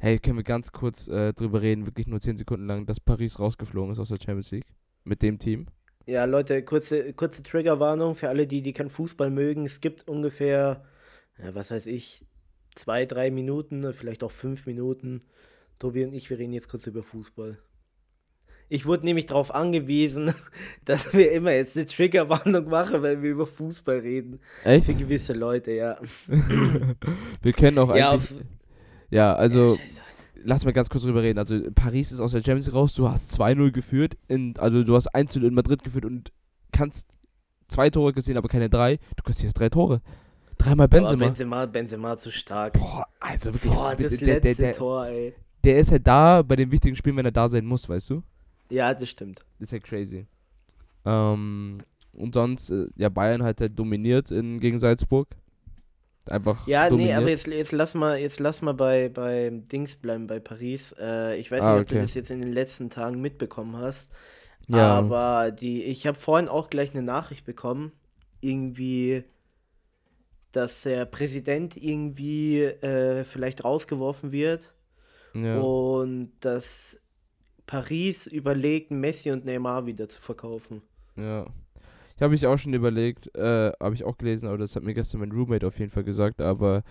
Hey, 0.00 0.18
können 0.18 0.36
wir 0.36 0.44
ganz 0.44 0.70
kurz 0.70 1.08
äh, 1.08 1.32
drüber 1.32 1.60
reden, 1.60 1.86
wirklich 1.86 2.06
nur 2.06 2.20
10 2.20 2.36
Sekunden 2.36 2.66
lang, 2.66 2.86
dass 2.86 3.00
Paris 3.00 3.38
rausgeflogen 3.40 3.92
ist 3.92 3.98
aus 3.98 4.08
der 4.08 4.18
Champions 4.18 4.52
League. 4.52 4.66
Mit 5.04 5.22
dem 5.22 5.38
Team. 5.38 5.66
Ja, 6.06 6.24
Leute, 6.24 6.62
kurze, 6.62 7.12
kurze 7.12 7.42
Triggerwarnung 7.42 8.14
für 8.14 8.28
alle, 8.28 8.46
die, 8.46 8.62
die 8.62 8.72
keinen 8.72 8.90
Fußball 8.90 9.30
mögen. 9.30 9.64
Es 9.64 9.80
gibt 9.80 10.08
ungefähr, 10.08 10.84
ja, 11.42 11.54
was 11.54 11.70
weiß 11.70 11.86
ich, 11.86 12.24
zwei, 12.74 13.06
drei 13.06 13.30
Minuten, 13.30 13.92
vielleicht 13.92 14.22
auch 14.22 14.30
fünf 14.30 14.66
Minuten. 14.66 15.20
Tobi 15.78 16.04
und 16.04 16.12
ich, 16.12 16.30
wir 16.30 16.38
reden 16.38 16.52
jetzt 16.52 16.68
kurz 16.68 16.86
über 16.86 17.02
Fußball. 17.02 17.58
Ich 18.68 18.84
wurde 18.84 19.06
nämlich 19.06 19.26
darauf 19.26 19.54
angewiesen, 19.54 20.34
dass 20.84 21.12
wir 21.14 21.32
immer 21.32 21.52
jetzt 21.52 21.76
eine 21.76 21.86
Triggerwarnung 21.86 22.68
machen, 22.68 23.02
wenn 23.02 23.22
wir 23.22 23.30
über 23.30 23.46
Fußball 23.46 23.98
reden. 23.98 24.40
Echt? 24.64 24.86
Für 24.86 24.94
gewisse 24.94 25.32
Leute, 25.32 25.72
ja. 25.72 25.98
wir 27.42 27.52
können 27.52 27.78
auch 27.78 27.94
Ja, 27.94 28.12
eigentlich. 28.12 28.44
Ja, 29.10 29.34
also. 29.34 29.68
Ja, 29.68 29.82
lass 30.44 30.64
mal 30.64 30.72
ganz 30.72 30.90
kurz 30.90 31.04
drüber 31.04 31.22
reden. 31.22 31.38
Also 31.38 31.60
Paris 31.74 32.12
ist 32.12 32.20
aus 32.20 32.32
der 32.32 32.38
Champions 32.38 32.66
League 32.66 32.76
raus, 32.76 32.94
du 32.94 33.08
hast 33.08 33.38
2-0 33.40 33.70
geführt, 33.70 34.16
in, 34.28 34.54
also 34.58 34.82
du 34.82 34.94
hast 34.94 35.14
1-0 35.14 35.46
in 35.46 35.54
Madrid 35.54 35.82
geführt 35.82 36.04
und 36.04 36.32
kannst 36.72 37.08
zwei 37.68 37.90
Tore 37.90 38.12
gesehen, 38.12 38.36
aber 38.36 38.48
keine 38.48 38.68
drei. 38.68 38.98
Du 39.16 39.22
kassierst 39.22 39.58
drei 39.58 39.68
Tore. 39.68 40.00
Dreimal 40.56 40.88
Benzema. 40.88 41.26
Benzema, 41.26 41.66
Benzema 41.66 42.16
zu 42.16 42.32
stark. 42.32 42.74
Boah, 42.74 43.06
also 43.20 43.54
wirklich. 43.54 43.72
Boah, 43.72 43.94
der, 43.94 44.08
das 44.08 44.18
der, 44.18 44.26
der, 44.26 44.40
letzte 44.40 44.62
der, 44.62 44.72
Tor, 44.72 45.06
ey. 45.06 45.34
der 45.62 45.78
ist 45.78 45.92
halt 45.92 46.06
da 46.06 46.42
bei 46.42 46.56
den 46.56 46.70
wichtigen 46.72 46.96
Spielen, 46.96 47.16
wenn 47.16 47.24
er 47.24 47.32
da 47.32 47.48
sein 47.48 47.64
muss, 47.64 47.88
weißt 47.88 48.10
du? 48.10 48.22
Ja, 48.70 48.94
das 48.94 49.08
stimmt. 49.10 49.40
Das 49.58 49.68
ist 49.68 49.72
halt 49.72 49.84
crazy. 49.84 50.26
Ähm, 51.04 51.78
und 52.12 52.34
sonst, 52.34 52.70
äh, 52.70 52.88
ja, 52.96 53.08
Bayern 53.08 53.42
hat 53.42 53.60
halt 53.60 53.78
dominiert 53.78 54.30
in, 54.30 54.60
gegen 54.60 54.78
Salzburg. 54.78 55.28
Einfach 56.28 56.66
Ja, 56.66 56.90
dominiert. 56.90 57.10
nee, 57.10 57.14
aber 57.14 57.30
jetzt, 57.30 57.46
jetzt 57.46 57.72
lass 57.72 57.94
mal, 57.94 58.18
jetzt 58.18 58.38
lass 58.40 58.60
mal 58.60 58.74
bei, 58.74 59.08
bei 59.08 59.50
Dings 59.50 59.96
bleiben, 59.96 60.26
bei 60.26 60.40
Paris. 60.40 60.94
Äh, 60.98 61.36
ich 61.38 61.50
weiß 61.50 61.62
Ah, 61.62 61.72
nicht, 61.74 61.82
ob 61.82 61.88
du 61.88 61.94
das 61.96 62.14
jetzt 62.14 62.30
in 62.30 62.42
den 62.42 62.52
letzten 62.52 62.90
Tagen 62.90 63.20
mitbekommen 63.20 63.76
hast. 63.76 64.12
Ja. 64.66 64.98
Aber 64.98 65.50
die, 65.50 65.84
ich 65.84 66.06
habe 66.06 66.18
vorhin 66.18 66.48
auch 66.48 66.68
gleich 66.68 66.90
eine 66.92 67.02
Nachricht 67.02 67.46
bekommen, 67.46 67.92
irgendwie, 68.42 69.24
dass 70.52 70.82
der 70.82 71.04
Präsident 71.06 71.76
irgendwie 71.76 72.62
äh, 72.62 73.24
vielleicht 73.24 73.64
rausgeworfen 73.64 74.32
wird 74.32 74.74
ja. 75.34 75.58
und 75.58 76.32
dass 76.40 76.98
Paris 77.68 78.26
überlegt, 78.26 78.90
Messi 78.90 79.30
und 79.30 79.44
Neymar 79.44 79.84
wieder 79.86 80.08
zu 80.08 80.20
verkaufen. 80.22 80.80
Ja. 81.16 81.46
Ich 82.16 82.22
habe 82.22 82.32
mich 82.32 82.44
auch 82.46 82.56
schon 82.56 82.72
überlegt, 82.74 83.32
äh, 83.36 83.70
habe 83.78 83.94
ich 83.94 84.02
auch 84.02 84.16
gelesen, 84.18 84.48
aber 84.48 84.58
das 84.58 84.74
hat 84.74 84.82
mir 84.82 84.94
gestern 84.94 85.20
mein 85.20 85.30
Roommate 85.30 85.64
auf 85.66 85.78
jeden 85.78 85.90
Fall 85.92 86.02
gesagt, 86.02 86.40
aber 86.40 86.82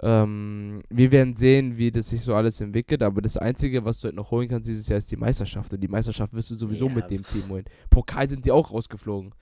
ähm, 0.00 0.82
wir 0.88 1.12
werden 1.12 1.36
sehen, 1.36 1.76
wie 1.76 1.92
das 1.92 2.08
sich 2.08 2.22
so 2.22 2.34
alles 2.34 2.60
entwickelt, 2.60 3.02
aber 3.02 3.22
das 3.22 3.36
Einzige, 3.36 3.84
was 3.84 4.00
du 4.00 4.06
halt 4.06 4.16
noch 4.16 4.32
holen 4.32 4.48
kannst 4.48 4.68
dieses 4.68 4.88
Jahr, 4.88 4.98
ist 4.98 5.10
die 5.12 5.16
Meisterschaft 5.16 5.72
und 5.72 5.80
die 5.80 5.86
Meisterschaft 5.88 6.32
wirst 6.32 6.50
du 6.50 6.56
sowieso 6.56 6.88
Ja, 6.88 6.94
mit 6.94 7.10
dem. 7.10 7.22
Team 7.22 7.48
holen. 7.50 7.64
Pokal 7.90 8.28
sind 8.28 8.44
die 8.44 8.50
auch 8.50 8.72
rausgeflogen. 8.72 9.32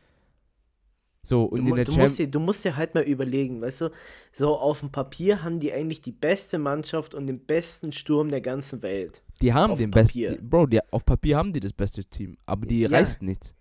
So, 1.23 1.45
und 1.45 1.65
Du, 1.65 1.71
in 1.71 1.77
der 1.77 1.85
du, 1.85 1.97
musst 1.97 2.19
dir, 2.19 2.27
du 2.29 2.41
musst 2.41 2.65
dir 2.65 2.77
halt 2.77 2.95
mal 2.95 3.05
überlegen, 3.05 3.61
weißt 3.63 3.83
du, 3.83 3.91
so 4.33 4.59
auf 4.59 4.81
dem 4.81 4.91
Papier 4.91 5.43
haben 5.43 5.59
die 5.59 5.73
eigentlich 5.73 6.01
die 6.03 6.13
beste 6.13 6.59
Mannschaft 6.59 7.15
und 7.15 7.27
den 7.27 7.39
besten 7.47 7.93
Sturm 7.93 8.31
der 8.31 8.41
ganzen 8.41 8.83
Welt. 8.83 9.23
Die 9.43 9.53
haben 9.55 9.73
Auf 9.73 9.79
den 9.79 9.91
Papier. 9.91 10.31
besten. 10.31 10.49
Bro, 10.51 10.67
die, 10.67 10.81
auf 10.93 11.05
Papier 11.05 11.37
haben 11.39 11.53
die 11.53 11.61
das 11.61 11.73
beste 11.73 12.05
Team, 12.05 12.37
aber 12.47 12.67
die 12.67 12.81
Ja. 12.83 12.91
reißt 12.91 13.23
nichts. 13.23 13.55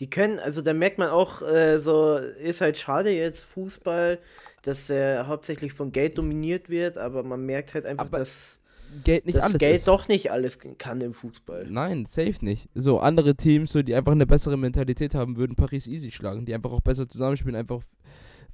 Die 0.00 0.08
können, 0.08 0.38
also 0.38 0.62
da 0.62 0.72
merkt 0.72 0.98
man 0.98 1.08
auch, 1.08 1.42
äh, 1.42 1.78
so, 1.78 2.16
ist 2.16 2.60
halt 2.60 2.78
schade 2.78 3.10
jetzt 3.10 3.40
Fußball, 3.40 4.18
dass 4.62 4.88
er 4.90 5.26
hauptsächlich 5.26 5.72
von 5.72 5.92
Geld 5.92 6.18
dominiert 6.18 6.68
wird, 6.68 6.96
aber 6.98 7.22
man 7.22 7.44
merkt 7.44 7.74
halt 7.74 7.84
einfach, 7.86 8.06
Aber 8.06 8.18
dass 8.20 8.58
Geld 9.04 9.26
nicht 9.26 9.36
das 9.38 9.44
alles 9.44 9.58
Geld 9.58 9.76
ist. 9.76 9.88
doch 9.88 10.08
nicht 10.08 10.30
alles 10.30 10.58
kann 10.78 11.00
im 11.00 11.14
Fußball. 11.14 11.66
Nein, 11.68 12.06
safe 12.06 12.44
nicht. 12.44 12.68
So, 12.74 13.00
andere 13.00 13.34
Teams, 13.34 13.72
so, 13.72 13.82
die 13.82 13.94
einfach 13.94 14.12
eine 14.12 14.26
bessere 14.26 14.56
Mentalität 14.56 15.14
haben, 15.14 15.36
würden 15.36 15.56
Paris 15.56 15.86
easy 15.86 16.10
schlagen, 16.10 16.46
die 16.46 16.54
einfach 16.54 16.70
auch 16.72 16.80
besser 16.80 17.08
zusammenspielen, 17.08 17.56
einfach. 17.56 17.82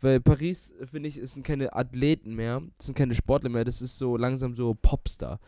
Weil 0.01 0.21
Paris, 0.21 0.73
finde 0.91 1.09
ich, 1.09 1.17
es 1.17 1.33
sind 1.33 1.45
keine 1.45 1.75
Athleten 1.75 2.35
mehr, 2.35 2.63
das 2.79 2.87
sind 2.87 2.95
keine 2.97 3.15
Sportler 3.15 3.51
mehr, 3.51 3.65
das 3.65 3.83
ist 3.83 3.99
so 3.99 4.17
langsam 4.17 4.55
so 4.55 4.75
Popstar. 4.75 5.41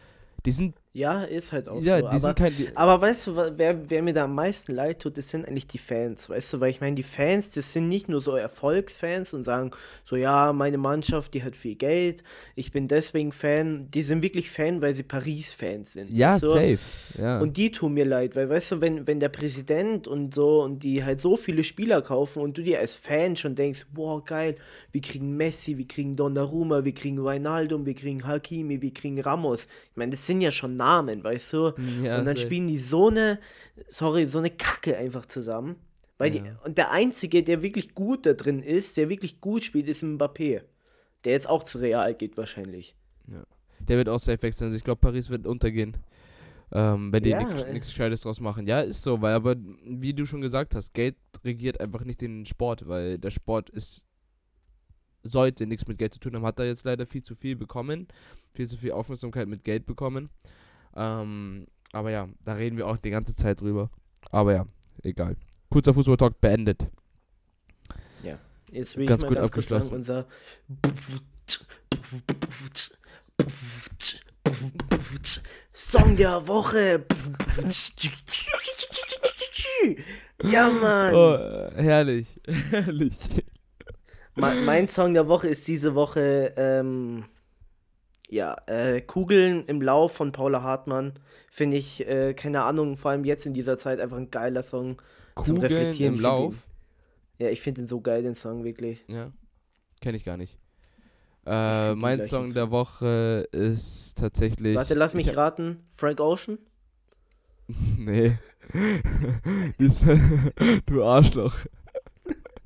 Die 0.47 0.53
sind, 0.53 0.76
Ja, 0.93 1.22
ist 1.22 1.53
halt 1.53 1.68
auch 1.68 1.80
ja, 1.80 2.01
so. 2.01 2.09
die 2.09 2.16
aber, 2.16 2.18
sind 2.18 2.36
kein. 2.36 2.57
Die, 2.57 2.76
aber 2.76 3.01
weißt 3.01 3.28
du, 3.28 3.36
wer, 3.36 3.88
wer 3.88 4.03
mir 4.03 4.12
da 4.12 4.24
am 4.24 4.34
meisten 4.34 4.74
leid 4.74 5.01
tut, 5.01 5.16
das 5.16 5.30
sind 5.30 5.47
eigentlich 5.47 5.68
die 5.68 5.78
Fans, 5.78 6.28
weißt 6.28 6.55
du, 6.55 6.61
weil 6.61 6.70
ich 6.70 6.80
meine, 6.80 6.97
die 6.97 7.05
Fans, 7.05 7.53
das 7.53 7.72
sind 7.72 7.86
nicht 7.86 8.09
nur 8.09 8.20
so 8.20 8.34
Erfolgsfans 8.34 9.32
und 9.32 9.45
sagen 9.45 9.70
so, 10.05 10.16
ja, 10.16 10.53
meine 10.53 10.78
Mannschaft, 10.78 11.32
die 11.34 11.45
hat 11.45 11.55
viel 11.55 11.76
Geld, 11.76 12.24
ich 12.57 12.72
bin 12.72 12.88
deswegen 12.88 13.30
Fan, 13.30 13.88
die 13.93 14.03
sind 14.03 14.24
wirklich 14.24 14.51
Fan, 14.51 14.82
weil 14.82 14.97
sie 14.97 15.05
Paris-Fans 15.05 15.93
sind. 15.93 16.11
ja, 16.11 16.34
weißt 16.34 16.43
du? 16.43 16.51
safe. 16.51 16.78
Ja. 17.16 17.41
Und 17.41 17.57
die 17.57 17.70
tun 17.70 17.95
mir 17.95 18.05
leid, 18.05 18.34
weil 18.34 18.51
weißt 18.51 18.72
du, 18.72 18.80
wenn, 18.80 19.07
wenn 19.07 19.20
der 19.20 19.28
Präsident 19.28 20.09
und 20.09 20.34
so 20.34 20.61
und 20.61 20.82
die 20.82 21.05
halt 21.05 21.20
so 21.20 21.36
viele 21.36 21.62
Spieler 21.62 22.03
kaufen 22.03 22.43
und 22.43 22.59
du 22.59 22.62
dir 22.62 22.80
als 22.80 22.97
Fan 22.97 23.36
schon 23.36 23.55
denkst, 23.55 23.86
boah, 23.93 24.24
geil, 24.24 24.57
wir 24.91 25.01
kriegen 25.01 25.36
Messi, 25.36 25.78
wir 25.78 25.86
kriegen 25.86 26.16
Donnarumma, 26.16 26.84
wir 26.84 26.95
kriegen 26.95 27.24
Wijnaldum, 27.24 27.86
wir 27.86 27.95
kriegen 27.95 28.26
Hakimi, 28.26 28.82
wir 28.82 28.93
kriegen 28.93 29.20
Ramos. 29.20 29.68
Ich 29.91 29.97
meine, 29.97 30.11
das 30.11 30.26
sind 30.26 30.41
ja 30.41 30.51
schon 30.51 30.80
Namen, 30.81 31.22
weißt 31.22 31.53
du? 31.53 31.59
ja, 32.03 32.18
und 32.18 32.24
dann 32.24 32.37
safe. 32.37 32.39
spielen 32.39 32.66
die 32.66 32.78
so 32.78 33.09
eine, 33.09 33.39
sorry, 33.89 34.26
so 34.26 34.39
eine 34.39 34.51
Kacke 34.51 34.97
einfach 34.97 35.26
zusammen. 35.26 35.76
Weil 36.18 36.35
Ja. 36.35 36.43
die, 36.43 36.51
und 36.64 36.76
der 36.78 36.91
Einzige, 36.91 37.43
der 37.43 37.62
wirklich 37.62 37.95
gut 37.95 38.26
da 38.26 38.33
drin 38.35 38.62
ist, 38.62 38.97
der 38.97 39.09
wirklich 39.09 39.41
gut 39.41 39.62
spielt, 39.64 39.89
ist 39.89 40.03
Mbappé. 40.03 40.62
Der 41.24 41.33
jetzt 41.33 41.49
auch 41.49 41.62
zu 41.62 41.78
Real 41.78 42.14
geht 42.14 42.37
wahrscheinlich. 42.37 42.95
Der 43.78 43.97
wird 43.97 44.09
auch 44.09 44.20
safe 44.20 44.43
wechseln. 44.43 44.66
Also 44.66 44.76
ich 44.76 44.85
glaube, 44.85 45.01
Paris 45.01 45.31
wird 45.31 45.47
untergehen. 45.47 45.97
Ähm, 46.72 47.12
wenn 47.12 47.22
die 47.22 47.31
Ja, 47.31 47.39
nichts 47.39 47.66
nichts 47.72 47.89
Gescheites 47.89 48.20
draus 48.20 48.41
machen. 48.41 48.66
Ja, 48.66 48.81
ist 48.81 49.03
so, 49.03 49.20
weil 49.22 49.35
aber, 49.35 49.57
wie 49.85 50.12
du 50.14 50.26
schon 50.26 50.41
gesagt 50.41 50.74
hast, 50.74 50.93
Geld 50.93 51.16
regiert 51.45 51.81
einfach 51.81 52.05
nicht 52.05 52.20
den 52.20 52.47
Sport, 52.47 52.87
weil 52.87 53.18
der 53.18 53.31
Sport 53.31 53.70
ist 53.70 54.05
sollte 55.22 55.66
nichts 55.66 55.87
mit 55.87 55.99
Geld 55.99 56.14
zu 56.14 56.20
tun 56.20 56.35
haben, 56.35 56.45
hat 56.47 56.59
er 56.59 56.66
jetzt 56.66 56.85
leider 56.85 57.07
viel 57.07 57.22
zu 57.22 57.35
viel 57.35 57.57
bekommen, 57.57 58.09
viel 58.53 58.68
zu 58.68 58.76
viel 58.76 58.93
Aufmerksamkeit 58.93 59.49
mit 59.49 59.64
Geld 59.64 59.87
bekommen. 59.87 60.31
Ähm, 60.97 61.66
aber 61.93 62.11
ja, 62.11 62.28
da 62.45 62.55
reden 62.55 62.76
wir 62.76 62.86
auch 62.86 62.97
die 62.97 63.11
ganze 63.11 63.34
Zeit 63.34 63.61
drüber. 63.61 63.91
Aber 64.30 64.53
ja, 64.53 64.66
egal. 65.03 65.36
Kurzer 65.70 65.95
Fußball-Talk 65.95 66.41
beendet. 66.41 66.86
Jetzt 68.72 68.97
will 68.97 69.05
Ganz 69.05 69.24
ich 69.24 69.28
mal 69.28 69.34
gut 69.34 69.38
ganz 69.38 69.51
kurz 69.51 69.66
sagen, 69.68 69.82
abgeschlossen. 69.82 69.95
unser 69.97 70.26
Song 75.72 76.16
der 76.16 76.47
Woche. 76.47 77.05
Ja, 80.45 80.70
Mann. 80.70 81.14
Oh, 81.14 81.36
herrlich. 81.76 82.26
herrlich. 82.70 83.16
Me- 84.36 84.62
mein 84.64 84.88
Song 84.88 85.14
der 85.14 85.26
Woche 85.28 85.49
ist 85.49 85.66
diese 85.68 85.95
Woche, 85.95 86.53
ähm, 86.57 87.24
ja, 88.31 88.57
äh, 88.66 89.01
Kugeln 89.01 89.64
im 89.66 89.83
Lauf 89.83 90.12
von 90.12 90.33
Paula 90.33 90.62
Hartmann. 90.62 91.14
Finde 91.51 91.76
ich, 91.76 92.07
äh, 92.07 92.33
keine 92.33 92.62
Ahnung, 92.62 92.97
vor 92.97 93.11
allem 93.11 93.24
jetzt 93.24 93.45
in 93.45 93.55
dieser 93.55 93.76
Zeit 93.76 94.01
einfach 94.01 94.16
ein 94.16 94.31
geiler 94.31 94.62
Song. 94.62 95.03
Zum 95.35 95.57
Kugeln 95.57 95.72
Reflektieren, 95.72 96.14
im 96.14 96.20
Lauf. 96.20 96.55
Ja, 97.39 97.49
ich 97.49 97.61
finde 97.61 97.83
den 97.83 97.89
so 97.89 98.01
geil, 98.01 98.22
den 98.22 98.37
Song, 98.37 98.64
wirklich. 98.64 99.05
Ja, 99.09 99.33
kenne 100.01 100.16
ich 100.16 100.24
gar 100.24 100.37
nicht. 100.37 100.59
Äh, 101.47 101.95
mein 101.95 102.22
Song 102.22 102.53
der 102.53 102.70
Woche 102.70 103.49
ist 103.51 104.18
tatsächlich. 104.18 104.76
Warte, 104.76 104.95
lass 104.95 105.12
ich 105.12 105.26
mich 105.26 105.37
raten. 105.37 105.83
Frank 105.93 106.20
Ocean? 106.20 106.59
Nee. 107.99 108.37
Du 110.87 111.05
Arschloch. 111.05 111.57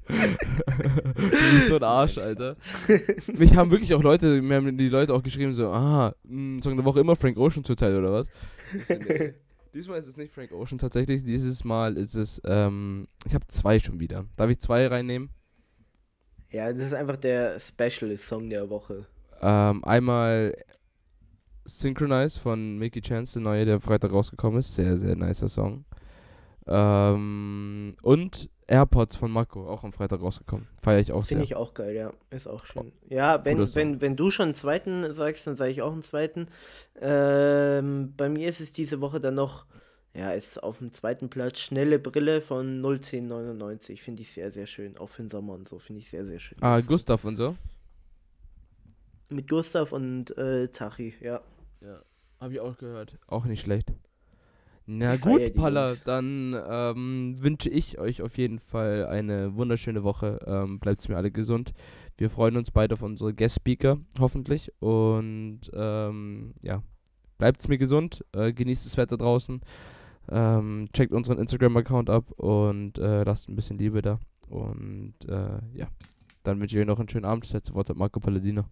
Du 0.08 1.30
bist 1.30 1.68
so 1.68 1.76
ein 1.76 1.82
Arsch, 1.82 2.18
Alter. 2.18 2.56
Mich 3.36 3.54
haben 3.56 3.70
wirklich 3.70 3.94
auch 3.94 4.02
Leute, 4.02 4.42
mir 4.42 4.56
haben 4.56 4.76
die 4.76 4.88
Leute 4.88 5.14
auch 5.14 5.22
geschrieben, 5.22 5.52
so, 5.52 5.68
ah, 5.68 6.14
mh, 6.24 6.62
Song 6.62 6.76
der 6.76 6.84
Woche 6.84 7.00
immer 7.00 7.16
Frank 7.16 7.36
Ocean 7.36 7.64
zurzeit, 7.64 7.94
oder 7.94 8.12
was? 8.12 8.28
Ich 8.74 8.86
so, 8.86 8.94
nee. 8.94 9.34
Diesmal 9.72 9.98
ist 9.98 10.06
es 10.06 10.16
nicht 10.16 10.32
Frank 10.32 10.52
Ocean 10.52 10.78
tatsächlich, 10.78 11.24
dieses 11.24 11.64
Mal 11.64 11.96
ist 11.96 12.14
es, 12.14 12.40
ähm, 12.44 13.08
ich 13.26 13.34
habe 13.34 13.46
zwei 13.48 13.80
schon 13.80 13.98
wieder. 13.98 14.24
Darf 14.36 14.50
ich 14.50 14.60
zwei 14.60 14.86
reinnehmen? 14.86 15.30
Ja, 16.50 16.72
das 16.72 16.84
ist 16.84 16.94
einfach 16.94 17.16
der 17.16 17.58
Special-Song 17.58 18.48
der 18.50 18.70
Woche. 18.70 19.06
Ähm, 19.42 19.84
einmal 19.84 20.54
Synchronize 21.64 22.38
von 22.38 22.78
Mickey 22.78 23.00
Chance, 23.00 23.34
der 23.34 23.42
neue, 23.42 23.64
der 23.64 23.74
am 23.74 23.80
Freitag 23.80 24.12
rausgekommen 24.12 24.60
ist. 24.60 24.74
Sehr, 24.74 24.96
sehr 24.96 25.16
nicer 25.16 25.48
Song. 25.48 25.84
Ähm, 26.66 27.96
und 28.02 28.48
AirPods 28.66 29.16
von 29.16 29.30
Marco, 29.30 29.68
auch 29.68 29.84
am 29.84 29.92
Freitag 29.92 30.20
rausgekommen. 30.20 30.66
Feiere 30.80 31.00
ich 31.00 31.12
auch 31.12 31.24
sehr. 31.24 31.36
Finde 31.36 31.44
ich 31.44 31.54
auch 31.56 31.74
geil, 31.74 31.94
ja. 31.94 32.12
Ist 32.30 32.46
auch 32.46 32.64
schön. 32.64 32.92
Ja, 33.08 33.36
guter 33.36 33.44
wenn, 33.44 33.74
wenn, 33.74 34.00
wenn 34.00 34.16
du 34.16 34.30
schon 34.30 34.44
einen 34.44 34.54
zweiten 34.54 35.12
sagst, 35.14 35.46
dann 35.46 35.56
sage 35.56 35.70
ich 35.70 35.82
auch 35.82 35.92
einen 35.92 36.02
zweiten. 36.02 36.46
Ähm, 37.00 38.14
bei 38.16 38.28
mir 38.28 38.48
ist 38.48 38.60
es 38.60 38.72
diese 38.72 39.00
Woche 39.00 39.20
dann 39.20 39.34
noch, 39.34 39.66
ja, 40.14 40.32
ist 40.32 40.62
auf 40.62 40.78
dem 40.78 40.92
zweiten 40.92 41.28
Platz 41.28 41.60
Schnelle 41.60 41.98
Brille 41.98 42.40
von 42.40 42.82
01099. 42.84 44.02
Finde 44.02 44.22
ich 44.22 44.32
sehr, 44.32 44.50
sehr 44.50 44.66
schön. 44.66 44.96
Auch 44.96 45.08
für 45.08 45.22
den 45.22 45.30
Sommer 45.30 45.54
und 45.54 45.68
so. 45.68 45.78
Finde 45.78 46.00
ich 46.00 46.08
sehr, 46.08 46.24
sehr 46.24 46.38
schön. 46.38 46.56
ah, 46.60 46.74
Also, 46.74 46.88
Gustav 46.88 47.24
und 47.24 47.36
so. 47.36 47.56
Mit 49.28 49.48
Gustav 49.48 49.92
und 49.92 50.36
äh, 50.38 50.70
Zachi, 50.70 51.14
ja. 51.20 51.40
Ja, 51.80 52.00
habe 52.40 52.54
ich 52.54 52.60
auch 52.60 52.76
gehört. 52.78 53.18
Auch 53.26 53.44
nicht 53.44 53.62
schlecht. 53.62 53.92
Na 54.86 55.14
Ich 55.14 55.20
gut, 55.20 55.54
Palla, 55.54 55.94
dann 56.04 56.54
ähm, 56.68 57.36
wünsche 57.38 57.70
ich 57.70 57.98
euch 57.98 58.20
auf 58.20 58.36
jeden 58.36 58.58
Fall 58.58 59.06
eine 59.06 59.56
wunderschöne 59.56 60.04
Woche. 60.04 60.38
Ähm, 60.46 60.78
Bleibt 60.78 61.08
mir 61.08 61.16
alle 61.16 61.30
gesund. 61.30 61.72
Wir 62.18 62.28
freuen 62.28 62.56
uns 62.56 62.70
beide 62.70 62.94
auf 62.94 63.02
unsere 63.02 63.32
Guest-Speaker, 63.32 63.98
hoffentlich. 64.20 64.70
Und 64.80 65.60
ähm, 65.72 66.54
ja, 66.62 66.82
bleibt's 67.38 67.66
mir 67.68 67.78
gesund. 67.78 68.24
Äh, 68.32 68.52
genießt 68.52 68.84
das 68.84 68.96
Wetter 68.96 69.16
draußen. 69.16 69.62
Ähm, 70.30 70.88
checkt 70.92 71.12
unseren 71.12 71.38
Instagram-Account 71.38 72.10
ab 72.10 72.30
und 72.32 72.98
äh, 72.98 73.24
lasst 73.24 73.48
ein 73.48 73.56
bisschen 73.56 73.78
Liebe 73.78 74.02
da. 74.02 74.18
Und 74.48 75.14
äh, 75.28 75.60
ja, 75.74 75.88
dann 76.42 76.60
wünsche 76.60 76.76
ich 76.76 76.82
euch 76.82 76.86
noch 76.86 76.98
einen 76.98 77.08
schönen 77.08 77.24
Abend. 77.24 77.44
Das 77.44 77.52
letzte 77.54 77.74
Wort 77.74 77.88
hat 77.88 77.96
Marco 77.96 78.20
Palladino. 78.20 78.64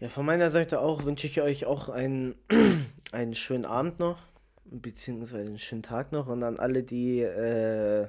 Ja, 0.00 0.08
von 0.08 0.26
meiner 0.26 0.50
Seite 0.50 0.80
auch 0.80 1.04
wünsche 1.04 1.26
ich 1.26 1.40
euch 1.40 1.66
auch 1.66 1.88
einen, 1.88 2.34
einen 3.12 3.34
schönen 3.34 3.64
Abend 3.64 4.00
noch, 4.00 4.18
beziehungsweise 4.64 5.42
einen 5.42 5.58
schönen 5.58 5.82
Tag 5.82 6.12
noch 6.12 6.26
und 6.26 6.42
an 6.42 6.58
alle, 6.58 6.82
die 6.82 7.20
äh, 7.20 8.08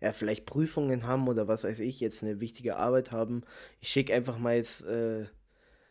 ja 0.00 0.12
vielleicht 0.12 0.46
Prüfungen 0.46 1.06
haben 1.06 1.28
oder 1.28 1.48
was 1.48 1.64
weiß 1.64 1.80
ich, 1.80 2.00
jetzt 2.00 2.22
eine 2.22 2.40
wichtige 2.40 2.76
Arbeit 2.76 3.12
haben. 3.12 3.42
Ich 3.80 3.88
schicke 3.88 4.14
einfach 4.14 4.38
mal 4.38 4.56
jetzt, 4.56 4.82
äh, 4.82 5.26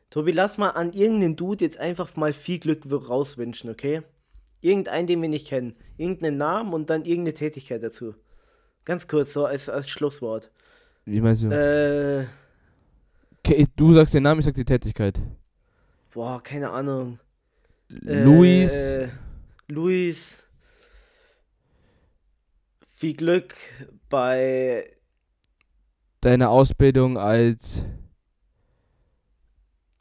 Tobi, 0.09 0.31
lass 0.31 0.57
mal 0.57 0.69
an 0.71 0.93
irgendeinen 0.93 1.35
Dude 1.35 1.63
jetzt 1.63 1.79
einfach 1.79 2.15
mal 2.15 2.33
viel 2.33 2.59
Glück 2.59 2.83
rauswünschen, 2.89 3.69
okay? 3.69 4.01
Irgendeinen, 4.61 5.07
den 5.07 5.21
wir 5.21 5.29
nicht 5.29 5.47
kennen. 5.47 5.75
Irgendeinen 5.97 6.37
Namen 6.37 6.73
und 6.73 6.89
dann 6.89 7.05
irgendeine 7.05 7.33
Tätigkeit 7.33 7.83
dazu. 7.83 8.15
Ganz 8.85 9.07
kurz, 9.07 9.33
so 9.33 9.45
als, 9.45 9.69
als 9.69 9.89
Schlusswort. 9.89 10.51
Wie 11.05 11.19
meinst 11.19 11.43
du? 11.43 11.49
Äh, 11.49 12.25
Okay, 13.45 13.67
du 13.75 13.93
sagst 13.93 14.13
den 14.13 14.23
Namen, 14.23 14.39
ich 14.39 14.45
sag 14.45 14.53
die 14.53 14.63
Tätigkeit. 14.63 15.19
boah, 16.13 16.41
keine 16.41 16.69
Ahnung. 16.69 17.19
Luis. 17.89 18.73
Äh, 18.73 19.09
Luis. 19.73 20.43
Viel 22.91 23.15
Glück 23.15 23.55
bei. 24.09 24.89
deine 26.21 26.49
Ausbildung 26.49 27.17
als. 27.17 27.83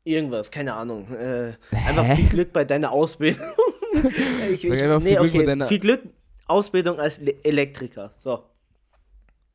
Irgendwas, 0.04 0.50
keine 0.50 0.74
Ahnung. 0.74 1.08
Äh, 1.14 1.54
einfach 1.70 2.16
viel 2.16 2.28
Glück 2.28 2.52
bei 2.52 2.64
deiner 2.64 2.90
Ausbildung. 2.92 3.40
ich, 4.50 4.64
ich, 4.64 4.70
nee, 4.70 4.78
viel 5.00 5.16
Glück 5.16 5.20
okay, 5.20 5.38
bei 5.38 5.44
deiner- 5.46 5.66
viel 5.66 5.78
Glück, 5.78 6.02
Ausbildung 6.46 6.98
als 6.98 7.20
Le 7.20 7.42
Elektriker. 7.44 8.14
So. 8.18 8.44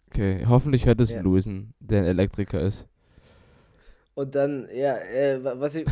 Okay, 0.10 0.46
hoffentlich 0.48 0.86
hört 0.86 1.02
es 1.02 1.12
Ja. 1.12 1.22
Luisen, 1.22 1.74
der 1.80 2.00
ein 2.02 2.06
Elektriker 2.06 2.62
ist. 2.62 2.88
Und 4.18 4.34
dann, 4.34 4.68
ja, 4.74 4.98
äh, 4.98 5.44
wa- 5.44 5.54
was 5.60 5.76
ich. 5.76 5.86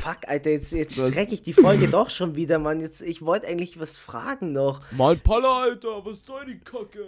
Fuck, 0.00 0.20
Alter, 0.26 0.48
jetzt, 0.48 0.72
jetzt 0.72 0.94
strecke 0.94 1.34
ich 1.34 1.42
die 1.42 1.52
Folge 1.52 1.86
doch 1.90 2.08
schon 2.08 2.34
wieder, 2.34 2.58
Mann. 2.58 2.80
Jetzt, 2.80 3.02
ich 3.02 3.20
wollte 3.20 3.46
eigentlich 3.46 3.78
was 3.78 3.98
fragen 3.98 4.52
noch. 4.52 4.80
Mal 4.92 5.16
Palla, 5.16 5.64
Alter, 5.64 6.02
was 6.02 6.24
soll 6.24 6.46
die 6.46 6.58
Kacke? 6.60 7.06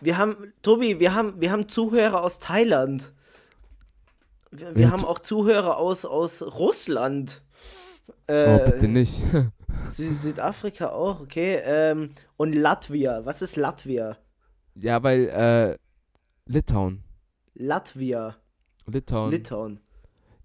Wir 0.00 0.18
haben, 0.18 0.52
Tobi, 0.62 0.98
wir 0.98 1.14
haben, 1.14 1.40
wir 1.40 1.52
haben 1.52 1.68
Zuhörer 1.68 2.24
aus 2.24 2.40
Thailand. 2.40 3.12
Wir, 4.50 4.74
wir 4.74 4.90
haben 4.90 5.04
auch 5.04 5.20
Zuhörer 5.20 5.76
aus, 5.76 6.04
aus 6.04 6.42
Russland. 6.42 7.44
Oh, 8.26 8.32
Äh, 8.32 8.64
bitte 8.68 8.88
nicht. 8.88 9.22
Sü 9.84 10.08
Südafrika 10.10 10.88
auch, 10.90 11.20
okay. 11.20 11.60
Ähm, 11.64 12.10
und 12.36 12.52
Latvia. 12.52 13.24
Was 13.24 13.42
ist 13.42 13.54
Latvia? 13.54 14.16
ja, 14.74 15.00
weil, 15.04 15.28
äh, 15.28 15.78
Litauen. 16.46 17.04
Latvia. 17.54 18.34
Litauen. 18.86 19.30
Litauen. 19.30 19.80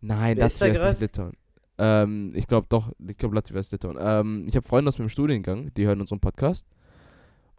Nein, 0.01 0.37
Wer 0.37 0.45
ist 0.45 0.61
da 0.61 0.65
Latvia 0.65 0.73
ist 0.75 0.81
grad? 0.81 0.91
nicht 0.91 1.01
Litauen. 1.01 1.33
Ähm, 1.79 2.31
ich 2.35 2.47
glaube 2.47 2.67
doch, 2.69 2.91
ich 3.07 3.17
glaube 3.17 3.35
Latvia 3.35 3.59
ist 3.59 3.71
Litauen. 3.71 3.97
Ähm, 3.99 4.43
ich 4.47 4.55
habe 4.55 4.67
Freunde 4.67 4.89
aus 4.89 4.97
meinem 4.99 5.09
Studiengang, 5.09 5.71
die 5.75 5.85
hören 5.85 6.01
unseren 6.01 6.19
Podcast. 6.19 6.65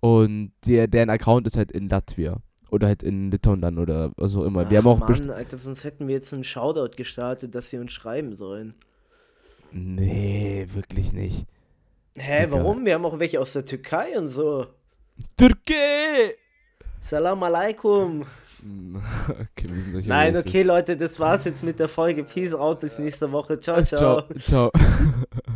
Und 0.00 0.52
der, 0.66 0.86
deren 0.86 1.10
Account 1.10 1.46
ist 1.46 1.56
halt 1.56 1.72
in 1.72 1.88
Latvia. 1.88 2.36
Oder 2.70 2.88
halt 2.88 3.02
in 3.02 3.30
Litauen 3.30 3.60
dann 3.62 3.78
oder 3.78 4.12
was 4.16 4.36
auch 4.36 4.44
immer. 4.44 4.68
Wir 4.70 4.78
Ach, 4.80 4.84
haben 4.84 5.02
auch 5.02 5.08
Mann, 5.08 5.30
Alter, 5.30 5.56
sonst 5.56 5.84
hätten 5.84 6.06
wir 6.06 6.14
jetzt 6.14 6.34
einen 6.34 6.44
Shoutout 6.44 6.96
gestartet, 6.96 7.54
dass 7.54 7.70
sie 7.70 7.78
uns 7.78 7.92
schreiben 7.92 8.36
sollen. 8.36 8.74
Nee, 9.72 10.66
wirklich 10.74 11.12
nicht. 11.12 11.46
Hä, 12.16 12.44
Egal. 12.44 12.52
warum? 12.52 12.84
Wir 12.84 12.94
haben 12.94 13.04
auch 13.06 13.18
welche 13.18 13.40
aus 13.40 13.52
der 13.54 13.64
Türkei 13.64 14.18
und 14.18 14.28
so. 14.28 14.66
Türkei! 15.36 16.34
Salam 17.00 17.42
alaikum. 17.42 18.24
okay, 19.28 19.68
sind 19.68 19.92
solche 19.92 20.08
Nein, 20.08 20.36
okay, 20.36 20.62
Leute, 20.62 20.96
das 20.96 21.18
war's 21.20 21.44
jetzt 21.44 21.62
mit 21.62 21.78
der 21.78 21.88
Folge. 21.88 22.24
Peace 22.24 22.54
out, 22.54 22.80
bis 22.80 22.98
nächste 22.98 23.30
Woche. 23.32 23.58
Ciao, 23.58 23.82
ciao. 23.82 24.22
Ciao. 24.22 24.70
Ciao. 24.70 24.72